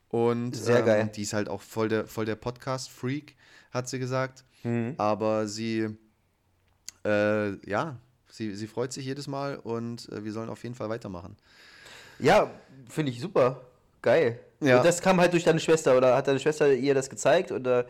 Und 0.08 0.56
Sehr 0.56 0.80
ähm, 0.80 0.86
geil. 0.86 1.10
die 1.14 1.22
ist 1.22 1.32
halt 1.32 1.48
auch 1.48 1.62
voll 1.62 1.88
der, 1.88 2.06
voll 2.06 2.24
der 2.24 2.36
Podcast-Freak, 2.36 3.36
hat 3.72 3.88
sie 3.88 3.98
gesagt. 3.98 4.44
Mhm. 4.64 4.94
Aber 4.98 5.46
sie, 5.46 5.88
äh, 7.04 7.68
ja, 7.68 7.96
sie, 8.28 8.54
sie 8.54 8.66
freut 8.66 8.92
sich 8.92 9.04
jedes 9.06 9.26
Mal 9.26 9.56
und 9.56 10.08
äh, 10.10 10.24
wir 10.24 10.32
sollen 10.32 10.48
auf 10.50 10.62
jeden 10.62 10.74
Fall 10.74 10.88
weitermachen. 10.88 11.36
Ja, 12.18 12.50
finde 12.88 13.12
ich 13.12 13.20
super. 13.20 13.64
Geil. 14.02 14.40
Ja. 14.60 14.78
Und 14.78 14.84
das 14.86 15.00
kam 15.00 15.20
halt 15.20 15.32
durch 15.32 15.44
deine 15.44 15.60
Schwester 15.60 15.96
oder 15.96 16.16
hat 16.16 16.28
deine 16.28 16.38
Schwester 16.38 16.72
ihr 16.72 16.94
das 16.94 17.08
gezeigt 17.10 17.50
oder 17.52 17.86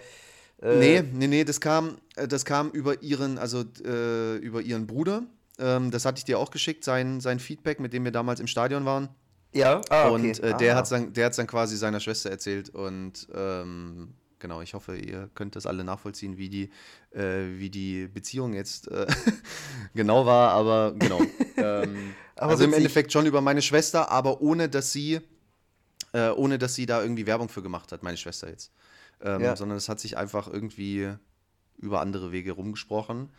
äh, 0.62 0.76
Nee, 0.76 1.02
nee, 1.12 1.26
nee, 1.26 1.44
das 1.44 1.60
kam, 1.60 1.96
äh, 2.16 2.28
das 2.28 2.44
kam 2.44 2.70
über 2.70 3.02
ihren, 3.02 3.38
also 3.38 3.64
äh, 3.84 4.36
über 4.36 4.60
ihren 4.60 4.86
Bruder. 4.86 5.22
Ähm, 5.58 5.90
das 5.90 6.04
hatte 6.04 6.18
ich 6.18 6.24
dir 6.24 6.38
auch 6.38 6.50
geschickt, 6.50 6.84
sein, 6.84 7.20
sein 7.20 7.38
Feedback, 7.40 7.80
mit 7.80 7.92
dem 7.92 8.04
wir 8.04 8.12
damals 8.12 8.40
im 8.40 8.46
Stadion 8.46 8.84
waren. 8.84 9.08
Ja, 9.52 9.80
ah, 9.90 10.10
okay. 10.10 10.14
Und 10.28 10.38
äh, 10.40 10.56
der 10.56 10.74
Ah. 10.74 10.76
hat 10.76 10.84
es 10.84 10.90
dann, 10.90 11.12
der 11.12 11.26
hat's 11.26 11.36
dann 11.36 11.46
quasi 11.48 11.76
seiner 11.76 11.98
Schwester 11.98 12.30
erzählt. 12.30 12.68
Und 12.70 13.26
ähm, 13.34 14.14
genau, 14.38 14.60
ich 14.62 14.74
hoffe, 14.74 14.96
ihr 14.96 15.28
könnt 15.34 15.56
das 15.56 15.66
alle 15.66 15.82
nachvollziehen, 15.82 16.36
wie 16.38 16.48
die, 16.48 16.70
äh, 17.12 17.58
wie 17.58 17.68
die 17.68 18.06
Beziehung 18.06 18.54
jetzt 18.54 18.86
äh, 18.88 19.06
genau 19.94 20.24
war. 20.24 20.52
Aber 20.52 20.94
genau. 20.96 21.20
ähm, 21.56 22.14
Aber 22.36 22.52
also 22.52 22.64
im. 22.64 22.72
Endeffekt 22.74 23.12
schon 23.12 23.26
über 23.26 23.40
meine 23.40 23.60
Schwester, 23.60 24.10
aber 24.10 24.40
ohne 24.40 24.68
dass 24.68 24.92
sie, 24.92 25.20
äh, 26.12 26.30
ohne 26.30 26.58
dass 26.58 26.74
sie 26.74 26.86
da 26.86 27.02
irgendwie 27.02 27.26
Werbung 27.26 27.48
für 27.48 27.62
gemacht 27.62 27.92
hat, 27.92 28.02
meine 28.02 28.16
Schwester 28.16 28.48
jetzt. 28.48 28.72
Ähm, 29.20 29.40
Ja. 29.42 29.56
Sondern 29.56 29.76
es 29.78 29.88
hat 29.88 30.00
sich 30.00 30.16
einfach 30.16 30.48
irgendwie 30.48 31.12
über 31.78 32.00
andere 32.00 32.32
Wege 32.32 32.52
rumgesprochen. 32.52 33.30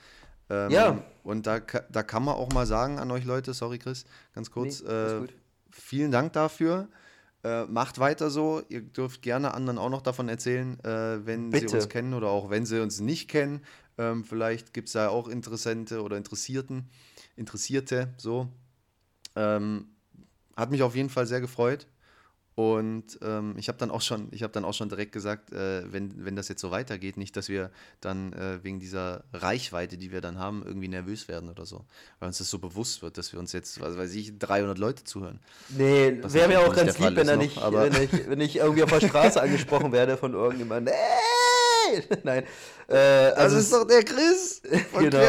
Ähm, 0.50 0.72
Ja. 0.72 1.04
Und 1.24 1.48
da, 1.48 1.60
da 1.60 2.04
kann 2.04 2.24
man 2.24 2.36
auch 2.36 2.52
mal 2.52 2.66
sagen 2.66 3.00
an 3.00 3.10
euch 3.12 3.26
Leute, 3.26 3.54
sorry 3.54 3.78
Chris, 3.80 4.06
ganz 4.34 4.52
kurz, 4.52 4.82
Nee, 4.82 4.90
äh, 4.90 5.28
vielen 5.72 6.12
Dank 6.12 6.34
dafür. 6.34 6.88
Äh, 7.44 7.66
macht 7.66 7.98
weiter 7.98 8.30
so. 8.30 8.62
Ihr 8.70 8.82
dürft 8.82 9.24
gerne 9.24 9.54
anderen 9.56 9.80
auch 9.80 9.90
noch 9.90 10.04
davon 10.04 10.30
erzählen, 10.30 10.80
äh, 10.84 11.26
wenn 11.26 11.52
sie 11.52 11.62
Bitte. 11.62 11.76
uns 11.78 11.90
kennen 11.90 12.14
oder 12.14 12.28
auch 12.28 12.52
wenn 12.52 12.66
sie 12.68 12.80
uns 12.82 13.00
nicht 13.00 13.30
kennen. 13.30 13.64
Ähm, 13.98 14.24
vielleicht 14.24 14.74
gibt 14.74 14.88
es 14.90 14.94
da 14.94 15.10
auch 15.10 15.28
Interessente 15.28 16.04
oder 16.04 16.18
Interessierten, 16.18 16.90
Interessierte, 17.36 18.14
so. 18.18 18.48
Ähm, 19.36 19.88
hat 20.56 20.70
mich 20.70 20.84
auf 20.84 20.96
jeden 20.96 21.10
Fall 21.10 21.26
sehr 21.26 21.42
gefreut. 21.42 21.88
Und 22.54 23.18
ähm, 23.22 23.56
ich 23.58 23.70
habe 23.70 23.78
dann 23.78 23.90
auch 23.92 24.02
schon, 24.02 24.28
ich 24.32 24.44
habe 24.44 24.52
dann 24.52 24.66
auch 24.66 24.74
schon 24.74 24.90
direkt 24.90 25.14
gesagt, 25.14 25.54
äh, 25.54 25.90
wenn, 25.92 26.26
wenn 26.26 26.36
das 26.36 26.50
jetzt 26.50 26.60
so 26.62 26.70
weitergeht, 26.70 27.16
nicht, 27.16 27.38
dass 27.38 27.48
wir 27.48 27.72
dann 28.02 28.34
äh, 28.34 28.62
wegen 28.62 28.80
dieser 28.80 29.24
Reichweite, 29.32 29.98
die 29.98 30.12
wir 30.12 30.20
dann 30.20 30.38
haben, 30.38 30.62
irgendwie 30.66 30.90
nervös 30.90 31.30
werden 31.30 31.50
oder 31.50 31.66
so. 31.66 31.86
Weil 32.20 32.28
uns 32.28 32.40
das 32.40 32.50
so 32.50 32.60
bewusst 32.60 33.02
wird, 33.04 33.18
dass 33.18 33.32
wir 33.32 33.40
uns 33.40 33.54
jetzt, 33.54 33.80
was 33.80 33.98
weiß 33.98 34.14
ich, 34.16 34.38
300 34.38 34.78
Leute 34.78 35.04
zuhören. 35.06 35.40
Nee, 35.70 36.18
wäre 36.24 36.50
mir 36.50 36.60
auch 36.60 36.76
ganz 36.76 37.00
lieb, 37.00 37.16
wenn, 37.16 37.18
ist 37.20 37.28
er 37.30 37.36
noch, 37.38 37.42
nicht, 37.44 37.58
aber- 37.58 37.84
wenn, 37.92 38.04
ich, 38.04 38.12
wenn 38.30 38.42
ich 38.42 38.56
irgendwie 38.58 38.84
auf 38.84 38.90
der 38.92 39.08
Straße 39.08 39.42
angesprochen 39.42 39.92
werde 39.94 40.18
von 40.18 40.34
irgendjemandem. 40.34 40.94
Hey! 40.94 42.04
Nein. 42.24 42.44
Äh, 42.90 42.96
also 42.98 43.58
es- 43.58 43.88
der 43.88 44.04
Chris 44.04 44.62
von 44.92 45.10
Genau. 45.10 45.22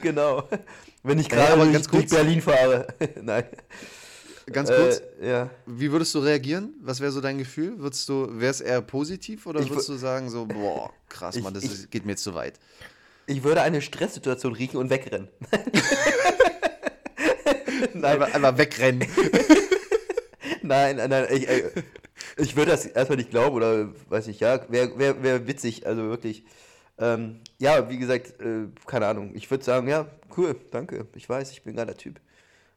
genau. 0.00 0.48
Wenn 1.02 1.18
ich 1.18 1.30
Ey, 1.30 1.36
gerade 1.36 1.52
aber 1.52 1.62
durch, 1.64 1.72
ganz 1.74 1.88
durch 1.88 2.08
Berlin 2.08 2.40
fahre. 2.40 2.86
Nein. 3.20 3.44
Ganz 4.52 4.68
kurz, 4.70 5.02
Äh, 5.20 5.28
ja. 5.30 5.50
wie 5.66 5.90
würdest 5.90 6.14
du 6.14 6.20
reagieren? 6.20 6.74
Was 6.80 7.00
wäre 7.00 7.10
so 7.10 7.20
dein 7.20 7.38
Gefühl? 7.38 7.78
Würdest 7.80 8.08
du, 8.08 8.28
wäre 8.38 8.50
es 8.52 8.60
eher 8.60 8.80
positiv 8.80 9.44
oder 9.46 9.58
würdest 9.60 9.88
wür- 9.88 9.92
du 9.94 9.98
sagen 9.98 10.30
so, 10.30 10.46
boah, 10.46 10.92
krass, 11.08 11.34
Ich- 11.36 11.42
Mann, 11.42 11.52
das 11.54 11.64
ich- 11.64 11.72
ist, 11.72 11.90
geht 11.90 12.06
mir 12.06 12.16
zu 12.16 12.34
weit? 12.34 12.54
Ich 13.26 13.42
würde 13.42 13.62
eine 13.62 13.82
Stresssituation 13.82 14.52
riechen 14.54 14.76
und 14.76 14.88
wegrennen. 14.88 15.26
nein, 17.94 18.04
Einfach, 18.04 18.34
einfach 18.34 18.58
wegrennen. 18.58 19.00
nein, 20.62 20.96
nein, 20.96 21.10
nein. 21.10 21.26
Ich, 21.30 21.48
äh, 21.48 21.70
ich 22.36 22.56
würde 22.56 22.70
das 22.70 22.86
erstmal 22.86 23.16
nicht 23.16 23.30
glauben 23.30 23.56
oder 23.56 23.88
weiß 24.08 24.28
ich, 24.28 24.40
ja, 24.40 24.60
wäre 24.70 24.98
wär, 24.98 25.22
wär 25.22 25.46
witzig, 25.46 25.86
also 25.86 26.02
wirklich. 26.02 26.44
Ähm, 26.98 27.40
ja, 27.58 27.88
wie 27.90 27.98
gesagt, 27.98 28.40
äh, 28.40 28.68
keine 28.86 29.06
Ahnung. 29.06 29.32
Ich 29.34 29.50
würde 29.50 29.64
sagen, 29.64 29.88
ja, 29.88 30.06
cool, 30.36 30.56
danke. 30.70 31.06
Ich 31.14 31.28
weiß, 31.28 31.50
ich 31.50 31.62
bin 31.62 31.74
ein 31.74 31.76
geiler 31.76 31.96
Typ. 31.96 32.20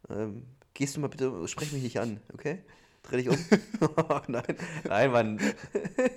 Ähm, 0.10 0.44
gehst 0.80 0.96
du 0.96 1.02
mal 1.02 1.10
bitte, 1.10 1.46
sprech 1.50 1.74
mich 1.74 1.84
nicht 1.84 2.00
an, 2.00 2.22
okay? 2.34 2.64
Dreh 3.04 3.18
dich 3.18 3.30
um. 3.30 3.38
nein, 4.28 4.44
nein, 4.86 5.12
Mann. 5.12 5.40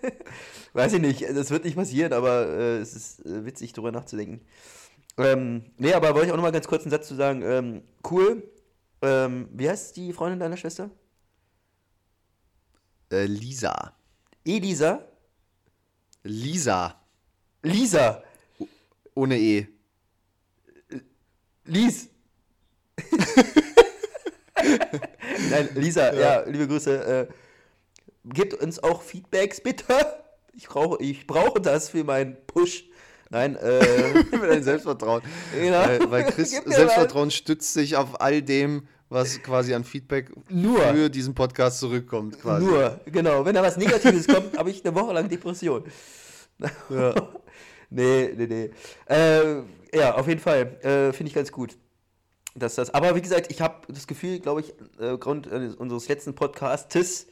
Weiß 0.72 0.92
ich 0.92 1.00
nicht, 1.00 1.22
das 1.22 1.50
wird 1.50 1.64
nicht 1.64 1.74
passieren, 1.76 2.12
aber 2.12 2.46
äh, 2.46 2.78
es 2.78 2.94
ist 2.94 3.26
äh, 3.26 3.44
witzig, 3.44 3.72
darüber 3.72 3.90
nachzudenken. 3.90 4.40
Ähm, 5.18 5.64
nee, 5.78 5.92
aber 5.92 6.14
wollte 6.14 6.26
ich 6.26 6.32
auch 6.32 6.36
noch 6.36 6.44
mal 6.44 6.52
ganz 6.52 6.68
kurz 6.68 6.82
einen 6.82 6.92
Satz 6.92 7.08
zu 7.08 7.16
sagen. 7.16 7.42
Ähm, 7.42 7.82
cool. 8.08 8.48
Ähm, 9.02 9.48
wie 9.52 9.68
heißt 9.68 9.96
die 9.96 10.12
Freundin 10.12 10.38
deiner 10.38 10.56
Schwester? 10.56 10.90
Äh, 13.10 13.24
Lisa. 13.24 13.96
Elisa? 14.44 15.04
Lisa. 16.22 17.00
Lisa! 17.62 18.22
Ohne 19.14 19.38
E. 19.38 19.66
Lies! 21.64 22.08
Nein, 25.50 25.68
Lisa, 25.74 26.14
ja, 26.14 26.42
liebe 26.46 26.68
Grüße. 26.68 27.28
Äh, 27.28 27.32
gebt 28.24 28.54
uns 28.54 28.82
auch 28.82 29.02
Feedbacks, 29.02 29.60
bitte. 29.60 29.94
Ich 30.54 30.68
brauche, 30.68 31.02
ich 31.02 31.26
brauche 31.26 31.60
das 31.60 31.88
für 31.88 32.04
meinen 32.04 32.36
Push. 32.46 32.84
Nein, 33.30 33.56
äh, 33.56 33.80
Für 34.30 34.46
dein 34.46 34.62
Selbstvertrauen. 34.62 35.22
Genau. 35.58 35.86
Weil, 35.86 36.10
weil 36.10 36.24
Chris 36.24 36.50
Selbstvertrauen 36.66 37.30
stützt 37.30 37.72
sich 37.72 37.96
auf 37.96 38.20
all 38.20 38.42
dem, 38.42 38.86
was 39.08 39.42
quasi 39.42 39.72
an 39.72 39.84
Feedback 39.84 40.30
Nur. 40.50 40.80
für 40.80 41.08
diesen 41.08 41.34
Podcast 41.34 41.80
zurückkommt. 41.80 42.38
Quasi. 42.40 42.66
nur, 42.66 43.00
genau. 43.06 43.44
Wenn 43.44 43.54
da 43.54 43.62
was 43.62 43.78
Negatives 43.78 44.26
kommt, 44.26 44.56
habe 44.58 44.70
ich 44.70 44.84
eine 44.84 44.94
Woche 44.94 45.14
lang 45.14 45.28
Depression. 45.28 45.84
Ja. 46.90 47.14
Nee, 47.88 48.32
nee, 48.36 48.46
nee. 48.46 48.70
Äh, 49.06 49.62
ja, 49.94 50.14
auf 50.14 50.26
jeden 50.26 50.40
Fall. 50.40 50.78
Äh, 50.82 51.12
Finde 51.12 51.28
ich 51.28 51.34
ganz 51.34 51.52
gut. 51.52 51.76
Dass 52.54 52.74
das, 52.74 52.92
aber 52.92 53.14
wie 53.14 53.22
gesagt, 53.22 53.50
ich 53.50 53.60
habe 53.62 53.90
das 53.92 54.06
Gefühl, 54.06 54.38
glaube 54.38 54.60
ich, 54.60 54.74
äh, 55.00 55.10
aufgrund 55.12 55.46
äh, 55.46 55.70
unseres 55.78 56.08
letzten 56.08 56.34
Podcastes, 56.34 57.26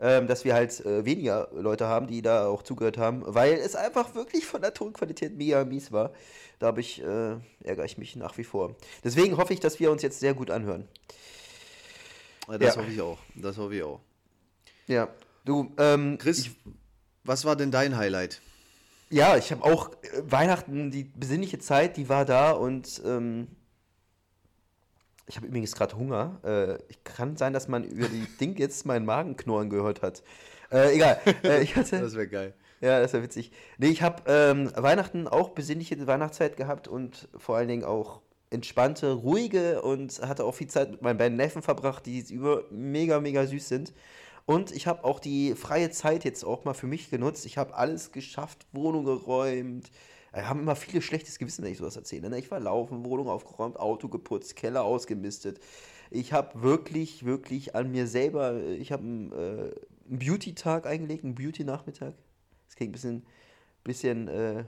ähm, 0.00 0.26
dass 0.26 0.44
wir 0.44 0.54
halt 0.54 0.84
äh, 0.84 1.04
weniger 1.04 1.48
Leute 1.52 1.86
haben, 1.86 2.08
die 2.08 2.22
da 2.22 2.46
auch 2.48 2.62
zugehört 2.64 2.98
haben, 2.98 3.22
weil 3.24 3.52
es 3.54 3.76
einfach 3.76 4.14
wirklich 4.16 4.44
von 4.46 4.60
der 4.62 4.74
Tonqualität 4.74 5.36
mega 5.36 5.64
mies 5.64 5.92
war. 5.92 6.12
Da 6.58 6.66
habe 6.66 6.80
ich, 6.80 7.00
äh, 7.02 7.36
ärgere 7.62 7.84
ich 7.84 7.98
mich 7.98 8.16
nach 8.16 8.36
wie 8.36 8.42
vor. 8.44 8.74
Deswegen 9.04 9.36
hoffe 9.36 9.52
ich, 9.52 9.60
dass 9.60 9.78
wir 9.78 9.92
uns 9.92 10.02
jetzt 10.02 10.18
sehr 10.18 10.34
gut 10.34 10.50
anhören. 10.50 10.88
Das 12.48 12.74
Ja. 12.74 12.76
hoffe 12.82 12.90
ich 12.90 13.00
auch. 13.00 13.18
Das 13.36 13.56
hoffe 13.56 13.76
ich 13.76 13.82
auch. 13.84 14.00
Ja, 14.88 15.08
du, 15.44 15.72
ähm, 15.78 16.18
Chris, 16.18 16.40
ich, 16.40 16.50
was 17.22 17.44
war 17.44 17.54
denn 17.56 17.70
dein 17.70 17.96
Highlight? 17.96 18.40
Ja, 19.10 19.36
ich 19.36 19.52
habe 19.52 19.62
auch 19.64 19.90
äh, 20.02 20.22
Weihnachten, 20.30 20.90
die 20.90 21.04
besinnliche 21.04 21.58
Zeit, 21.60 21.96
die 21.96 22.08
war 22.08 22.24
da 22.24 22.50
und 22.50 23.00
ähm, 23.04 23.46
ich 25.26 25.36
habe 25.36 25.46
übrigens 25.46 25.74
gerade 25.74 25.96
Hunger. 25.96 26.38
Äh, 26.44 26.74
ich 26.88 27.02
kann 27.04 27.36
sein, 27.36 27.52
dass 27.52 27.68
man 27.68 27.84
über 27.84 28.08
die 28.08 28.26
Ding 28.40 28.56
jetzt 28.58 28.86
meinen 28.86 29.06
Magen 29.06 29.36
knurren 29.36 29.70
gehört 29.70 30.02
hat. 30.02 30.22
Äh, 30.70 30.94
egal. 30.94 31.20
Äh, 31.42 31.62
ich 31.62 31.76
hatte, 31.76 32.00
Das 32.00 32.14
wäre 32.14 32.28
geil. 32.28 32.54
ja, 32.80 33.00
das 33.00 33.12
wäre 33.12 33.22
witzig. 33.22 33.52
Nee, 33.78 33.88
ich 33.88 34.02
habe 34.02 34.22
ähm, 34.26 34.70
Weihnachten 34.76 35.28
auch 35.28 35.50
besinnliche 35.50 36.06
Weihnachtszeit 36.06 36.56
gehabt 36.56 36.88
und 36.88 37.28
vor 37.36 37.56
allen 37.56 37.68
Dingen 37.68 37.84
auch 37.84 38.20
entspannte, 38.50 39.12
ruhige 39.12 39.82
und 39.82 40.20
hatte 40.22 40.44
auch 40.44 40.54
viel 40.54 40.68
Zeit 40.68 40.90
mit 40.90 41.02
meinen 41.02 41.18
beiden 41.18 41.36
Neffen 41.36 41.62
verbracht, 41.62 42.06
die 42.06 42.20
über 42.32 42.64
mega, 42.70 43.20
mega 43.20 43.46
süß 43.46 43.68
sind. 43.68 43.92
Und 44.46 44.72
ich 44.72 44.86
habe 44.86 45.04
auch 45.04 45.20
die 45.20 45.54
freie 45.54 45.90
Zeit 45.90 46.24
jetzt 46.24 46.44
auch 46.44 46.64
mal 46.64 46.74
für 46.74 46.86
mich 46.86 47.10
genutzt. 47.10 47.46
Ich 47.46 47.56
habe 47.56 47.74
alles 47.74 48.12
geschafft, 48.12 48.66
Wohnung 48.72 49.04
geräumt. 49.04 49.90
Wir 50.34 50.48
haben 50.48 50.60
immer 50.60 50.74
viele 50.74 51.00
schlechtes 51.00 51.38
Gewissen, 51.38 51.64
wenn 51.64 51.72
ich 51.72 51.78
sowas 51.78 51.96
erzähle. 51.96 52.28
Ne? 52.28 52.38
Ich 52.38 52.50
war 52.50 52.58
laufen, 52.58 53.04
Wohnung 53.04 53.28
aufgeräumt, 53.28 53.78
Auto 53.78 54.08
geputzt, 54.08 54.56
Keller 54.56 54.84
ausgemistet. 54.84 55.60
Ich 56.10 56.32
habe 56.32 56.62
wirklich, 56.62 57.24
wirklich 57.24 57.74
an 57.74 57.90
mir 57.90 58.06
selber, 58.06 58.60
ich 58.60 58.90
habe 58.92 59.02
einen, 59.02 59.32
äh, 59.32 59.70
einen 60.08 60.18
Beauty-Tag 60.18 60.86
eingelegt, 60.86 61.24
einen 61.24 61.34
Beauty-Nachmittag. 61.36 62.14
Das 62.66 62.76
klingt 62.76 62.90
ein 62.90 62.92
bisschen, 62.92 63.26
bisschen 63.84 64.28
äh, 64.28 64.64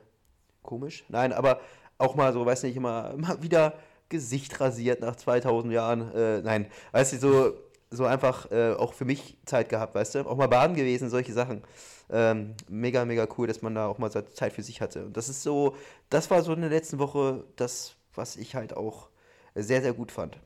komisch. 0.63 1.05
Nein, 1.09 1.33
aber 1.33 1.61
auch 1.99 2.15
mal 2.15 2.33
so, 2.33 2.47
weiß 2.47 2.63
nicht, 2.63 2.77
immer, 2.77 3.11
immer 3.15 3.43
wieder 3.43 3.75
Gesicht 4.09 4.61
rasiert 4.61 5.01
nach 5.01 5.17
2000 5.17 5.73
Jahren. 5.73 6.15
Äh, 6.15 6.43
nein, 6.43 6.67
weißt 6.93 7.15
du, 7.15 7.19
so, 7.19 7.55
so 7.91 8.05
einfach 8.05 8.51
äh, 8.53 8.73
auch 8.73 8.93
für 8.93 9.05
mich 9.05 9.37
Zeit 9.47 9.69
gehabt, 9.69 9.95
weißt 9.95 10.15
du? 10.15 10.27
Auch 10.27 10.37
mal 10.37 10.49
baden 10.49 10.77
gewesen, 10.77 11.11
solche 11.11 11.33
Sachen. 11.33 11.63
Ähm, 12.09 12.55
mega, 12.69 13.05
mega 13.05 13.27
cool, 13.37 13.47
dass 13.47 13.63
man 13.63 13.75
da 13.75 13.87
auch 13.87 13.99
mal 13.99 14.11
Zeit 14.11 14.53
für 14.53 14.63
sich 14.63 14.81
hatte. 14.81 15.07
Und 15.07 15.17
das 15.17 15.29
ist 15.29 15.43
so, 15.43 15.77
das 16.09 16.31
war 16.31 16.43
so 16.43 16.53
in 16.53 16.61
der 16.61 16.71
letzten 16.71 16.99
Woche 16.99 17.45
das, 17.57 17.97
was 18.15 18.37
ich 18.37 18.55
halt 18.55 18.77
auch 18.77 19.09
sehr, 19.55 19.83
sehr 19.83 19.93
gut 19.93 20.13
fand. 20.13 20.39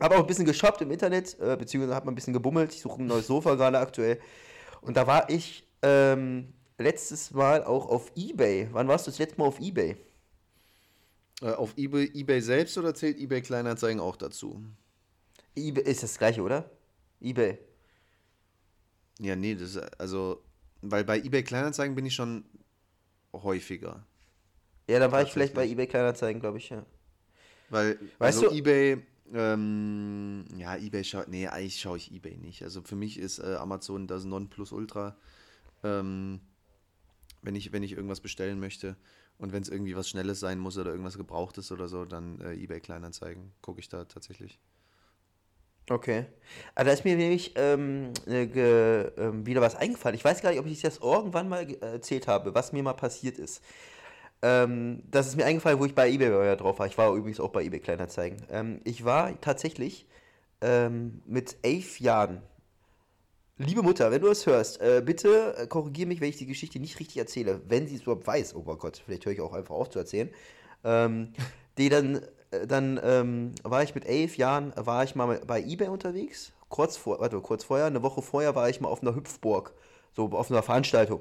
Habe 0.00 0.16
auch 0.16 0.20
ein 0.20 0.26
bisschen 0.26 0.44
geshoppt 0.44 0.80
im 0.82 0.90
Internet, 0.90 1.38
äh, 1.38 1.56
beziehungsweise 1.56 1.94
habe 1.94 2.06
mal 2.06 2.12
ein 2.12 2.16
bisschen 2.16 2.32
gebummelt. 2.32 2.72
Ich 2.74 2.80
suche 2.80 3.00
ein 3.02 3.06
neues 3.06 3.28
Sofa 3.28 3.54
gerade 3.54 3.78
aktuell. 3.78 4.18
Und 4.80 4.96
da 4.96 5.06
war 5.06 5.30
ich 5.30 5.68
ähm, 5.82 6.52
letztes 6.78 7.30
Mal 7.30 7.62
auch 7.62 7.86
auf 7.86 8.10
Ebay. 8.16 8.68
Wann 8.72 8.88
warst 8.88 9.06
du 9.06 9.10
das 9.10 9.18
letzte 9.18 9.38
Mal 9.38 9.46
auf 9.46 9.60
Ebay? 9.60 9.96
Äh, 11.42 11.52
auf 11.52 11.74
eBay, 11.76 12.10
eBay 12.14 12.40
selbst 12.40 12.78
oder 12.78 12.94
zählt 12.94 13.18
eBay 13.18 13.42
Kleinanzeigen 13.42 14.00
auch 14.00 14.16
dazu? 14.16 14.64
eBay 15.56 15.84
ist 15.84 16.02
das 16.02 16.18
gleiche, 16.18 16.42
oder? 16.42 16.70
eBay. 17.20 17.58
Ja, 19.20 19.36
nee, 19.36 19.54
das 19.54 19.76
ist, 19.76 20.00
also, 20.00 20.42
weil 20.90 21.04
bei 21.04 21.18
eBay 21.18 21.42
Kleinanzeigen 21.42 21.94
bin 21.94 22.06
ich 22.06 22.14
schon 22.14 22.44
häufiger. 23.32 24.06
Ja, 24.88 24.98
da 24.98 25.10
war 25.10 25.22
ich 25.22 25.32
vielleicht 25.32 25.54
bei 25.54 25.66
eBay 25.66 25.86
Kleinanzeigen, 25.86 26.40
glaube 26.40 26.58
ich, 26.58 26.68
ja. 26.68 26.84
Weil, 27.70 27.98
weißt 28.18 28.38
also 28.38 28.50
du, 28.50 28.56
eBay, 28.56 29.02
ähm, 29.32 30.44
ja, 30.56 30.76
eBay 30.76 31.02
schaut, 31.04 31.28
nee, 31.28 31.48
eigentlich 31.48 31.80
schaue 31.80 31.96
ich 31.96 32.12
eBay 32.12 32.36
nicht. 32.36 32.62
Also 32.62 32.82
für 32.82 32.96
mich 32.96 33.18
ist 33.18 33.38
äh, 33.38 33.56
Amazon 33.56 34.06
das 34.06 34.24
Nonplusultra, 34.24 35.16
ähm, 35.82 36.40
wenn 37.42 37.54
ich, 37.54 37.72
wenn 37.72 37.82
ich 37.82 37.92
irgendwas 37.92 38.20
bestellen 38.20 38.60
möchte. 38.60 38.96
Und 39.38 39.52
wenn 39.52 39.62
es 39.62 39.68
irgendwie 39.68 39.96
was 39.96 40.08
Schnelles 40.08 40.38
sein 40.38 40.58
muss 40.58 40.78
oder 40.78 40.90
irgendwas 40.90 41.16
Gebrauchtes 41.16 41.72
oder 41.72 41.88
so, 41.88 42.04
dann 42.04 42.40
äh, 42.40 42.54
eBay 42.54 42.80
Kleinanzeigen 42.80 43.52
gucke 43.62 43.80
ich 43.80 43.88
da 43.88 44.04
tatsächlich. 44.04 44.60
Okay. 45.90 46.24
Also 46.74 46.88
da 46.88 46.92
ist 46.94 47.04
mir 47.04 47.16
nämlich 47.16 47.52
ähm, 47.56 48.12
äh, 48.26 48.46
ge, 48.46 49.02
äh, 49.16 49.46
wieder 49.46 49.60
was 49.60 49.74
eingefallen. 49.76 50.16
Ich 50.16 50.24
weiß 50.24 50.40
gar 50.40 50.50
nicht, 50.50 50.60
ob 50.60 50.66
ich 50.66 50.80
das 50.80 50.98
irgendwann 50.98 51.48
mal 51.48 51.70
erzählt 51.82 52.26
habe, 52.26 52.54
was 52.54 52.72
mir 52.72 52.82
mal 52.82 52.94
passiert 52.94 53.38
ist. 53.38 53.62
Ähm, 54.42 55.02
das 55.10 55.26
ist 55.26 55.36
mir 55.36 55.44
eingefallen, 55.44 55.78
wo 55.78 55.84
ich 55.84 55.94
bei 55.94 56.08
eBay 56.10 56.56
drauf 56.56 56.78
war. 56.78 56.86
Ich 56.86 56.96
war 56.96 57.14
übrigens 57.14 57.40
auch 57.40 57.50
bei 57.50 57.64
eBay 57.64 57.80
Kleinanzeigen. 57.80 58.42
Ähm, 58.50 58.80
ich 58.84 59.04
war 59.04 59.38
tatsächlich 59.40 60.06
ähm, 60.60 61.22
mit 61.26 61.56
elf 61.62 62.00
Jahren 62.00 62.42
Liebe 63.56 63.82
Mutter, 63.84 64.10
wenn 64.10 64.20
du 64.20 64.26
es 64.28 64.46
hörst, 64.46 64.80
äh, 64.80 65.00
bitte 65.04 65.54
äh, 65.56 65.66
korrigiere 65.68 66.08
mich, 66.08 66.20
wenn 66.20 66.28
ich 66.28 66.38
die 66.38 66.46
Geschichte 66.46 66.80
nicht 66.80 66.98
richtig 66.98 67.18
erzähle. 67.18 67.60
Wenn 67.68 67.86
sie 67.86 67.94
es 67.94 68.02
überhaupt 68.02 68.26
weiß, 68.26 68.56
oh 68.56 68.64
mein 68.66 68.78
Gott, 68.78 69.00
vielleicht 69.04 69.24
höre 69.26 69.32
ich 69.32 69.40
auch 69.40 69.52
einfach 69.52 69.76
auf 69.76 69.90
zu 69.90 70.00
erzählen. 70.00 70.28
Ähm, 70.82 71.32
die 71.78 71.88
dann, 71.88 72.20
dann 72.66 73.00
ähm, 73.02 73.54
war 73.62 73.82
ich 73.82 73.94
mit 73.94 74.06
elf 74.06 74.36
Jahren, 74.36 74.72
war 74.76 75.04
ich 75.04 75.14
mal 75.14 75.40
bei 75.46 75.62
eBay 75.62 75.88
unterwegs. 75.88 76.52
Kurz 76.68 76.96
vor, 76.96 77.20
warte, 77.20 77.40
kurz 77.40 77.64
vorher, 77.64 77.86
eine 77.86 78.02
Woche 78.02 78.22
vorher 78.22 78.54
war 78.54 78.68
ich 78.68 78.80
mal 78.80 78.88
auf 78.88 79.02
einer 79.02 79.14
Hüpfburg, 79.14 79.72
so 80.14 80.26
auf 80.32 80.50
einer 80.50 80.62
Veranstaltung. 80.62 81.20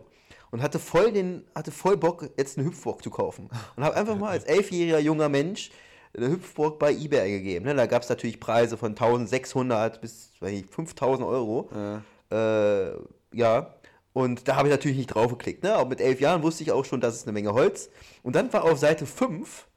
Und 0.51 0.61
hatte 0.61 0.79
voll 0.79 1.11
den, 1.11 1.45
hatte 1.55 1.71
voll 1.71 1.97
Bock, 1.97 2.29
jetzt 2.37 2.57
eine 2.57 2.67
Hüpfburg 2.67 3.03
zu 3.03 3.09
kaufen. 3.09 3.49
Und 3.75 3.83
habe 3.83 3.95
einfach 3.95 4.17
mal 4.17 4.29
als 4.29 4.43
elfjähriger 4.43 4.99
junger 4.99 5.29
Mensch 5.29 5.71
eine 6.15 6.29
Hüpfburg 6.29 6.77
bei 6.77 6.91
eBay 6.91 7.21
eingegeben. 7.21 7.65
Ne? 7.67 7.75
Da 7.75 7.87
gab 7.87 8.03
es 8.03 8.09
natürlich 8.09 8.39
Preise 8.39 8.77
von 8.77 8.91
1600 8.91 9.99
bis 9.99 10.31
5000 10.39 11.27
Euro. 11.27 11.69
Ja. 11.73 12.01
Äh, 12.31 12.97
ja, 13.33 13.73
und 14.13 14.47
da 14.47 14.55
habe 14.55 14.67
ich 14.67 14.71
natürlich 14.71 14.97
nicht 14.97 15.07
drauf 15.07 15.29
geklickt. 15.29 15.63
Ne? 15.63 15.73
Aber 15.73 15.89
mit 15.89 15.99
elf 15.99 16.21
Jahren 16.21 16.43
wusste 16.43 16.63
ich 16.63 16.71
auch 16.71 16.85
schon, 16.85 17.01
das 17.01 17.15
ist 17.15 17.23
eine 17.23 17.33
Menge 17.33 17.53
Holz. 17.53 17.89
Und 18.21 18.35
dann 18.35 18.53
war 18.53 18.63
auf 18.63 18.77
Seite 18.77 19.05
5 19.05 19.67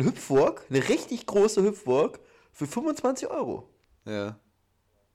eine 0.00 0.08
Hüpfburg, 0.08 0.64
eine 0.70 0.88
richtig 0.88 1.26
große 1.26 1.62
Hüpfburg 1.62 2.20
für 2.52 2.66
25 2.66 3.28
Euro. 3.28 3.68
Ja. 4.04 4.38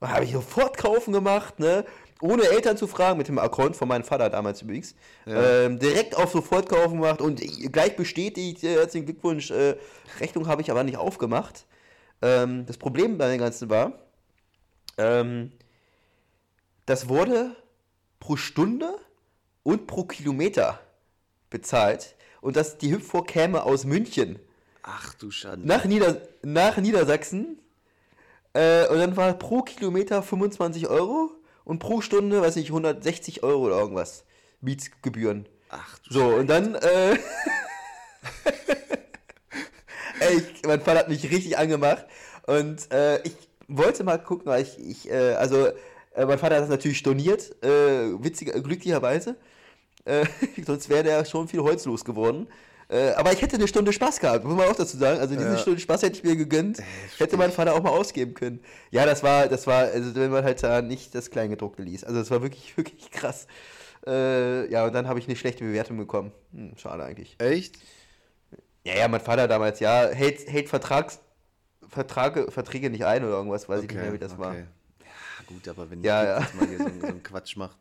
Habe 0.02 0.26
ich 0.26 0.34
sofort 0.34 0.78
kaufen 0.78 1.14
gemacht, 1.14 1.60
ne? 1.60 1.86
ohne 2.22 2.44
Eltern 2.44 2.78
zu 2.78 2.88
fragen, 2.88 3.18
mit 3.18 3.28
dem 3.28 3.40
Account 3.40 3.76
von 3.76 3.88
meinem 3.88 4.04
Vater 4.04 4.30
damals 4.30 4.62
übrigens. 4.62 4.96
Ja. 5.26 5.66
Ähm, 5.66 5.80
direkt 5.80 6.16
auf 6.16 6.32
sofort 6.32 6.70
kaufen 6.70 7.02
gemacht 7.02 7.22
und 7.22 7.42
gleich 7.72 7.96
bestätigt, 7.96 8.64
äh, 8.64 8.76
herzlichen 8.76 9.06
Glückwunsch, 9.06 9.52
äh, 9.52 9.78
Rechnung 10.20 10.48
habe 10.48 10.62
ich 10.62 10.72
aber 10.72 10.84
nicht 10.84 10.98
aufgemacht. 10.98 11.66
Ähm, 12.22 12.66
das 12.66 12.78
Problem 12.78 13.18
bei 13.18 13.30
dem 13.30 13.40
Ganzen 13.40 13.70
war, 13.70 13.94
ähm, 14.98 15.52
das 16.86 17.10
wurde 17.10 17.56
pro 18.20 18.36
Stunde 18.36 18.96
und 19.64 19.88
pro 19.88 20.04
Kilometer 20.04 20.80
bezahlt. 21.50 22.16
Und 22.42 22.56
dass 22.56 22.78
die 22.78 22.92
Hüpfburg 22.92 23.28
käme 23.28 23.64
aus 23.64 23.86
München. 23.86 24.40
Ach 24.88 25.16
du 25.16 25.32
Schande. 25.32 25.68
Nach, 25.68 25.84
Nieder 25.86 26.22
nach 26.44 26.78
Niedersachsen. 26.78 27.58
Äh, 28.54 28.88
und 28.88 29.00
dann 29.00 29.18
war 29.18 29.34
pro 29.34 29.64
Kilometer 29.64 30.22
25 30.22 30.88
Euro 30.88 31.32
und 31.64 31.80
pro 31.80 32.02
Stunde, 32.02 32.40
weiß 32.42 32.56
ich, 32.58 32.68
160 32.68 33.42
Euro 33.42 33.66
oder 33.66 33.80
irgendwas. 33.80 34.26
Mietsgebühren. 34.62 35.48
Ach 35.70 35.98
du 36.00 36.14
So, 36.14 36.20
Scheiße. 36.20 36.36
und 36.36 36.48
dann, 36.48 36.76
äh, 36.76 37.18
Ey, 40.20 40.38
ich, 40.38 40.64
mein 40.66 40.82
Vater 40.82 41.00
hat 41.00 41.10
mich 41.10 41.30
richtig 41.32 41.58
angemacht. 41.58 42.06
Und 42.46 42.92
äh, 42.94 43.22
ich 43.24 43.36
wollte 43.68 44.04
mal 44.04 44.18
gucken, 44.20 44.46
weil 44.46 44.62
ich, 44.62 44.78
ich 44.80 45.10
äh, 45.10 45.34
also 45.34 45.66
äh, 46.14 46.26
mein 46.26 46.38
Vater 46.38 46.56
hat 46.58 46.62
das 46.62 46.70
natürlich 46.70 47.00
storniert, 47.00 47.52
äh, 47.64 48.24
witziger, 48.24 48.60
glücklicherweise. 48.62 49.36
Äh, 50.06 50.26
sonst 50.66 50.90
wäre 50.90 51.04
der 51.04 51.26
schon 51.26 51.48
viel 51.48 51.62
Holz 51.62 51.86
los 51.86 52.06
geworden. 52.06 52.48
Äh, 52.88 53.12
aber 53.12 53.34
ich 53.34 53.42
hätte 53.42 53.56
eine 53.56 53.68
Stunde 53.68 53.92
Spaß 53.92 54.20
gehabt, 54.20 54.46
muss 54.46 54.56
man 54.56 54.68
auch 54.68 54.76
dazu 54.76 54.98
sagen. 54.98 55.20
Also 55.20 55.36
diese 55.36 55.50
ja. 55.50 55.58
Stunde 55.58 55.80
Spaß 55.80 56.04
hätte 56.04 56.18
ich 56.18 56.24
mir 56.24 56.36
gegönnt. 56.36 56.80
Äh, 56.80 56.84
hätte 57.18 57.38
mein 57.38 57.52
Vater 57.52 57.74
auch 57.74 57.82
mal 57.82 57.90
ausgeben 57.90 58.34
können. 58.34 58.60
Ja, 58.92 59.06
das 59.06 59.24
war, 59.24 59.48
das 59.48 59.66
war, 59.68 59.86
also 59.86 60.16
wenn 60.16 60.32
man 60.32 60.44
halt 60.44 60.62
da 60.62 60.82
nicht 60.82 61.16
das 61.16 61.32
Kleingedruckte 61.32 61.84
ließ. 61.84 62.04
Also 62.04 62.20
das 62.20 62.30
war 62.32 62.42
wirklich, 62.42 62.78
wirklich 62.78 63.12
krass. 63.12 63.48
Äh, 64.06 64.72
ja, 64.72 64.86
und 64.86 64.94
dann 64.94 65.08
habe 65.08 65.20
ich 65.20 65.28
eine 65.28 65.36
schlechte 65.36 65.64
Bewertung 65.64 65.98
bekommen. 65.98 66.32
Hm, 66.54 66.74
schade 66.78 67.04
eigentlich. 67.04 67.36
Echt? 67.40 67.78
Ja, 68.84 68.96
ja, 68.96 69.08
mein 69.08 69.22
Vater 69.22 69.48
damals, 69.48 69.80
ja, 69.80 70.08
hält, 70.10 70.48
hält 70.48 70.70
Vertrags, 70.70 71.20
Vertrage, 71.88 72.52
Verträge 72.52 72.92
nicht 72.92 73.06
ein 73.06 73.24
oder 73.24 73.34
irgendwas, 73.34 73.68
weiß 73.68 73.80
okay, 73.80 73.88
ich 73.88 73.94
nicht 73.94 74.04
mehr, 74.04 74.14
wie 74.14 74.20
das 74.20 74.34
okay. 74.34 74.42
war 74.42 74.56
gut, 75.46 75.68
aber 75.68 75.90
wenn 75.90 76.04
ja, 76.04 76.24
ja. 76.24 76.40
jetzt 76.40 76.56
mal 76.56 76.68
hier 76.68 76.78
so, 76.80 76.90
so 77.00 77.08
einen 77.08 77.24
Quatsch 77.24 77.56
macht, 77.56 77.78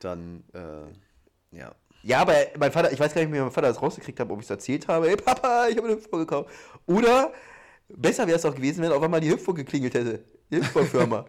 dann, 0.00 0.44
äh, 0.52 1.56
ja. 1.56 1.74
Ja, 2.08 2.20
aber 2.20 2.34
mein 2.58 2.72
Vater, 2.72 2.90
ich 2.90 2.98
weiß 2.98 3.12
gar 3.12 3.20
nicht, 3.20 3.30
wie 3.34 3.38
mein 3.38 3.50
Vater 3.50 3.68
das 3.68 3.82
rausgekriegt 3.82 4.18
hat, 4.18 4.30
ob 4.30 4.38
ich 4.38 4.46
es 4.46 4.50
erzählt 4.50 4.88
habe. 4.88 5.08
Hey 5.08 5.16
Papa, 5.16 5.68
ich 5.68 5.76
habe 5.76 5.88
eine 5.88 5.96
Hüpfburg 5.96 6.20
gekauft. 6.20 6.48
Oder 6.86 7.34
besser 7.86 8.26
wäre 8.26 8.38
es 8.38 8.46
auch 8.46 8.54
gewesen, 8.54 8.82
wenn 8.82 8.92
auf 8.92 9.02
einmal 9.02 9.20
die 9.20 9.30
Hüpfburg 9.30 9.56
geklingelt 9.56 9.92
hätte. 9.92 10.24
Die 10.50 10.56
Hüpfburg-Firma. 10.56 11.26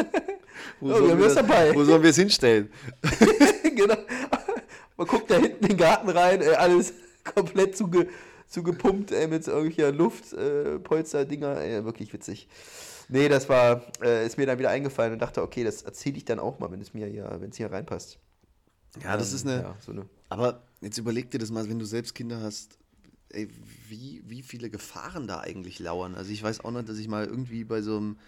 wo, 0.80 0.88
sollen 0.88 1.18
wir 1.18 1.34
dabei. 1.34 1.74
wo 1.74 1.84
sollen 1.84 2.02
wir 2.02 2.08
es 2.08 2.16
hinstellen? 2.16 2.72
genau. 3.76 3.96
Man 4.96 5.06
guckt 5.06 5.30
da 5.30 5.34
hinten 5.34 5.64
in 5.64 5.68
den 5.68 5.76
Garten 5.76 6.08
rein, 6.08 6.40
ey, 6.40 6.54
alles 6.54 6.94
komplett 7.34 7.76
zuge, 7.76 8.08
zugepumpt, 8.48 9.12
ey, 9.12 9.28
mit 9.28 9.46
irgendwelcher 9.46 9.92
Luftpolster-Dinger. 9.92 11.60
Äh, 11.60 11.84
wirklich 11.84 12.10
witzig. 12.14 12.48
Nee, 13.10 13.28
das 13.28 13.50
war, 13.50 13.82
äh, 14.02 14.24
ist 14.24 14.38
mir 14.38 14.46
dann 14.46 14.58
wieder 14.58 14.70
eingefallen 14.70 15.12
und 15.12 15.18
dachte, 15.20 15.42
okay, 15.42 15.62
das 15.62 15.82
erzähle 15.82 16.16
ich 16.16 16.24
dann 16.24 16.38
auch 16.38 16.58
mal, 16.58 16.72
wenn 16.72 16.80
es 16.80 16.94
mir 16.94 17.06
hier, 17.06 17.36
wenn 17.38 17.50
es 17.50 17.58
hier 17.58 17.70
reinpasst. 17.70 18.18
Ja, 19.02 19.16
das 19.16 19.30
ähm, 19.30 19.36
ist 19.36 19.46
eine, 19.46 19.62
ja, 19.62 19.76
so 19.80 19.92
eine. 19.92 20.06
Aber 20.28 20.62
jetzt 20.80 20.98
überleg 20.98 21.30
dir 21.30 21.38
das 21.38 21.50
mal, 21.50 21.68
wenn 21.68 21.78
du 21.78 21.84
selbst 21.84 22.14
Kinder 22.14 22.40
hast, 22.40 22.78
ey, 23.30 23.48
wie, 23.88 24.22
wie 24.26 24.42
viele 24.42 24.70
Gefahren 24.70 25.26
da 25.26 25.40
eigentlich 25.40 25.78
lauern. 25.78 26.14
Also 26.14 26.32
ich 26.32 26.42
weiß 26.42 26.64
auch 26.64 26.70
noch, 26.70 26.82
dass 26.82 26.98
ich 26.98 27.08
mal 27.08 27.26
irgendwie 27.26 27.64
bei 27.64 27.82
so 27.82 27.96
einem, 27.96 28.18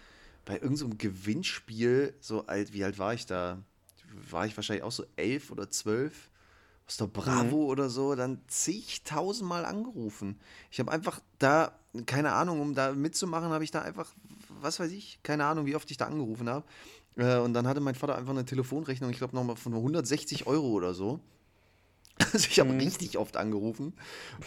bei 0.45 0.53
irgendeinem 0.55 0.77
so 0.77 0.89
Gewinnspiel, 0.97 2.13
so 2.19 2.45
alt, 2.47 2.73
wie 2.73 2.83
alt 2.83 2.99
war 2.99 3.13
ich 3.13 3.25
da? 3.25 3.61
War 4.29 4.45
ich 4.45 4.55
wahrscheinlich 4.55 4.83
auch 4.83 4.91
so 4.91 5.05
elf 5.15 5.51
oder 5.51 5.69
zwölf? 5.69 6.29
Aus 6.87 6.97
der 6.97 7.07
Bravo 7.07 7.57
mhm. 7.57 7.69
oder 7.69 7.89
so, 7.89 8.15
dann 8.15 8.41
zigtausendmal 8.47 9.65
angerufen. 9.65 10.39
Ich 10.71 10.79
habe 10.79 10.91
einfach 10.91 11.19
da, 11.39 11.71
keine 12.05 12.33
Ahnung, 12.33 12.59
um 12.61 12.75
da 12.75 12.93
mitzumachen, 12.93 13.49
habe 13.49 13.63
ich 13.63 13.71
da 13.71 13.81
einfach 13.81 14.13
was 14.63 14.79
weiß 14.79 14.91
ich, 14.91 15.19
keine 15.23 15.45
Ahnung, 15.45 15.65
wie 15.65 15.75
oft 15.75 15.89
ich 15.91 15.97
da 15.97 16.05
angerufen 16.05 16.49
habe. 16.49 16.65
Äh, 17.17 17.37
und 17.37 17.53
dann 17.53 17.67
hatte 17.67 17.81
mein 17.81 17.95
Vater 17.95 18.15
einfach 18.15 18.31
eine 18.31 18.45
Telefonrechnung, 18.45 19.11
ich 19.11 19.17
glaube 19.17 19.35
nochmal 19.35 19.55
von 19.55 19.73
160 19.73 20.47
Euro 20.47 20.67
oder 20.67 20.93
so. 20.93 21.19
Also 22.31 22.47
ich 22.49 22.59
habe 22.59 22.71
mhm. 22.71 22.79
richtig 22.79 23.17
oft 23.17 23.37
angerufen. 23.37 23.93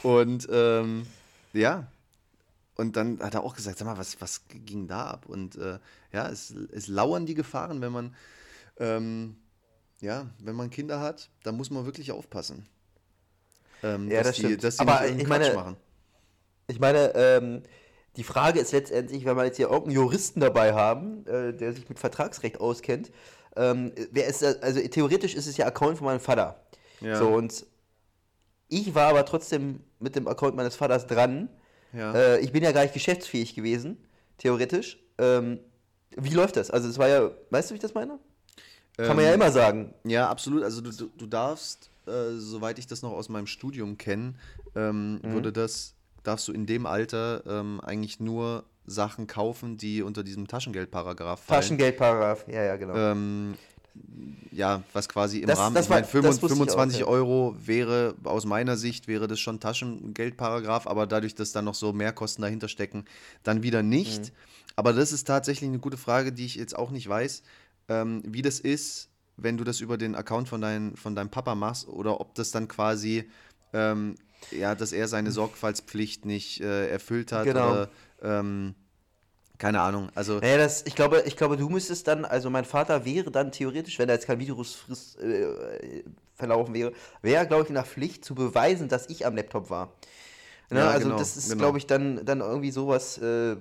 Und 0.04 0.48
ähm, 0.52 1.04
ja, 1.52 1.88
und 2.76 2.96
dann 2.96 3.18
hat 3.20 3.34
er 3.34 3.42
auch 3.42 3.56
gesagt, 3.56 3.78
sag 3.78 3.86
mal, 3.86 3.98
was, 3.98 4.20
was 4.20 4.42
ging 4.48 4.86
da 4.86 5.06
ab? 5.08 5.26
Und 5.26 5.56
äh, 5.56 5.78
ja, 6.12 6.28
es, 6.28 6.50
es 6.50 6.86
lauern 6.86 7.26
die 7.26 7.34
Gefahren, 7.34 7.80
wenn 7.80 7.90
man, 7.90 8.14
ähm, 8.78 9.36
ja, 10.00 10.26
wenn 10.38 10.54
man 10.56 10.70
Kinder 10.70 11.00
hat, 11.00 11.30
da 11.42 11.52
muss 11.52 11.70
man 11.70 11.84
wirklich 11.84 12.12
aufpassen. 12.12 12.66
Ähm, 13.82 14.10
ja, 14.10 14.22
das 14.22 14.36
die, 14.36 14.42
stimmt. 14.42 14.64
Dass 14.64 14.76
die 14.76 14.80
Aber 14.80 15.06
ich 15.06 15.26
meine, 15.26 15.54
machen. 15.54 15.76
ich 16.68 16.80
meine, 16.80 17.12
ähm, 17.14 17.62
Die 18.16 18.24
Frage 18.24 18.60
ist 18.60 18.72
letztendlich, 18.72 19.24
wenn 19.26 19.36
wir 19.36 19.44
jetzt 19.44 19.56
hier 19.56 19.66
irgendeinen 19.68 19.96
Juristen 19.96 20.40
dabei 20.40 20.72
haben, 20.72 21.26
äh, 21.26 21.52
der 21.52 21.74
sich 21.74 21.88
mit 21.88 21.98
Vertragsrecht 21.98 22.60
auskennt, 22.60 23.10
ähm, 23.56 23.92
wer 24.10 24.26
ist 24.26 24.42
das, 24.42 24.62
also 24.62 24.80
theoretisch 24.80 25.34
ist 25.34 25.46
es 25.46 25.56
ja 25.58 25.66
Account 25.66 25.98
von 25.98 26.06
meinem 26.06 26.20
Vater. 26.20 26.62
Ja. 27.00 27.18
So, 27.18 27.28
und 27.28 27.66
ich 28.68 28.94
war 28.94 29.08
aber 29.10 29.24
trotzdem 29.26 29.80
mit 29.98 30.16
dem 30.16 30.28
Account 30.28 30.56
meines 30.56 30.76
Vaters 30.76 31.06
dran. 31.06 31.48
Ja. 31.92 32.14
Äh, 32.14 32.40
ich 32.40 32.52
bin 32.52 32.62
ja 32.62 32.72
gar 32.72 32.82
nicht 32.82 32.94
geschäftsfähig 32.94 33.54
gewesen, 33.54 33.98
theoretisch. 34.38 34.98
Ähm, 35.18 35.60
wie 36.16 36.30
läuft 36.34 36.56
das? 36.56 36.70
Also 36.70 36.88
es 36.88 36.98
war 36.98 37.08
ja, 37.08 37.30
weißt 37.50 37.70
du, 37.70 37.74
wie 37.74 37.76
ich 37.76 37.82
das 37.82 37.94
meine? 37.94 38.18
Kann 38.96 39.16
man 39.16 39.24
ja 39.24 39.30
Ähm, 39.32 39.40
immer 39.40 39.50
sagen. 39.50 39.92
Ja, 40.04 40.28
absolut. 40.30 40.62
Also 40.62 40.80
du, 40.80 40.90
du, 40.90 41.10
du 41.16 41.26
darfst, 41.26 41.90
äh, 42.06 42.32
soweit 42.36 42.78
ich 42.78 42.86
das 42.86 43.02
noch 43.02 43.12
aus 43.12 43.28
meinem 43.28 43.46
Studium 43.46 43.98
kenne, 43.98 44.34
ähm, 44.74 45.14
Mhm. 45.22 45.32
würde 45.32 45.52
das, 45.52 45.94
darfst 46.22 46.48
du 46.48 46.52
in 46.52 46.66
dem 46.66 46.86
Alter 46.86 47.42
ähm, 47.46 47.80
eigentlich 47.82 48.20
nur 48.20 48.64
Sachen 48.86 49.26
kaufen, 49.26 49.76
die 49.76 50.02
unter 50.02 50.22
diesem 50.22 50.48
Taschengeldparagraph 50.48 51.40
fallen. 51.42 51.60
Taschengeldparagraph, 51.60 52.46
ja, 52.48 52.62
ja, 52.62 52.76
genau. 52.76 52.94
Ähm, 52.94 53.54
ja, 54.52 54.82
was 54.92 55.08
quasi 55.08 55.40
im 55.40 55.46
Das- 55.48 55.58
Rahmen, 55.58 55.74
das 55.74 55.86
ich 55.86 55.90
meine, 55.90 56.02
war- 56.02 56.06
ich 56.06 56.12
25 56.12 57.04
auch. 57.04 57.08
Euro 57.08 57.56
wäre, 57.58 58.14
aus 58.24 58.44
meiner 58.46 58.76
Sicht, 58.76 59.08
wäre 59.08 59.26
das 59.26 59.40
schon 59.40 59.58
Taschengeldparagraph, 59.60 60.86
aber 60.86 61.06
dadurch, 61.06 61.34
dass 61.34 61.52
da 61.52 61.62
noch 61.62 61.74
so 61.74 61.92
Mehrkosten 61.92 62.42
dahinter 62.42 62.68
stecken, 62.68 63.04
dann 63.42 63.62
wieder 63.62 63.82
nicht. 63.82 64.20
Mhm. 64.24 64.30
Aber 64.76 64.92
das 64.92 65.12
ist 65.12 65.26
tatsächlich 65.26 65.68
eine 65.68 65.78
gute 65.78 65.96
Frage, 65.96 66.32
die 66.32 66.44
ich 66.44 66.54
jetzt 66.56 66.76
auch 66.76 66.90
nicht 66.90 67.08
weiß, 67.08 67.42
ähm, 67.88 68.22
wie 68.26 68.42
das 68.42 68.60
ist, 68.60 69.08
wenn 69.36 69.56
du 69.56 69.64
das 69.64 69.80
über 69.80 69.98
den 69.98 70.14
Account 70.14 70.48
von, 70.48 70.60
dein, 70.60 70.96
von 70.96 71.14
deinem 71.14 71.30
Papa 71.30 71.54
machst 71.54 71.88
oder 71.88 72.20
ob 72.20 72.34
das 72.34 72.50
dann 72.50 72.68
quasi, 72.68 73.30
ähm, 73.72 74.16
ja, 74.50 74.74
dass 74.74 74.92
er 74.92 75.08
seine 75.08 75.30
Sorgfaltspflicht 75.30 76.24
nicht 76.24 76.60
äh, 76.60 76.88
erfüllt 76.88 77.32
hat 77.32 77.44
Genau. 77.44 77.70
oder, 77.70 77.88
ähm, 78.22 78.74
keine 79.58 79.80
Ahnung, 79.80 80.10
also... 80.14 80.38
Naja, 80.38 80.58
das, 80.58 80.84
ich, 80.86 80.94
glaube, 80.94 81.22
ich 81.26 81.36
glaube, 81.36 81.56
du 81.56 81.68
müsstest 81.68 82.06
dann, 82.08 82.24
also 82.24 82.50
mein 82.50 82.66
Vater 82.66 83.04
wäre 83.06 83.30
dann 83.30 83.52
theoretisch, 83.52 83.98
wenn 83.98 84.08
da 84.08 84.14
jetzt 84.14 84.26
kein 84.26 84.38
Virusfrist 84.38 85.18
äh, 85.18 86.04
verlaufen 86.34 86.74
wäre, 86.74 86.92
wäre 87.22 87.36
er, 87.36 87.46
glaube 87.46 87.62
ich, 87.62 87.68
in 87.70 87.74
der 87.74 87.84
Pflicht 87.84 88.24
zu 88.24 88.34
beweisen, 88.34 88.88
dass 88.88 89.08
ich 89.08 89.24
am 89.24 89.34
Laptop 89.34 89.70
war. 89.70 89.94
Ne? 90.70 90.80
Ja, 90.80 90.90
also 90.90 91.06
genau, 91.06 91.18
das 91.18 91.36
ist, 91.36 91.48
genau. 91.48 91.60
glaube 91.60 91.78
ich, 91.78 91.86
dann, 91.86 92.24
dann 92.24 92.40
irgendwie 92.40 92.70
sowas, 92.70 93.18
äh, 93.18 93.56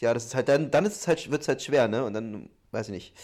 ja, 0.00 0.14
das 0.14 0.26
ist 0.26 0.34
halt, 0.34 0.48
dann, 0.48 0.70
dann 0.70 0.86
ist 0.86 0.96
es 0.96 1.08
halt, 1.08 1.30
wird 1.30 1.42
es 1.42 1.48
halt 1.48 1.62
schwer, 1.62 1.88
ne? 1.88 2.04
Und 2.04 2.14
dann, 2.14 2.48
weiß 2.70 2.88
ich 2.88 2.92
nicht. 2.92 3.14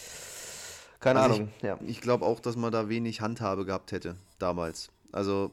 Keine 1.01 1.21
Also 1.21 1.35
Ahnung, 1.37 1.49
ja. 1.63 1.79
Ich 1.87 2.01
glaube 2.01 2.25
auch, 2.27 2.41
dass 2.41 2.57
man 2.57 2.71
da 2.73 2.89
wenig 2.89 3.21
Handhabe 3.21 3.65
gehabt 3.65 3.91
hätte 3.93 4.17
damals. 4.39 4.91
Also 5.13 5.51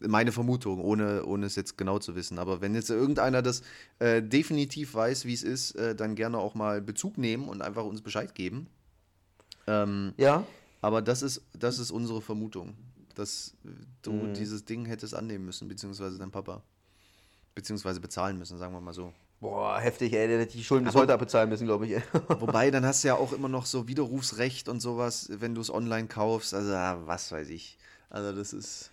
meine 0.00 0.32
Vermutung, 0.32 0.80
ohne, 0.82 1.24
ohne 1.24 1.46
es 1.46 1.54
jetzt 1.56 1.78
genau 1.78 1.98
zu 1.98 2.14
wissen. 2.16 2.38
Aber 2.38 2.60
wenn 2.60 2.74
jetzt 2.74 2.90
irgendeiner 2.90 3.40
das 3.42 3.62
äh, 3.98 4.22
definitiv 4.22 4.94
weiß, 4.94 5.24
wie 5.26 5.32
es 5.34 5.42
ist, 5.42 5.72
äh, 5.76 5.94
dann 5.94 6.14
gerne 6.16 6.38
auch 6.38 6.54
mal 6.54 6.80
Bezug 6.82 7.18
nehmen 7.18 7.48
und 7.48 7.62
einfach 7.62 7.84
uns 7.84 8.02
Bescheid 8.02 8.34
geben. 8.34 8.66
Ähm, 9.66 10.12
Ja, 10.16 10.46
aber 10.80 11.02
das 11.02 11.22
ist, 11.22 11.42
das 11.58 11.78
ist 11.78 11.90
unsere 11.90 12.20
Vermutung, 12.20 12.74
dass 13.14 13.54
du 14.02 14.12
Mhm. 14.12 14.34
dieses 14.34 14.64
Ding 14.64 14.84
hättest 14.86 15.14
annehmen 15.14 15.44
müssen, 15.46 15.68
beziehungsweise 15.68 16.18
dein 16.18 16.30
Papa. 16.30 16.62
Beziehungsweise 17.54 18.00
bezahlen 18.00 18.38
müssen, 18.38 18.58
sagen 18.58 18.74
wir 18.74 18.80
mal 18.80 18.92
so. 18.92 19.12
Boah, 19.40 19.78
heftig, 19.80 20.12
ey, 20.12 20.28
der 20.28 20.40
hätte 20.40 20.56
die 20.56 20.64
Schulden 20.64 20.84
bis 20.84 20.94
Aber- 20.94 21.02
heute 21.02 21.14
abbezahlen 21.14 21.48
müssen, 21.48 21.66
glaube 21.66 21.86
ich. 21.86 21.92
ey. 21.92 22.02
Wobei, 22.40 22.70
dann 22.70 22.84
hast 22.86 23.04
du 23.04 23.08
ja 23.08 23.14
auch 23.14 23.32
immer 23.32 23.48
noch 23.48 23.66
so 23.66 23.86
Widerrufsrecht 23.88 24.68
und 24.68 24.80
sowas, 24.80 25.28
wenn 25.32 25.54
du 25.54 25.60
es 25.60 25.70
online 25.72 26.08
kaufst. 26.08 26.54
Also, 26.54 26.72
ah, 26.74 26.98
was 27.04 27.30
weiß 27.32 27.48
ich. 27.50 27.78
Also, 28.10 28.32
das 28.36 28.52
ist, 28.52 28.90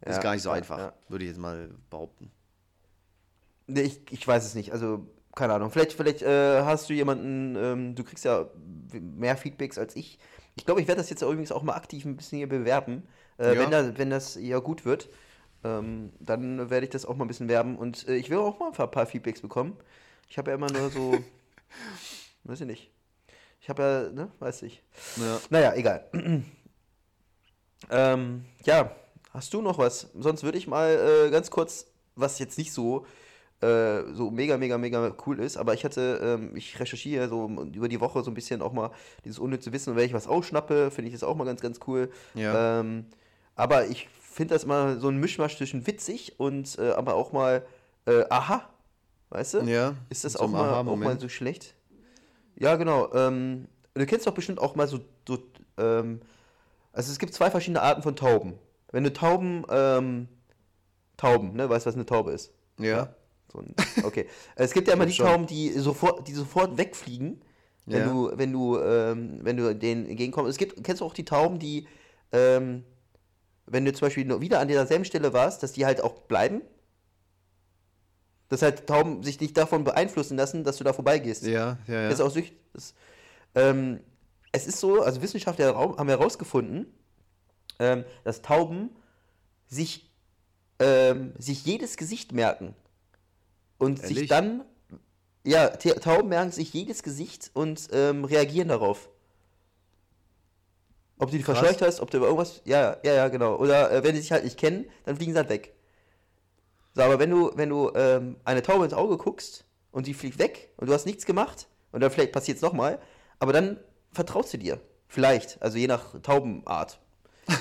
ist 0.00 0.16
Ja, 0.16 0.18
gar 0.20 0.32
nicht 0.34 0.42
so 0.42 0.50
ja, 0.50 0.56
einfach, 0.56 0.78
ja. 0.78 0.92
würde 1.08 1.24
ich 1.24 1.30
jetzt 1.30 1.40
mal 1.40 1.70
behaupten. 1.90 2.30
Nee, 3.66 3.82
ich, 3.82 4.00
ich 4.10 4.26
weiß 4.26 4.44
es 4.44 4.54
nicht. 4.54 4.72
Also, 4.72 5.06
keine 5.34 5.54
Ahnung. 5.54 5.70
Vielleicht, 5.70 5.92
vielleicht 5.94 6.22
äh, 6.22 6.62
hast 6.62 6.88
du 6.88 6.92
jemanden, 6.94 7.56
ähm, 7.56 7.94
du 7.94 8.04
kriegst 8.04 8.24
ja 8.24 8.46
mehr 8.92 9.36
Feedbacks 9.36 9.78
als 9.78 9.96
ich. 9.96 10.18
Ich 10.54 10.64
glaube, 10.64 10.80
ich 10.80 10.86
werde 10.86 11.00
das 11.00 11.10
jetzt 11.10 11.22
übrigens 11.22 11.50
auch 11.50 11.62
mal 11.62 11.74
aktiv 11.74 12.04
ein 12.04 12.16
bisschen 12.16 12.38
hier 12.38 12.48
bewerben. 12.48 13.02
Äh, 13.38 13.58
wenn, 13.58 13.70
da, 13.70 13.98
wenn 13.98 14.10
das 14.10 14.36
ja 14.36 14.58
gut 14.60 14.84
wird, 14.84 15.08
ähm, 15.64 16.12
dann 16.20 16.70
werde 16.70 16.84
ich 16.84 16.90
das 16.90 17.06
auch 17.06 17.16
mal 17.16 17.24
ein 17.24 17.28
bisschen 17.28 17.48
werben. 17.48 17.76
Und 17.76 18.06
äh, 18.08 18.16
ich 18.16 18.30
will 18.30 18.38
auch 18.38 18.58
mal 18.58 18.72
ein 18.72 18.90
paar, 18.90 19.06
Feedbacks 19.06 19.40
bekommen. 19.40 19.76
Ich 20.28 20.38
habe 20.38 20.50
ja 20.50 20.56
immer 20.56 20.70
nur 20.70 20.90
so, 20.90 21.18
weiß 22.44 22.60
ich 22.60 22.66
nicht. 22.66 22.90
Ich 23.60 23.68
habe 23.70 23.82
ja, 23.82 24.12
ne, 24.12 24.30
weiß 24.40 24.62
ich. 24.62 24.82
Ja. 25.16 25.40
Naja, 25.48 25.74
egal. 25.74 26.04
ähm, 27.90 28.44
ja, 28.64 28.94
hast 29.30 29.54
du 29.54 29.62
noch 29.62 29.78
was? 29.78 30.10
Sonst 30.18 30.42
würde 30.42 30.58
ich 30.58 30.66
mal 30.66 31.26
äh, 31.26 31.30
ganz 31.30 31.50
kurz, 31.50 31.86
was 32.14 32.38
jetzt 32.38 32.58
nicht 32.58 32.72
so, 32.72 33.06
äh, 33.62 34.02
so 34.12 34.30
mega, 34.30 34.58
mega, 34.58 34.76
mega 34.76 35.16
cool 35.26 35.40
ist, 35.40 35.56
aber 35.56 35.72
ich 35.72 35.84
hatte, 35.84 36.20
ähm, 36.22 36.54
ich 36.54 36.78
recherchiere 36.78 37.28
so 37.28 37.48
über 37.72 37.88
die 37.88 38.00
Woche 38.00 38.22
so 38.22 38.30
ein 38.30 38.34
bisschen 38.34 38.60
auch 38.60 38.72
mal 38.74 38.90
dieses 39.24 39.38
unnütze 39.38 39.72
Wissen 39.72 39.90
und 39.90 39.96
wenn 39.96 40.06
ich 40.06 40.12
was 40.12 40.26
ausschnappe, 40.26 40.90
finde 40.90 41.08
ich 41.08 41.14
das 41.14 41.24
auch 41.24 41.34
mal 41.34 41.44
ganz, 41.44 41.62
ganz 41.62 41.80
cool. 41.86 42.10
Ja. 42.34 42.80
Ähm, 42.80 43.06
aber 43.54 43.86
ich 43.86 44.08
finde 44.34 44.54
das 44.54 44.64
immer 44.64 44.98
so 44.98 45.08
ein 45.08 45.16
Mischmasch 45.18 45.56
zwischen 45.56 45.86
witzig 45.86 46.38
und 46.38 46.78
äh, 46.78 46.90
aber 46.90 47.14
auch 47.14 47.32
mal, 47.32 47.64
äh, 48.06 48.24
aha, 48.30 48.68
weißt 49.30 49.54
du? 49.54 49.58
Ja, 49.62 49.94
Ist 50.10 50.24
das 50.24 50.36
auch, 50.36 50.48
mal, 50.48 50.72
auch 50.74 50.96
mal 50.96 51.18
so 51.18 51.28
schlecht? 51.28 51.74
Ja, 52.56 52.76
genau. 52.76 53.12
Ähm, 53.14 53.66
du 53.94 54.06
kennst 54.06 54.26
doch 54.26 54.34
bestimmt 54.34 54.58
auch 54.60 54.74
mal 54.76 54.86
so, 54.86 55.00
so 55.26 55.38
ähm, 55.78 56.20
also 56.92 57.10
es 57.10 57.18
gibt 57.18 57.34
zwei 57.34 57.50
verschiedene 57.50 57.82
Arten 57.82 58.02
von 58.02 58.14
Tauben. 58.16 58.54
Wenn 58.92 59.04
du 59.04 59.12
Tauben, 59.12 59.64
ähm, 59.70 60.28
Tauben, 61.16 61.54
ne, 61.54 61.68
weißt 61.68 61.86
du, 61.86 61.88
was 61.88 61.94
eine 61.94 62.06
Taube 62.06 62.32
ist? 62.32 62.52
Ja. 62.78 63.14
So 63.52 63.58
ein, 63.60 63.74
okay. 64.04 64.26
es 64.56 64.72
gibt 64.72 64.88
ja 64.88 64.94
immer 64.94 65.06
die. 65.06 65.16
Tauben, 65.16 65.46
die 65.46 65.70
sofort, 65.70 66.26
die 66.28 66.32
sofort 66.32 66.76
wegfliegen, 66.78 67.40
wenn 67.86 67.98
Ja. 68.00 68.12
du, 68.12 68.30
wenn 68.34 68.52
du, 68.52 68.78
ähm, 68.78 69.38
wenn 69.42 69.56
du 69.56 69.74
denen 69.74 70.06
entgegenkommst. 70.06 70.50
Es 70.50 70.58
gibt, 70.58 70.82
kennst 70.84 71.00
du 71.00 71.04
auch 71.04 71.14
die 71.14 71.24
Tauben, 71.24 71.58
die, 71.58 71.86
ähm, 72.32 72.84
wenn 73.66 73.84
du 73.84 73.92
zum 73.92 74.06
Beispiel 74.06 74.24
noch 74.24 74.40
wieder 74.40 74.60
an 74.60 74.68
derselben 74.68 75.04
Stelle 75.04 75.32
warst, 75.32 75.62
dass 75.62 75.72
die 75.72 75.86
halt 75.86 76.00
auch 76.00 76.20
bleiben? 76.22 76.62
Dass 78.48 78.62
halt 78.62 78.86
Tauben 78.86 79.22
sich 79.22 79.40
nicht 79.40 79.56
davon 79.56 79.84
beeinflussen 79.84 80.36
lassen, 80.36 80.64
dass 80.64 80.76
du 80.76 80.84
da 80.84 80.92
vorbeigehst. 80.92 81.44
Ja, 81.44 81.78
ja, 81.86 81.94
ja. 81.94 82.04
Das 82.08 82.14
ist 82.14 82.20
auch 82.20 82.30
süchtig. 82.30 82.56
Ähm, 83.54 84.00
es 84.52 84.66
ist 84.66 84.80
so, 84.80 85.02
also 85.02 85.22
Wissenschaftler 85.22 85.74
haben 85.74 86.08
herausgefunden, 86.08 86.86
ähm, 87.78 88.04
dass 88.22 88.42
Tauben 88.42 88.90
sich, 89.66 90.10
ähm, 90.78 91.32
sich 91.38 91.64
jedes 91.64 91.96
Gesicht 91.96 92.32
merken. 92.32 92.74
Und 93.78 94.00
sich 94.00 94.16
Ehrlich? 94.16 94.30
dann, 94.30 94.64
ja, 95.44 95.68
Tauben 95.68 96.28
merken 96.28 96.52
sich 96.52 96.72
jedes 96.72 97.02
Gesicht 97.02 97.50
und 97.54 97.88
ähm, 97.92 98.24
reagieren 98.24 98.68
darauf. 98.68 99.08
Ob 101.24 101.30
du 101.30 101.38
die 101.38 101.42
Krass. 101.42 101.58
verscheucht 101.58 101.80
hast, 101.80 102.00
ob 102.00 102.10
du 102.10 102.18
irgendwas, 102.18 102.60
ja, 102.66 102.98
ja, 103.02 103.14
ja, 103.14 103.28
genau. 103.28 103.56
Oder 103.56 103.90
äh, 103.90 104.04
wenn 104.04 104.14
sie 104.14 104.20
sich 104.20 104.30
halt 104.30 104.44
nicht 104.44 104.58
kennen, 104.58 104.84
dann 105.06 105.16
fliegen 105.16 105.32
sie 105.32 105.38
halt 105.38 105.48
weg. 105.48 105.74
So, 106.92 107.00
aber 107.00 107.18
wenn 107.18 107.30
du, 107.30 107.50
wenn 107.54 107.70
du 107.70 107.90
ähm, 107.94 108.36
eine 108.44 108.60
Taube 108.60 108.84
ins 108.84 108.92
Auge 108.92 109.16
guckst 109.16 109.64
und 109.90 110.06
die 110.06 110.12
fliegt 110.12 110.38
weg 110.38 110.68
und 110.76 110.86
du 110.86 110.92
hast 110.92 111.06
nichts 111.06 111.24
gemacht 111.24 111.66
und 111.92 112.02
dann 112.02 112.10
vielleicht 112.10 112.32
passiert 112.32 112.56
es 112.56 112.62
nochmal, 112.62 112.98
aber 113.38 113.54
dann 113.54 113.78
vertraut 114.12 114.48
sie 114.48 114.58
dir. 114.58 114.78
Vielleicht, 115.08 115.62
also 115.62 115.78
je 115.78 115.86
nach 115.86 116.20
Taubenart. 116.20 116.98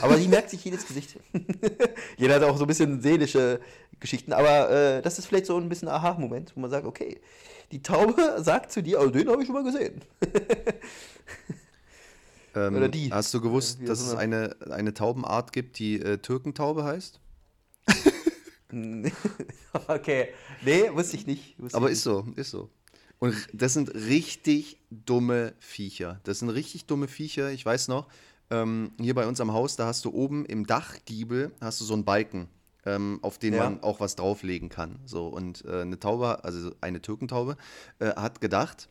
Aber 0.02 0.18
die 0.18 0.28
merkt 0.28 0.50
sich 0.50 0.64
jedes 0.66 0.86
Gesicht. 0.86 1.18
Jeder 2.18 2.36
hat 2.36 2.44
auch 2.44 2.58
so 2.58 2.64
ein 2.66 2.68
bisschen 2.68 3.02
seelische 3.02 3.60
Geschichten, 4.00 4.34
aber 4.34 4.70
äh, 4.70 5.02
das 5.02 5.20
ist 5.20 5.26
vielleicht 5.26 5.46
so 5.46 5.58
ein 5.58 5.70
bisschen 5.70 5.88
Aha-Moment, 5.88 6.54
wo 6.56 6.62
man 6.62 6.70
sagt, 6.70 6.86
okay, 6.86 7.20
die 7.72 7.82
Taube 7.82 8.36
sagt 8.42 8.72
zu 8.72 8.82
dir, 8.82 9.02
oh, 9.02 9.08
den 9.08 9.30
habe 9.30 9.42
ich 9.42 9.48
schon 9.48 9.56
mal 9.56 9.64
gesehen. 9.64 10.02
Ähm, 12.56 12.76
oder 12.76 12.90
die. 12.90 13.12
Hast 13.12 13.34
du 13.34 13.42
gewusst, 13.42 13.80
dass 13.86 14.02
es 14.02 14.14
eine, 14.14 14.56
eine 14.70 14.94
Taubenart 14.94 15.52
gibt, 15.52 15.80
die 15.80 16.00
äh, 16.00 16.18
Türkentaube 16.18 16.84
heißt? 16.84 17.20
okay, 19.88 20.30
nee, 20.64 20.90
wusste 20.92 21.18
ich 21.18 21.28
nicht. 21.28 21.60
Wusste 21.60 21.78
Aber 21.78 21.88
ich 21.88 21.94
ist 21.94 22.04
so, 22.04 22.26
ist 22.36 22.52
so. 22.52 22.70
Und 23.20 23.36
das 23.54 23.74
sind 23.74 23.94
richtig 23.94 24.80
dumme 24.90 25.54
Viecher. 25.60 26.20
Das 26.24 26.40
sind 26.40 26.50
richtig 26.50 26.86
dumme 26.86 27.08
Viecher. 27.08 27.52
Ich 27.52 27.66
weiß 27.66 27.88
noch, 27.88 28.08
ähm, 28.50 28.92
hier 29.00 29.16
bei 29.16 29.28
uns 29.28 29.40
am 29.40 29.54
Haus, 29.54 29.76
da 29.76 29.86
hast 29.86 30.06
du 30.06 30.12
oben 30.12 30.46
im 30.46 30.68
Dachgiebel 30.68 31.52
hast 31.62 31.80
du 31.82 31.86
so 31.86 31.94
einen 31.94 32.04
Balken, 32.06 32.50
ähm, 32.86 33.20
auf 33.22 33.38
den 33.38 33.54
Ja. 33.54 33.64
man 33.64 33.82
auch 33.82 34.00
was 34.00 34.16
drauflegen 34.16 34.70
kann. 34.70 35.00
So 35.06 35.28
und 35.28 35.64
äh, 35.66 35.82
eine 35.82 36.00
Taube, 36.00 36.44
also 36.44 36.72
eine 36.82 37.02
Türkentaube, 37.02 37.58
äh, 38.00 38.10
hat 38.16 38.42
gedacht, 38.42 38.90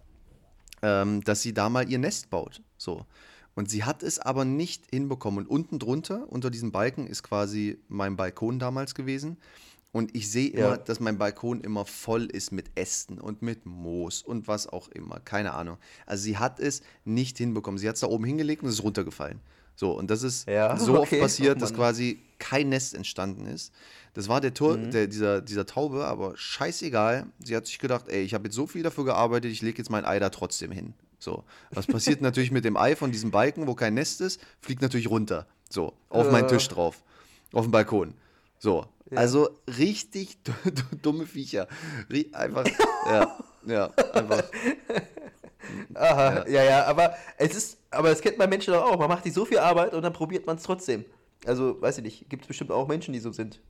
ähm, 0.82 1.22
dass 1.24 1.42
sie 1.42 1.52
da 1.52 1.68
mal 1.68 1.88
ihr 1.90 1.98
Nest 1.98 2.30
baut. 2.30 2.62
So. 2.78 3.06
Und 3.54 3.68
sie 3.70 3.84
hat 3.84 4.02
es 4.02 4.18
aber 4.18 4.44
nicht 4.44 4.84
hinbekommen. 4.90 5.44
Und 5.44 5.50
unten 5.50 5.78
drunter, 5.78 6.26
unter 6.30 6.50
diesem 6.50 6.72
Balken, 6.72 7.06
ist 7.06 7.22
quasi 7.22 7.78
mein 7.88 8.16
Balkon 8.16 8.58
damals 8.58 8.94
gewesen. 8.94 9.36
Und 9.92 10.16
ich 10.16 10.30
sehe 10.30 10.50
Ja. 10.50 10.58
immer, 10.68 10.78
dass 10.78 11.00
mein 11.00 11.18
Balkon 11.18 11.60
immer 11.60 11.84
voll 11.84 12.24
ist 12.24 12.50
mit 12.50 12.70
Ästen 12.76 13.18
und 13.20 13.42
mit 13.42 13.66
Moos 13.66 14.22
und 14.22 14.48
was 14.48 14.66
auch 14.66 14.88
immer. 14.88 15.20
Keine 15.20 15.52
Ahnung. 15.52 15.76
Also 16.06 16.24
sie 16.24 16.38
hat 16.38 16.60
es 16.60 16.80
nicht 17.04 17.36
hinbekommen. 17.36 17.76
Sie 17.76 17.86
hat 17.88 17.96
es 17.96 18.00
da 18.00 18.06
oben 18.06 18.24
hingelegt 18.24 18.62
und 18.62 18.70
es 18.70 18.76
ist 18.76 18.84
runtergefallen. 18.84 19.40
So, 19.74 19.92
und 19.92 20.10
das 20.10 20.22
ist 20.22 20.48
Ja, 20.48 20.78
so 20.78 20.98
oft 20.98 21.12
okay. 21.12 21.20
passiert, 21.20 21.56
Oh 21.58 21.60
dass 21.60 21.74
quasi 21.74 22.20
kein 22.38 22.70
Nest 22.70 22.94
entstanden 22.94 23.46
ist. 23.46 23.72
Das 24.14 24.28
war 24.28 24.40
der 24.40 24.54
Tor, 24.54 24.76
der, 24.78 25.06
dieser, 25.08 25.40
dieser 25.42 25.66
Taube, 25.66 26.06
aber 26.06 26.36
scheißegal. 26.36 27.26
Sie 27.44 27.54
hat 27.56 27.66
sich 27.66 27.78
gedacht, 27.78 28.08
ey, 28.08 28.22
ich 28.22 28.32
habe 28.34 28.44
jetzt 28.44 28.54
so 28.54 28.66
viel 28.66 28.82
dafür 28.82 29.04
gearbeitet, 29.04 29.50
ich 29.52 29.60
lege 29.62 29.78
jetzt 29.78 29.90
mein 29.90 30.04
Ei 30.06 30.18
da 30.18 30.30
trotzdem 30.30 30.70
hin. 30.72 30.94
So, 31.22 31.44
was 31.70 31.86
passiert 31.86 32.20
natürlich 32.20 32.50
mit 32.50 32.64
dem 32.64 32.76
Ei 32.76 32.96
von 32.96 33.12
diesem 33.12 33.30
Balken, 33.30 33.68
wo 33.68 33.76
kein 33.76 33.94
Nest 33.94 34.20
ist? 34.20 34.40
Fliegt 34.60 34.82
natürlich 34.82 35.08
runter. 35.08 35.46
So, 35.70 35.92
auf 36.08 36.32
meinen 36.32 36.48
Ja. 36.48 36.48
Tisch 36.48 36.66
drauf. 36.66 37.04
Auf 37.52 37.62
dem 37.62 37.70
Balkon. 37.70 38.14
So, 38.58 38.86
also 39.14 39.50
richtig 39.78 40.38
dumme 41.02 41.26
Viecher. 41.26 41.68
Einfach, 42.32 42.66
ja, 43.06 43.38
ja, 43.66 43.86
einfach. 44.12 44.42
Aha, 45.94 46.48
ja. 46.48 46.64
ja, 46.64 46.84
aber 46.86 47.14
es 47.38 47.54
ist, 47.54 47.78
aber 47.92 48.08
das 48.08 48.20
kennt 48.20 48.38
man 48.38 48.50
Menschen 48.50 48.74
doch 48.74 48.82
auch. 48.82 48.98
Man 48.98 49.08
macht 49.08 49.22
sich 49.22 49.32
so 49.32 49.44
viel 49.44 49.58
Arbeit 49.58 49.94
und 49.94 50.02
dann 50.02 50.12
probiert 50.12 50.46
man 50.46 50.56
es 50.56 50.64
trotzdem. 50.64 51.04
Also, 51.46 51.80
weiß 51.80 51.98
ich 51.98 52.04
nicht, 52.04 52.30
gibt 52.30 52.42
es 52.42 52.48
bestimmt 52.48 52.72
auch 52.72 52.88
Menschen, 52.88 53.12
die 53.12 53.20
so 53.20 53.30
sind. 53.30 53.60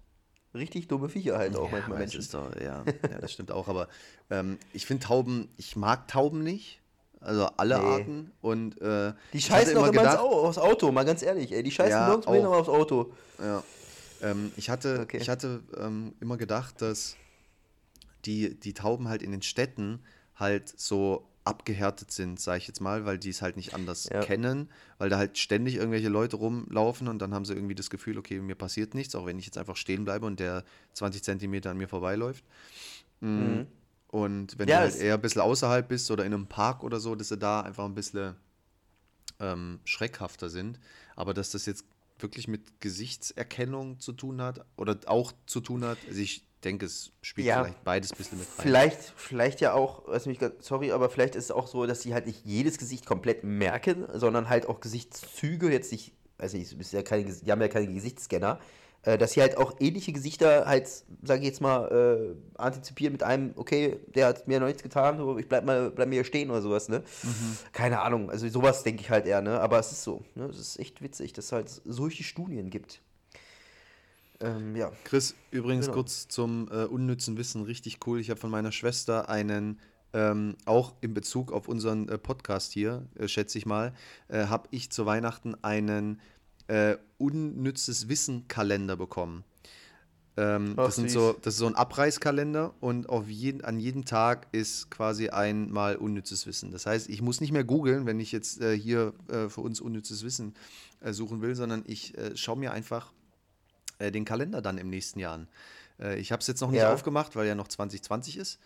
Richtig 0.55 0.88
dumme 0.88 1.11
Viecher 1.11 1.36
halt 1.36 1.55
auch 1.57 1.70
manchmal 1.70 1.96
aber 1.96 2.05
es 2.07 2.14
Menschen. 2.14 2.32
doch, 2.32 2.57
ja, 2.59 2.82
ja, 3.11 3.18
das 3.20 3.32
stimmt 3.32 3.53
auch. 3.53 3.68
Aber 3.68 3.88
ähm, 4.30 4.59
ich 4.72 4.86
finde 4.86 5.05
Tauben, 5.07 5.48
ich 5.59 5.76
mag 5.76 6.09
Tauben 6.09 6.42
nicht. 6.42 6.82
Also 7.22 7.46
alle 7.56 7.78
Nee. 7.78 7.84
Arten. 7.84 8.32
Und 8.40 8.80
äh, 8.80 9.12
Die 9.32 9.40
scheißen 9.40 9.74
doch 9.74 9.82
immer 9.84 9.92
gedacht- 9.92 10.18
Au- 10.18 10.46
aufs 10.46 10.58
Auto, 10.58 10.90
mal 10.92 11.04
ganz 11.04 11.22
ehrlich, 11.22 11.52
ey. 11.52 11.62
Die 11.62 11.70
scheißen 11.70 11.90
Ja, 11.90 12.12
hin, 12.12 12.22
auch. 12.26 12.44
aber 12.46 12.56
aufs 12.58 12.68
Auto. 12.68 13.12
Ja. 13.38 13.62
Ähm, 14.22 14.52
ich 14.56 14.70
hatte, 14.70 15.00
Okay. 15.02 15.18
ich 15.20 15.28
hatte 15.28 15.62
ähm, 15.78 16.14
immer 16.20 16.36
gedacht, 16.36 16.80
dass 16.82 17.16
die, 18.24 18.58
die 18.58 18.74
Tauben 18.74 19.08
halt 19.08 19.22
in 19.22 19.32
den 19.32 19.42
Städten 19.42 20.00
halt 20.36 20.68
so 20.78 21.26
abgehärtet 21.44 22.12
sind, 22.12 22.38
sage 22.38 22.58
ich 22.58 22.68
jetzt 22.68 22.80
mal, 22.80 23.04
weil 23.04 23.18
die 23.18 23.30
es 23.30 23.42
halt 23.42 23.56
nicht 23.56 23.74
anders 23.74 24.08
Ja. 24.12 24.20
kennen, 24.20 24.70
weil 24.98 25.08
da 25.10 25.18
halt 25.18 25.38
ständig 25.38 25.74
irgendwelche 25.74 26.08
Leute 26.08 26.36
rumlaufen 26.36 27.08
und 27.08 27.18
dann 27.20 27.34
haben 27.34 27.44
sie 27.44 27.52
irgendwie 27.54 27.74
das 27.74 27.90
Gefühl, 27.90 28.16
okay, 28.16 28.38
mir 28.38 28.54
passiert 28.54 28.94
nichts, 28.94 29.16
auch 29.16 29.26
wenn 29.26 29.40
ich 29.40 29.46
jetzt 29.46 29.58
einfach 29.58 29.74
stehen 29.76 30.04
bleibe 30.04 30.24
und 30.26 30.38
der 30.38 30.62
20 30.92 31.24
Zentimeter 31.24 31.70
an 31.70 31.78
mir 31.78 31.88
vorbeiläuft. 31.88 32.44
Mm. 33.20 33.62
Und 34.12 34.58
wenn 34.60 34.68
Ja, 34.68 34.76
du 34.76 34.82
halt 34.82 34.94
eher 34.96 35.14
ein 35.14 35.20
bisschen 35.22 35.40
außerhalb 35.42 35.88
bist 35.88 36.10
oder 36.12 36.24
in 36.24 36.34
einem 36.34 36.46
Park 36.46 36.84
oder 36.84 37.00
so, 37.00 37.16
dass 37.16 37.30
sie 37.30 37.38
da 37.38 37.62
einfach 37.62 37.86
ein 37.86 37.94
bisschen 37.96 38.36
ähm, 39.40 39.80
schreckhafter 39.84 40.48
sind. 40.48 40.78
Aber 41.16 41.34
dass 41.34 41.50
das 41.50 41.66
jetzt 41.66 41.86
wirklich 42.18 42.46
mit 42.46 42.80
Gesichtserkennung 42.80 43.98
zu 43.98 44.12
tun 44.12 44.40
hat 44.40 44.64
oder 44.76 44.96
auch 45.06 45.32
zu 45.46 45.60
tun 45.60 45.84
hat, 45.84 46.06
also 46.06 46.20
ich 46.20 46.46
denke, 46.62 46.86
es 46.86 47.10
spielt 47.22 47.46
Ja. 47.46 47.64
vielleicht 47.64 47.82
beides 47.84 48.12
ein 48.12 48.16
bisschen 48.18 48.38
mit 48.38 48.48
rein. 48.58 48.58
Vielleicht, 48.58 49.00
vielleicht 49.16 49.60
ja 49.60 49.72
auch, 49.74 50.06
mich, 50.26 50.38
sorry, 50.60 50.92
aber 50.92 51.10
vielleicht 51.10 51.34
ist 51.34 51.44
es 51.44 51.50
auch 51.50 51.66
so, 51.66 51.86
dass 51.86 52.02
sie 52.02 52.14
halt 52.14 52.26
nicht 52.26 52.44
jedes 52.44 52.78
Gesicht 52.78 53.06
komplett 53.06 53.42
merken, 53.42 54.06
sondern 54.12 54.48
halt 54.48 54.66
auch 54.66 54.80
Gesichtszüge, 54.80 55.72
jetzt 55.72 55.90
nicht, 55.90 56.14
nicht, 56.38 56.72
ist 56.72 56.92
ja 56.92 57.02
keine, 57.02 57.24
die 57.24 57.50
haben 57.50 57.60
ja 57.60 57.68
keine 57.68 57.92
Gesichtsscanner, 57.92 58.60
äh, 59.05 59.18
dass 59.18 59.32
sie 59.32 59.40
halt 59.40 59.57
auch 59.57 59.74
ähnliche 59.80 60.12
Gesichter 60.12 60.66
halt, 60.66 60.88
sage 61.22 61.40
ich 61.40 61.46
jetzt 61.46 61.61
mal, 61.61 62.34
äh, 62.36 62.61
antizipieren 62.61 63.12
mit 63.12 63.22
einem, 63.22 63.53
okay, 63.57 63.98
der 64.14 64.28
hat 64.28 64.46
mir 64.46 64.61
noch 64.61 64.66
nichts 64.66 64.82
getan, 64.82 65.18
so, 65.18 65.38
ich 65.38 65.48
bleib 65.48 65.64
mal, 65.64 65.90
bleib 65.90 66.09
mir 66.09 66.16
hier 66.16 66.24
stehen 66.24 66.50
oder 66.50 66.62
sowas, 66.62 66.88
ne? 66.88 67.03
Keine 67.72 68.00
Ahnung, 68.00 68.30
also 68.30 68.48
sowas 68.48 68.82
denke 68.84 69.03
ich 69.03 69.11
halt 69.11 69.26
eher, 69.26 69.42
ne? 69.42 69.61
Aber 69.61 69.78
es 69.78 69.90
ist 69.92 70.05
so, 70.05 70.24
ne? 70.34 70.44
Es 70.46 70.59
ist 70.59 70.78
echt 70.78 71.03
witzig, 71.03 71.32
dass 71.32 71.46
es 71.46 71.53
halt 71.53 71.68
solche 71.84 72.22
Studien 72.22 72.70
gibt. 72.70 73.00
Ähm, 74.40 74.74
ja. 74.76 74.90
Chris, 75.05 75.34
übrigens 75.50 75.86
Genau. 75.86 75.96
kurz 75.98 76.28
zum 76.28 76.68
äh, 76.70 76.84
unnützen 76.84 77.36
Wissen, 77.36 77.62
richtig 77.62 77.98
cool. 78.07 78.20
Ich 78.20 78.30
habe 78.30 78.40
von 78.40 78.50
meiner 78.50 78.72
Schwester 78.72 79.28
einen, 79.28 79.78
ähm, 80.12 80.57
auch 80.64 80.94
in 81.00 81.14
Bezug 81.14 81.53
auf 81.53 81.68
unseren 81.68 82.09
äh, 82.09 82.18
Podcast 82.18 82.72
hier, 82.72 83.07
äh, 83.18 83.28
schätze 83.28 83.59
ich 83.59 83.66
mal, 83.66 83.94
äh, 84.28 84.46
habe 84.46 84.68
ich 84.70 84.90
zu 84.90 85.07
Weihnachten 85.07 85.55
einen 85.62 86.20
äh, 86.68 86.96
unnützes 87.18 88.08
Wissen-Kalender 88.08 88.96
bekommen. 88.96 89.44
Ähm, 90.36 90.74
das, 90.76 90.96
sind 90.96 91.10
so, 91.10 91.34
das 91.42 91.54
ist 91.54 91.58
so 91.58 91.66
ein 91.66 91.74
Abreißkalender 91.74 92.72
und 92.80 93.08
auf 93.08 93.28
jeden, 93.28 93.62
an 93.62 93.78
jedem 93.78 94.06
Tag 94.06 94.46
ist 94.52 94.90
quasi 94.90 95.28
einmal 95.28 95.96
unnützes 95.96 96.46
Wissen. 96.46 96.70
Das 96.70 96.86
heißt, 96.86 97.10
ich 97.10 97.20
muss 97.20 97.40
nicht 97.42 97.52
mehr 97.52 97.64
googeln, 97.64 98.06
wenn 98.06 98.18
ich 98.18 98.32
jetzt 98.32 98.60
äh, 98.62 98.76
hier 98.78 99.12
äh, 99.28 99.50
für 99.50 99.60
uns 99.60 99.80
unnützes 99.80 100.24
Wissen 100.24 100.54
äh, 101.00 101.12
suchen 101.12 101.42
will, 101.42 101.54
sondern 101.54 101.84
ich 101.86 102.16
äh, 102.16 102.34
schaue 102.34 102.56
mir 102.56 102.72
einfach 102.72 103.12
äh, 103.98 104.10
den 104.10 104.24
Kalender 104.24 104.62
dann 104.62 104.78
im 104.78 104.88
nächsten 104.88 105.18
Jahr 105.18 105.34
an. 105.34 105.48
Äh, 106.00 106.18
ich 106.18 106.32
habe 106.32 106.40
es 106.40 106.46
jetzt 106.46 106.62
noch 106.62 106.70
nicht 106.70 106.80
Ja. 106.80 106.94
aufgemacht, 106.94 107.36
weil 107.36 107.46
ja 107.46 107.54
noch 107.54 107.68
2020 107.68 108.38
ist. 108.38 108.58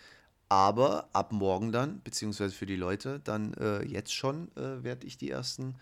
Aber 0.48 1.08
ab 1.12 1.32
morgen 1.32 1.72
dann, 1.72 2.00
beziehungsweise 2.04 2.54
für 2.54 2.66
die 2.66 2.76
Leute, 2.76 3.18
dann 3.24 3.52
jetzt 3.84 4.14
schon 4.14 4.48
werde 4.54 5.04
ich 5.04 5.18
die 5.18 5.28
ersten 5.28 5.74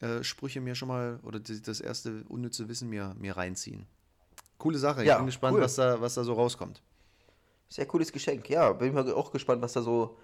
äh, 0.00 0.22
Sprüche 0.22 0.60
mir 0.60 0.74
schon 0.74 0.88
mal 0.88 1.20
oder 1.22 1.40
die, 1.40 1.60
das 1.60 1.80
erste 1.80 2.24
unnütze 2.28 2.68
Wissen 2.68 2.88
mir, 2.88 3.14
mir 3.18 3.36
reinziehen. 3.36 3.86
Coole 4.58 4.78
Sache. 4.78 5.04
Ja, 5.04 5.14
ich 5.14 5.18
bin 5.18 5.26
gespannt, 5.26 5.56
cool. 5.56 5.62
was, 5.62 5.74
da, 5.74 6.00
was 6.00 6.14
da 6.14 6.24
so 6.24 6.34
rauskommt. 6.34 6.82
Sehr 7.68 7.86
cooles 7.86 8.12
Geschenk. 8.12 8.48
Ja, 8.48 8.72
bin 8.72 8.88
ich 8.88 8.94
mal 8.94 9.10
auch 9.12 9.30
gespannt, 9.30 9.62
was 9.62 9.72
da 9.72 9.82
so, 9.82 10.18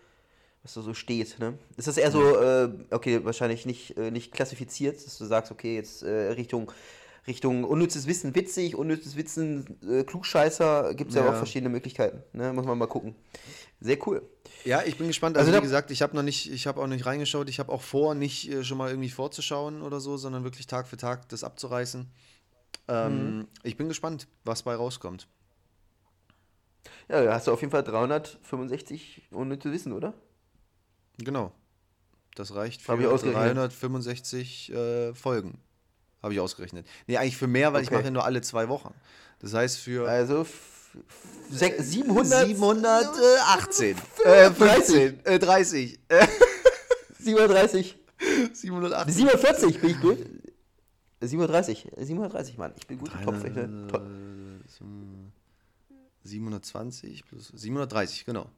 was 0.63 0.75
da 0.75 0.83
so 0.83 0.95
steht. 0.95 1.39
Ne? 1.39 1.59
Ist 1.77 1.89
das 1.89 1.97
eher 1.97 2.11
so, 2.11 2.23
äh, 2.37 2.69
okay, 2.91 3.25
wahrscheinlich 3.25 3.67
nicht, 3.67 3.97
äh, 3.97 4.11
nicht 4.11 4.33
klassifiziert, 4.33 5.05
dass 5.05 5.19
du 5.19 5.25
sagst, 5.25 5.53
okay, 5.53 5.77
jetzt 5.77 6.03
äh, 6.03 6.33
Richtung, 6.33 6.73
Richtung 7.27 7.65
unnützes 7.65 8.07
Wissen 8.07 8.35
witzig, 8.35 8.77
unnützes 8.77 9.17
Wissen 9.17 9.79
äh, 9.89 10.05
Klugscheißer, 10.05 10.95
gibt 10.95 11.11
es 11.11 11.17
ja. 11.17 11.25
Ja. 11.25 11.31
auch 11.31 11.37
verschiedene 11.37 11.71
Möglichkeiten. 11.71 12.23
Ne? 12.33 12.53
Muss 12.53 12.67
man 12.67 12.79
mal 12.79 12.87
gucken. 12.87 13.15
Sehr 13.81 13.99
cool. 14.07 14.23
Ja, 14.65 14.83
ich 14.83 14.97
bin 14.99 15.07
gespannt. 15.07 15.37
Also 15.37 15.51
Also, 15.51 15.61
wie 15.61 15.65
gesagt, 15.65 15.91
ich 15.91 16.03
habe 16.03 16.17
noch 16.17 16.23
nicht, 16.23 16.51
ich 16.51 16.67
habe 16.67 16.81
auch 16.81 16.87
nicht 16.87 17.07
reingeschaut. 17.07 17.49
Ich 17.49 17.59
habe 17.61 17.73
auch 17.73 17.83
vor, 17.83 18.15
nicht 18.15 18.51
äh, 18.51 18.65
schon 18.65 18.79
mal 18.79 18.91
irgendwie 18.91 19.11
vorzuschauen 19.11 19.83
oder 19.83 20.01
so, 20.01 20.17
sondern 20.17 20.45
wirklich 20.45 20.67
Tag 20.67 20.89
für 20.89 20.97
Tag 20.97 21.29
das 21.29 21.45
abzureißen. 21.45 22.11
Ähm, 22.89 23.47
Ich 23.63 23.77
bin 23.77 23.89
gespannt, 23.89 24.27
was 24.45 24.63
bei 24.65 24.75
rauskommt. 24.75 25.29
Ja, 27.09 27.23
da 27.23 27.35
hast 27.35 27.47
du 27.47 27.53
auf 27.53 27.61
jeden 27.61 27.71
Fall 27.71 27.85
365 27.85 29.29
unnützes 29.31 29.73
Wissen, 29.73 29.93
oder? 29.93 30.15
Genau. 31.19 31.53
Das 32.35 32.55
reicht 32.55 32.83
für 32.83 32.93
Hab 32.93 33.01
ich 33.01 33.07
ausgerechnet. 33.07 33.57
365 33.57 34.73
äh, 34.73 35.15
Folgen. 35.15 35.59
Habe 36.23 36.35
ich 36.35 36.41
ausgerechnet. 36.41 36.87
Nee, 37.07 37.17
eigentlich 37.19 37.37
für 37.37 37.47
mehr, 37.47 37.73
weil 37.73 37.83
ich 37.83 37.89
Okay. 37.89 37.97
mache 37.97 38.05
ja 38.07 38.11
nur 38.11 38.25
alle 38.25 38.41
zwei 38.43 38.69
Wochen. 38.69 38.93
Das 39.39 39.55
heißt 39.55 39.79
für 39.79 40.09
Also 40.09 40.45
700, 41.51 42.47
718. 42.47 43.97
Äh, 44.25 44.51
15. 44.51 45.21
Äh, 45.25 45.39
30. 45.39 45.99
Äh, 46.09 46.27
37, 47.21 47.99
780. 48.53 49.15
47, 49.15 49.81
bin 49.81 49.91
ich 49.91 50.01
gut? 50.01 50.19
37, 51.21 51.89
37, 51.97 52.59
Mann, 52.59 52.73
ich 52.77 52.87
bin 52.87 52.99
gut 52.99 53.11
im 53.15 53.25
Topfrechnen. 53.25 53.89
To- 53.89 54.01
720 56.25 57.25
plus 57.27 57.53
730, 57.55 58.25
genau. 58.25 58.51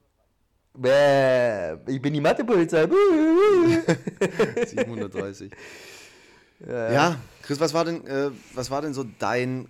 Bäh, 0.74 1.74
ich 1.86 2.00
bin 2.00 2.14
die 2.14 2.20
Mathepolizei. 2.20 2.88
730. 4.66 5.52
ja, 6.66 6.92
ja, 6.92 7.16
Chris, 7.42 7.60
was 7.60 7.74
war 7.74 7.84
denn, 7.84 8.06
äh, 8.06 8.30
was 8.54 8.70
war 8.70 8.82
denn 8.82 8.94
so 8.94 9.04
dein 9.18 9.68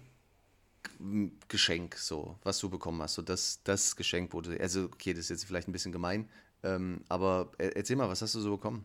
Geschenk, 1.48 1.96
so, 1.96 2.36
was 2.42 2.58
du 2.58 2.68
bekommen 2.68 3.00
hast? 3.02 3.14
So 3.14 3.22
das, 3.22 3.60
das 3.64 3.96
Geschenk 3.96 4.32
wurde, 4.32 4.58
also 4.60 4.84
okay, 4.84 5.12
das 5.12 5.24
ist 5.24 5.30
jetzt 5.30 5.44
vielleicht 5.44 5.68
ein 5.68 5.72
bisschen 5.72 5.92
gemein, 5.92 6.28
ähm, 6.62 7.02
aber 7.08 7.52
äh, 7.58 7.70
erzähl 7.74 7.96
mal, 7.96 8.08
was 8.08 8.22
hast 8.22 8.34
du 8.34 8.40
so 8.40 8.50
bekommen? 8.56 8.84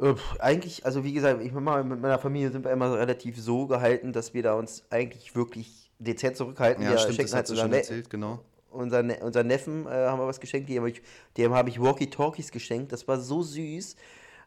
Äh, 0.00 0.14
Eigentlich, 0.38 0.84
also 0.84 1.04
wie 1.04 1.12
gesagt, 1.12 1.40
ich 1.42 1.52
mit 1.52 1.64
meiner 1.64 2.18
Familie 2.18 2.50
sind 2.50 2.64
wir 2.64 2.72
immer 2.72 2.92
relativ 2.98 3.40
so 3.40 3.66
gehalten, 3.66 4.12
dass 4.12 4.34
wir 4.34 4.42
da 4.42 4.54
uns 4.54 4.84
eigentlich 4.90 5.34
wirklich 5.34 5.90
dezent 5.98 6.36
zurückhalten. 6.36 6.82
Ja, 6.84 6.90
wir 6.90 6.98
stimmt, 6.98 7.18
das 7.20 7.32
halt 7.32 7.42
hast 7.42 7.48
du 7.48 7.52
unser, 7.52 7.62
schon 7.62 7.70
ne 7.70 7.76
erzählt, 7.78 8.10
genau. 8.10 8.40
unser, 8.70 9.02
ne 9.02 9.18
unser 9.22 9.44
Neffen 9.44 9.86
äh, 9.86 9.90
haben 9.90 10.18
wir 10.18 10.26
was 10.26 10.40
geschenkt, 10.40 10.68
dem 10.68 10.78
habe 10.78 10.90
ich, 10.90 11.02
dem 11.36 11.54
habe 11.54 11.68
ich 11.68 11.80
Walkie-Talkies 11.80 12.50
geschenkt. 12.50 12.92
Das 12.92 13.06
war 13.08 13.18
so 13.18 13.42
süß, 13.42 13.96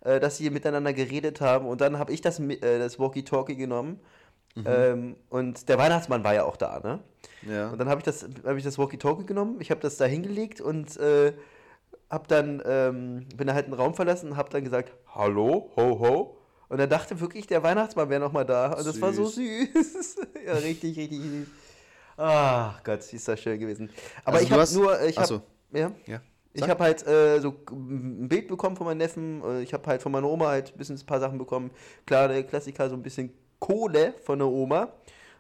äh, 0.02 0.20
dass 0.20 0.38
sie 0.38 0.50
miteinander 0.50 0.94
geredet 0.94 1.42
haben 1.42 1.66
und 1.66 1.82
dann 1.82 1.98
habe 1.98 2.14
ich 2.14 2.22
das, 2.22 2.40
äh, 2.40 2.80
das 2.80 3.00
Walkie-Talkie 3.00 3.56
genommen. 3.56 4.00
Mhm. 4.56 4.64
Ähm, 4.68 5.16
und 5.30 5.70
der 5.70 5.78
Weihnachtsmann 5.78 6.24
war 6.24 6.34
ja 6.34 6.44
auch 6.44 6.58
da, 6.58 6.80
ne? 6.80 7.00
Ja. 7.48 7.70
Und 7.70 7.78
dann 7.78 7.88
habe 7.90 8.00
ich 8.00 8.06
das, 8.06 8.28
habe 8.46 8.58
ich 8.58 8.64
das 8.64 8.78
Walkie-Talkie 8.78 9.26
genommen, 9.26 9.58
ich 9.60 9.72
habe 9.72 9.80
das 9.80 9.98
da 9.98 10.06
hingelegt 10.06 10.60
und 10.60 10.98
äh, 10.98 11.34
hab 12.10 12.28
dann, 12.28 12.62
ähm, 12.66 13.28
bin 13.36 13.48
da 13.48 13.54
halt 13.54 13.66
einen 13.66 13.76
Raum 13.76 13.94
verlassen 13.94 14.32
und 14.32 14.38
habe 14.38 14.50
dann 14.50 14.64
gesagt, 14.64 14.92
hallo, 15.14 15.72
ho, 15.76 16.00
ho. 16.00 16.36
Und 16.68 16.80
er 16.80 16.88
dachte 16.88 17.20
wirklich, 17.20 17.48
der 17.48 17.64
Weihnachtsmann 17.64 18.10
wäre 18.10 18.20
nochmal 18.20 18.46
da. 18.46 18.74
Und 18.74 18.86
das 18.86 19.00
war 19.02 19.12
so 19.14 19.26
süß. 19.26 20.18
ja, 20.46 20.54
richtig, 20.54 20.98
richtig 20.98 21.20
süß. 21.22 21.48
Ach 22.18 22.84
Gott, 22.84 23.00
ist 23.14 23.28
das 23.28 23.40
schön 23.40 23.60
gewesen. 23.60 23.90
Aber 24.26 24.36
Also 24.38 24.46
ich 24.46 24.52
habe 24.52 24.62
hast- 24.62 24.76
nur, 24.76 25.02
ich 25.04 25.18
habe, 25.18 25.28
so. 25.28 25.42
ja, 25.72 25.92
Ja. 26.06 26.22
ich 26.54 26.68
habe 26.68 26.84
halt 26.84 27.06
äh, 27.08 27.40
so 27.40 27.56
ein 27.72 28.28
Bild 28.28 28.48
bekommen 28.48 28.76
von 28.76 28.86
meinem 28.86 28.98
Neffen. 28.98 29.42
Ich 29.62 29.74
habe 29.74 29.88
halt 29.88 30.02
von 30.02 30.12
meiner 30.12 30.28
Oma 30.28 30.48
halt 30.50 30.74
ein 30.74 30.78
bisschen 30.78 30.98
ein 30.98 31.06
paar 31.06 31.20
Sachen 31.20 31.38
bekommen. 31.38 31.72
Klar, 32.06 32.28
der 32.28 32.44
Klassiker, 32.44 32.90
so 32.90 32.96
ein 32.96 33.02
bisschen 33.04 33.34
Kohle 33.60 34.14
von 34.24 34.40
der 34.40 34.48
Oma. 34.48 34.94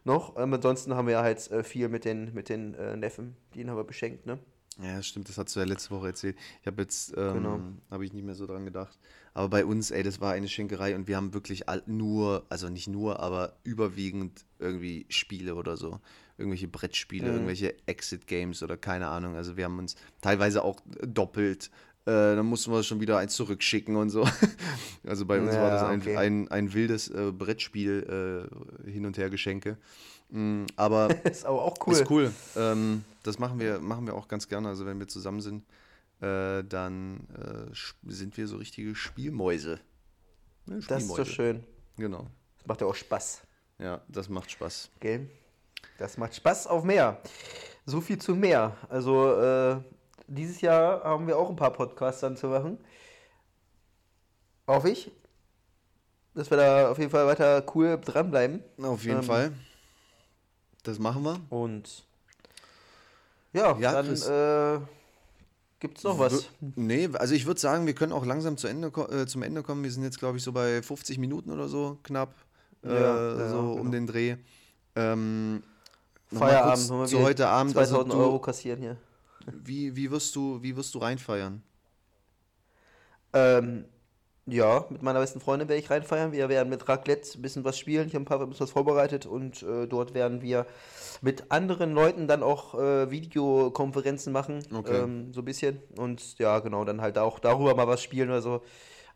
noch. 0.05 0.37
Ähm, 0.37 0.53
ansonsten 0.53 0.95
haben 0.95 1.07
wir 1.07 1.19
halt 1.19 1.51
äh, 1.51 1.63
viel 1.63 1.89
mit 1.89 2.05
den, 2.05 2.33
mit 2.33 2.49
den 2.49 2.73
äh, 2.75 2.95
Neffen, 2.95 3.35
die 3.53 3.67
haben 3.67 3.75
wir 3.77 3.83
beschenkt, 3.83 4.25
ne? 4.25 4.39
Ja, 4.81 5.03
stimmt, 5.03 5.27
das 5.27 5.37
hast 5.37 5.53
du 5.55 5.59
ja 5.59 5.65
letzte 5.65 5.91
Woche 5.91 6.07
erzählt. 6.07 6.37
Ich 6.61 6.67
habe 6.67 6.81
jetzt, 6.81 7.13
ähm, 7.17 7.33
Genau. 7.33 7.59
habe 7.91 8.05
ich 8.05 8.13
nicht 8.13 8.23
mehr 8.23 8.33
so 8.33 8.47
dran 8.47 8.63
gedacht. 8.63 8.97
Aber 9.33 9.49
bei 9.49 9.65
uns, 9.65 9.91
ey, 9.91 10.03
das 10.03 10.21
war 10.21 10.31
eine 10.31 10.47
Schenkerei 10.47 10.95
und 10.95 11.07
wir 11.09 11.17
haben 11.17 11.33
wirklich 11.33 11.67
all, 11.67 11.83
nur, 11.85 12.45
also 12.47 12.69
nicht 12.69 12.87
nur, 12.87 13.19
aber 13.19 13.57
überwiegend 13.65 14.45
irgendwie 14.57 15.05
Spiele 15.09 15.55
oder 15.55 15.75
so. 15.75 15.99
Irgendwelche 16.37 16.69
Brettspiele, 16.69 17.27
Mhm. 17.27 17.33
irgendwelche 17.33 17.75
Exit-Games 17.87 18.63
oder 18.63 18.77
keine 18.77 19.07
Ahnung. 19.09 19.35
Also 19.35 19.57
wir 19.57 19.65
haben 19.65 19.79
uns 19.79 19.95
teilweise 20.21 20.63
auch 20.63 20.79
doppelt, 21.05 21.69
äh, 22.09 22.35
dann 22.35 22.45
mussten 22.45 22.71
wir 22.71 22.81
schon 22.83 22.99
wieder 22.99 23.17
eins 23.17 23.35
zurückschicken 23.35 23.95
und 23.95 24.09
so. 24.09 24.27
Also 25.07 25.25
bei 25.25 25.39
uns 25.39 25.53
war 25.55 25.71
das 25.71 25.81
Ja, 25.81 25.87
ein, 25.87 26.01
okay. 26.01 26.17
ein, 26.17 26.47
ein 26.51 26.73
wildes 26.73 27.07
äh, 27.09 27.31
Brettspiel 27.31 28.47
äh, 28.85 28.89
hin 28.91 29.05
und 29.05 29.17
her 29.17 29.29
Geschenke. 29.29 29.77
Mm, 30.29 30.65
aber 30.75 31.09
ist 31.25 31.45
aber 31.45 31.63
auch 31.63 31.75
cool. 31.87 31.93
ist 31.93 32.09
cool. 32.11 32.31
Ähm, 32.55 33.03
das 33.23 33.39
machen 33.39 33.59
wir, 33.59 33.79
machen 33.79 34.05
wir 34.05 34.13
auch 34.13 34.27
ganz 34.27 34.47
gerne. 34.47 34.67
Also 34.67 34.85
wenn 34.85 34.99
wir 34.99 35.07
zusammen 35.07 35.41
sind, 35.41 35.63
äh, 36.21 36.63
dann 36.63 37.21
äh, 37.33 38.11
sind 38.11 38.37
wir 38.37 38.47
so 38.47 38.57
richtige 38.57 38.93
Spielmäuse. 38.93 39.79
Ne, 40.67 40.75
Das 40.87 41.03
ist 41.03 41.09
Spielmäuse. 41.09 41.25
schön. 41.25 41.63
Genau. 41.97 42.27
Das 42.57 42.67
macht 42.67 42.81
ja 42.81 42.87
auch 42.87 42.95
Spaß, 42.95 43.41
Ja, 43.79 44.01
das 44.09 44.29
macht 44.29 44.51
Spaß. 44.51 44.89
gell? 44.99 45.29
Das 45.97 46.17
macht 46.17 46.35
Spaß 46.35 46.67
auf 46.67 46.83
mehr. 46.83 47.19
So 47.85 47.99
viel 48.01 48.19
zu 48.19 48.35
mehr. 48.35 48.75
Also, 48.89 49.33
äh, 49.41 49.77
dieses 50.29 50.61
Jahr 50.61 51.03
haben 51.03 51.27
wir 51.27 51.37
auch 51.37 51.49
ein 51.49 51.55
paar 51.55 51.71
Podcasts 51.73 52.21
dann 52.21 52.37
zu 52.37 52.47
machen. 52.47 52.77
Hoffe 54.67 54.89
ich. 54.91 55.11
Dass 56.35 56.49
wir 56.49 56.57
da 56.57 56.91
auf 56.91 56.97
jeden 56.99 57.09
Fall 57.09 57.25
weiter 57.25 57.63
cool 57.75 57.99
dranbleiben. 57.99 58.61
Auf 58.81 59.03
jeden 59.03 59.17
Ähm, 59.17 59.23
Fall. 59.23 59.51
Das 60.83 60.99
machen 60.99 61.23
wir. 61.23 61.39
Und 61.49 62.05
ja, 63.51 63.77
Ja, 63.79 63.91
dann 63.93 64.07
Chris. 64.07 64.27
äh, 64.27 64.79
gibt's 65.79 66.03
noch 66.03 66.19
was. 66.19 66.49
Nee, 66.75 67.09
also 67.13 67.33
ich 67.33 67.45
würde 67.45 67.59
sagen, 67.59 67.87
wir 67.87 67.95
können 67.95 68.13
auch 68.13 68.25
langsam 68.25 68.57
zu 68.57 68.67
Ende, 68.67 68.87
äh, 68.87 69.25
zum 69.25 69.41
Ende 69.43 69.63
kommen. 69.63 69.83
Wir 69.83 69.91
sind 69.91 70.03
jetzt, 70.03 70.19
glaube 70.19 70.37
ich, 70.37 70.43
so 70.43 70.51
bei 70.51 70.81
50 70.81 71.17
Minuten 71.17 71.51
oder 71.51 71.67
so 71.67 71.97
knapp. 72.03 72.33
Äh, 72.83 72.93
Ja, 72.93 73.37
ja, 73.37 73.49
so 73.49 73.57
genau. 73.57 73.73
um 73.73 73.91
den 73.91 74.07
Dreh. 74.07 74.37
Ähm, 74.95 75.63
Feierabend, 76.31 77.09
zu 77.09 77.19
heute 77.21 77.47
Abend. 77.47 77.75
Also 77.75 77.95
2000 77.95 78.13
du, 78.13 78.17
Euro 78.19 78.39
kassieren 78.39 78.79
hier. 78.79 78.97
Wie, 79.53 79.95
wie, 79.95 80.11
wirst 80.11 80.35
du, 80.35 80.61
wie 80.61 80.75
wirst 80.75 80.95
du 80.95 80.99
reinfeiern? 80.99 81.61
Ähm, 83.33 83.85
ja, 84.45 84.85
mit 84.89 85.03
meiner 85.03 85.19
besten 85.19 85.39
Freundin 85.39 85.69
werde 85.69 85.81
ich 85.81 85.89
reinfeiern. 85.89 86.31
Wir 86.31 86.49
werden 86.49 86.69
mit 86.69 86.87
Raclette 86.87 87.37
ein 87.37 87.41
bisschen 87.41 87.63
was 87.63 87.77
spielen. 87.77 88.07
Ich 88.07 88.15
habe 88.15 88.23
ein 88.23 88.25
paar 88.25 88.41
ein 88.41 88.49
bisschen 88.49 88.65
was 88.65 88.71
vorbereitet 88.71 89.25
und 89.25 89.61
äh, 89.63 89.87
dort 89.87 90.13
werden 90.13 90.41
wir 90.41 90.65
mit 91.21 91.51
anderen 91.51 91.93
Leuten 91.93 92.27
dann 92.27 92.41
auch 92.41 92.73
äh, 92.79 93.11
Videokonferenzen 93.11 94.33
machen. 94.33 94.63
Okay. 94.73 94.97
Ähm, 94.97 95.33
so 95.33 95.41
ein 95.41 95.45
bisschen. 95.45 95.79
Und 95.97 96.39
ja, 96.39 96.59
genau, 96.59 96.83
dann 96.85 97.01
halt 97.01 97.17
auch 97.17 97.39
darüber 97.39 97.75
mal 97.75 97.87
was 97.87 98.01
spielen 98.01 98.29
oder 98.29 98.41
so. 98.41 98.61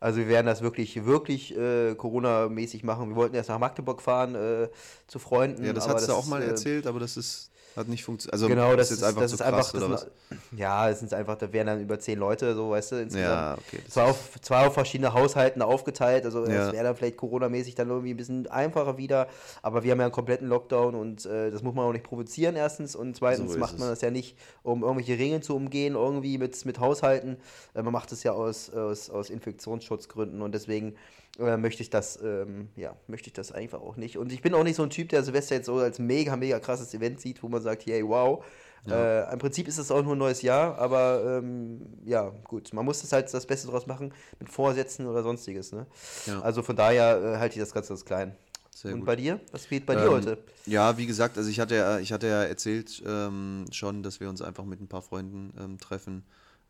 Also 0.00 0.18
wir 0.18 0.28
werden 0.28 0.46
das 0.46 0.60
wirklich, 0.60 1.04
wirklich 1.04 1.56
äh, 1.56 1.94
Corona-mäßig 1.94 2.84
machen. 2.84 3.08
Wir 3.08 3.16
wollten 3.16 3.34
erst 3.34 3.48
nach 3.48 3.58
Magdeburg 3.58 4.02
fahren 4.02 4.34
äh, 4.34 4.68
zu 5.06 5.18
Freunden. 5.18 5.64
Ja, 5.64 5.72
das 5.72 5.88
hast 5.88 6.08
du 6.08 6.12
auch 6.12 6.26
mal 6.26 6.42
äh, 6.42 6.48
erzählt, 6.48 6.86
aber 6.86 7.00
das 7.00 7.16
ist, 7.16 7.50
hat 7.76 7.88
nicht 7.88 8.04
funktioniert. 8.04 8.32
Also 8.34 8.48
Genau, 8.48 8.76
das 8.76 8.90
ist 8.90 8.98
jetzt 9.00 9.08
einfach 9.08 9.22
das 9.22 9.30
zu 9.32 9.34
ist 9.36 9.42
krass, 9.42 9.74
einfach, 9.74 9.86
oder 9.86 9.88
das 9.96 10.06
was? 10.30 10.38
ja, 10.58 10.88
es 10.90 11.00
sind 11.00 11.12
einfach, 11.14 11.36
da 11.36 11.52
wären 11.52 11.66
dann 11.66 11.80
über 11.80 11.98
zehn 11.98 12.18
Leute, 12.18 12.54
so, 12.54 12.70
weißt 12.70 12.92
du, 12.92 12.96
insgesamt. 12.96 13.28
Ja, 13.30 13.54
okay. 13.54 13.80
das 13.84 13.94
Zwar 13.94 14.06
auf, 14.10 14.40
zwar 14.40 14.66
auf 14.68 14.74
verschiedene 14.74 15.12
Haushalten 15.12 15.62
aufgeteilt, 15.62 16.24
also 16.24 16.46
Ja. 16.46 16.68
es 16.68 16.72
wäre 16.72 16.84
dann 16.84 16.96
vielleicht 16.96 17.16
Corona-mäßig 17.16 17.74
dann 17.74 17.88
irgendwie 17.88 18.14
ein 18.14 18.16
bisschen 18.16 18.46
einfacher 18.46 18.96
wieder, 18.98 19.28
aber 19.62 19.82
wir 19.82 19.90
haben 19.92 19.98
ja 19.98 20.04
einen 20.06 20.12
kompletten 20.12 20.48
Lockdown 20.48 20.94
und 20.94 21.26
äh, 21.26 21.50
das 21.50 21.62
muss 21.62 21.74
man 21.74 21.84
auch 21.86 21.92
nicht 21.92 22.04
provozieren 22.04 22.56
erstens 22.56 22.94
und 22.96 23.16
zweitens 23.16 23.52
So 23.52 23.58
macht 23.58 23.78
man 23.78 23.88
es. 23.88 23.94
das 23.94 24.00
ja 24.02 24.10
nicht, 24.10 24.36
um 24.62 24.82
irgendwelche 24.82 25.18
Regeln 25.18 25.42
zu 25.42 25.56
umgehen, 25.56 25.94
irgendwie 25.94 26.38
mit, 26.38 26.64
mit 26.64 26.78
Haushalten. 26.80 27.36
Äh, 27.74 27.82
man 27.82 27.92
macht 27.92 28.12
es 28.12 28.22
ja 28.22 28.32
aus, 28.32 28.70
aus, 28.70 29.10
aus 29.10 29.30
Infektionsschutzgründen 29.30 30.42
und 30.42 30.52
deswegen 30.54 30.94
äh, 31.38 31.56
möchte 31.56 31.82
ich 31.82 31.90
das, 31.90 32.20
ähm, 32.22 32.68
ja, 32.76 32.96
möchte 33.08 33.28
ich 33.28 33.32
das 33.32 33.52
einfach 33.52 33.80
auch 33.80 33.96
nicht. 33.96 34.18
Und 34.18 34.32
ich 34.32 34.42
bin 34.42 34.54
auch 34.54 34.64
nicht 34.64 34.76
so 34.76 34.82
ein 34.82 34.90
Typ, 34.90 35.08
der 35.08 35.22
Silvester 35.22 35.56
jetzt 35.56 35.66
so 35.66 35.76
als 35.78 35.98
mega, 35.98 36.36
mega 36.36 36.60
krasses 36.60 36.94
Event 36.94 37.20
sieht, 37.20 37.42
wo 37.42 37.48
man 37.48 37.62
sagt, 37.62 37.86
hey, 37.86 38.06
wow. 38.06 38.44
Äh, 38.86 39.32
Im 39.32 39.38
Prinzip 39.38 39.66
ist 39.66 39.78
es 39.78 39.90
auch 39.90 40.02
nur 40.02 40.14
ein 40.14 40.18
neues 40.18 40.42
Jahr, 40.42 40.76
aber 40.76 41.38
ähm, 41.38 41.80
ja, 42.04 42.28
gut, 42.44 42.72
man 42.74 42.84
muss 42.84 43.00
das 43.00 43.12
halt 43.12 43.32
das 43.32 43.46
Beste 43.46 43.68
draus 43.68 43.86
machen 43.86 44.12
mit 44.38 44.50
Vorsätzen 44.50 45.06
oder 45.06 45.22
sonstiges. 45.22 45.72
Ne? 45.72 45.86
Ja. 46.26 46.42
Also 46.42 46.62
von 46.62 46.76
daher 46.76 47.16
äh, 47.16 47.38
halte 47.38 47.54
ich 47.54 47.60
das 47.60 47.72
ganz, 47.72 47.88
ganz 47.88 48.04
klein. 48.04 48.36
Sehr 48.70 48.92
Und 48.92 49.00
gut. 49.00 49.06
bei 49.06 49.16
dir? 49.16 49.40
Was 49.52 49.68
geht 49.68 49.86
bei 49.86 49.94
dir 49.94 50.02
Ähm, 50.02 50.10
heute? 50.10 50.38
Ja, 50.66 50.98
wie 50.98 51.06
gesagt, 51.06 51.38
also 51.38 51.48
ich 51.48 51.60
hatte 51.60 51.76
ja, 51.76 51.98
ich 51.98 52.12
hatte 52.12 52.26
ja 52.26 52.42
erzählt 52.42 53.02
ähm, 53.06 53.64
schon, 53.72 54.02
dass 54.02 54.20
wir 54.20 54.28
uns 54.28 54.42
einfach 54.42 54.66
mit 54.66 54.82
ein 54.82 54.88
paar 54.88 55.02
Freunden 55.02 55.54
ähm, 55.58 55.78
treffen 55.78 56.24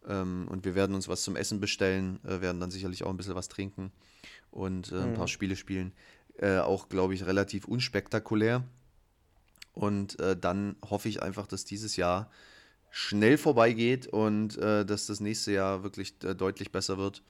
ähm, 0.07 0.47
und 0.49 0.65
wir 0.65 0.77
werden 0.77 0.95
uns 0.95 1.09
was 1.09 1.25
zum 1.25 1.35
Essen 1.35 1.59
bestellen, 1.59 2.21
äh, 2.25 2.41
werden 2.41 2.61
dann 2.61 2.71
sicherlich 2.71 3.03
auch 3.03 3.11
ein 3.11 3.17
bisschen 3.17 3.35
was 3.35 3.49
trinken 3.49 3.91
und 4.55 4.93
äh, 4.93 5.03
ein 5.03 5.15
paar 5.15 5.29
Spiele 5.29 5.57
spielen. 5.57 5.93
Äh, 6.39 6.59
auch, 6.59 6.89
glaube 6.89 7.15
ich, 7.15 7.27
relativ 7.27 7.67
unspektakulär. 7.67 8.63
Und 9.73 10.19
äh, 10.21 10.37
dann 10.37 10.77
hoffe 10.89 11.09
ich 11.09 11.23
einfach, 11.23 11.49
dass 11.49 11.65
dieses 11.65 11.97
Jahr 11.97 12.31
schnell 12.91 13.37
vorbeigeht 13.37 14.07
und 14.07 14.57
äh, 14.57 14.87
dass 14.87 15.07
das 15.07 15.19
nächste 15.19 15.53
Jahr 15.53 15.83
wirklich 15.83 16.15
äh, 16.23 16.35
deutlich 16.35 16.71
besser 16.71 16.99
wird. 16.99 17.23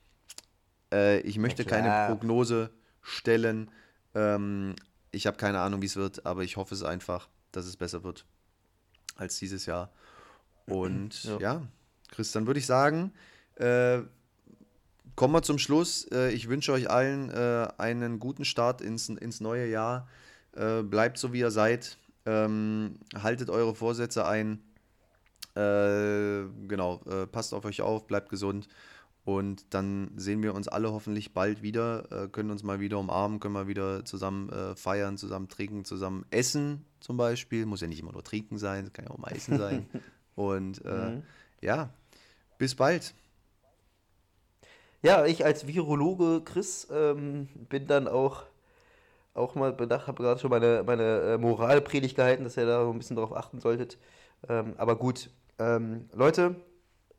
Äh, 0.93 1.21
ich 1.21 1.39
möchte 1.39 1.65
keine. 1.65 2.07
Prognose 2.09 2.71
stellen. 3.01 3.71
Ähm, 4.15 4.75
ich 5.11 5.27
habe 5.27 5.39
keine 5.39 5.61
Ahnung, 5.61 5.81
wie 5.81 5.87
es 5.87 5.97
wird, 5.97 6.27
aber 6.27 6.43
ich 6.43 6.59
hoffe 6.59 6.75
es 6.75 6.83
einfach, 6.83 7.29
dass 7.53 7.65
es 7.65 7.77
besser 7.79 8.05
wird 8.05 8.27
als 9.17 9.39
dieses 9.39 9.65
Jahr. 9.65 9.91
Und 10.67 11.25
Ja. 11.25 11.39
ja, 11.39 11.63
Chris, 12.11 12.33
dann 12.33 12.47
würde 12.47 12.61
ich 12.61 12.67
sagen, 12.67 13.13
kommen 15.17 15.35
wir 15.35 15.43
zum 15.43 15.59
Schluss. 15.59 16.07
Äh, 16.13 16.33
ich 16.33 16.49
wünsche 16.49 16.73
euch 16.73 16.91
allen 16.91 17.31
äh, 17.31 17.69
einen 17.79 18.19
guten 18.19 18.45
Start 18.45 18.81
ins, 18.81 19.09
ins 19.09 19.41
neue 19.41 19.67
Jahr. 19.67 20.09
Äh, 20.53 20.83
bleibt 20.83 21.19
so, 21.19 21.33
wie 21.33 21.41
ihr 21.41 21.51
seid. 21.51 21.99
Ähm, 22.27 22.99
haltet 23.15 23.51
eure 23.51 23.75
Vorsätze 23.75 24.27
ein. 24.27 24.61
Genau, 25.57 26.97
passt 27.31 27.55
auf 27.55 27.65
euch 27.65 27.81
auf, 27.81 28.09
bleibt 28.09 28.29
gesund. 28.29 28.67
Und 29.25 29.73
dann 29.73 30.11
sehen 30.17 30.43
wir 30.43 30.53
uns 30.53 30.67
alle 30.67 30.91
hoffentlich 30.91 31.33
bald 31.33 31.63
wieder, 31.63 32.29
können 32.33 32.51
uns 32.51 32.65
mal 32.65 32.81
wieder 32.81 32.99
umarmen, 32.99 33.39
können 33.39 33.55
mal 33.55 33.69
wieder 33.69 34.05
zusammen 34.05 34.51
feiern, 34.75 35.17
zusammen 35.17 35.49
trinken, 35.49 35.85
zusammen 35.85 36.27
essen 36.33 36.85
zum 36.99 37.17
Beispiel. 37.17 37.67
Muss 37.67 37.83
ja 37.83 37.87
nicht 37.87 38.01
immer 38.01 38.11
nur 38.11 38.25
trinken 38.25 38.59
sein, 38.59 38.93
kann 38.93 39.05
ja 39.05 39.13
auch 39.13 39.19
mal 39.19 39.31
essen 39.31 39.57
sein. 39.57 39.87
Und 40.35 40.85
äh, 40.85 41.23
ja, 41.61 41.91
bis 42.59 42.75
bald. 42.75 43.15
Ja, 45.05 45.27
ich 45.27 45.45
als 45.45 45.67
Virologe 45.67 46.41
Chris 46.47 46.89
ähm, 46.91 47.47
bin 47.69 47.87
dann 47.87 48.09
auch, 48.09 48.45
auch 49.35 49.55
mal 49.55 49.71
bedacht, 49.71 50.07
habe 50.07 50.23
gerade 50.23 50.41
schon 50.41 50.49
meine, 50.49 50.83
meine 50.83 51.35
äh, 51.35 51.37
Moralpredigt 51.37 52.17
gehalten, 52.17 52.43
dass 52.45 52.57
ihr 52.57 52.65
da 52.65 52.83
so 52.83 52.91
ein 52.91 52.97
bisschen 52.97 53.17
drauf 53.17 53.37
achten 53.37 53.61
solltet. 53.61 53.99
Ähm, 54.49 54.73
aber 54.79 54.97
gut, 54.97 55.29
ähm, 55.59 56.09
Leute, 56.15 56.55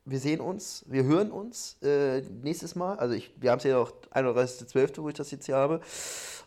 wir 0.04 0.18
sehen 0.18 0.40
uns, 0.40 0.84
wir 0.88 1.04
hören 1.04 1.30
uns 1.30 1.80
äh, 1.80 2.22
nächstes 2.42 2.74
Mal. 2.74 2.98
Also 2.98 3.14
ich, 3.14 3.32
wir 3.40 3.52
haben 3.52 3.58
es 3.58 3.64
ja 3.64 3.78
noch 3.78 3.92
31.12., 4.12 5.00
wo 5.00 5.08
ich 5.08 5.14
das 5.14 5.30
jetzt 5.30 5.46
hier 5.46 5.54
habe. 5.54 5.80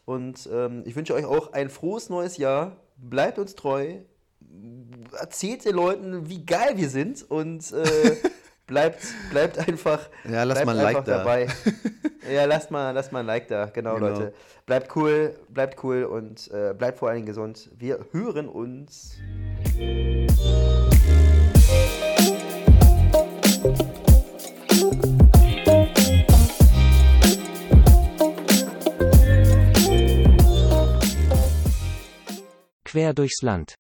Und 0.03 0.49
ähm, 0.51 0.83
ich 0.85 0.97
wünsche 0.97 1.13
euch 1.13 1.23
auch 1.23 1.53
ein 1.53 1.69
frohes 1.69 2.09
neues 2.09 2.35
Jahr. 2.35 2.75
Bleibt 2.97 3.39
uns 3.39 3.55
treu. 3.55 3.99
Erzählt 5.17 5.63
den 5.63 5.75
Leuten, 5.75 6.27
wie 6.27 6.45
geil 6.45 6.73
wir 6.75 6.89
sind 6.89 7.31
und 7.31 7.71
äh, 7.71 8.17
bleibt, 8.70 9.03
bleibt 9.32 9.57
einfach, 9.67 10.07
Ja, 10.24 10.43
lasst 10.43 10.63
bleibt 10.63 10.65
mal 10.67 10.78
ein 10.78 10.84
Like 10.84 10.97
einfach 10.97 11.05
da. 11.05 11.17
dabei. 11.17 11.47
ja, 12.32 12.45
lasst 12.45 12.72
mal, 12.72 12.91
lasst 12.91 13.11
mal 13.11 13.20
ein 13.20 13.26
Like 13.26 13.47
da. 13.49 13.65
Genau, 13.65 13.95
Genau. 13.95 14.07
Leute. 14.07 14.34
Bleibt 14.65 14.95
cool, 14.95 15.36
bleibt 15.49 15.84
cool 15.84 16.03
und 16.03 16.49
äh, 16.51 16.74
bleibt 16.74 16.99
vor 16.99 17.09
allen 17.09 17.17
Dingen 17.17 17.28
gesund. 17.28 17.70
Wir 17.78 18.05
hören 18.11 18.47
uns. 18.47 19.17
Quer 32.86 33.13
durchs 33.13 33.41
Land. 33.41 33.76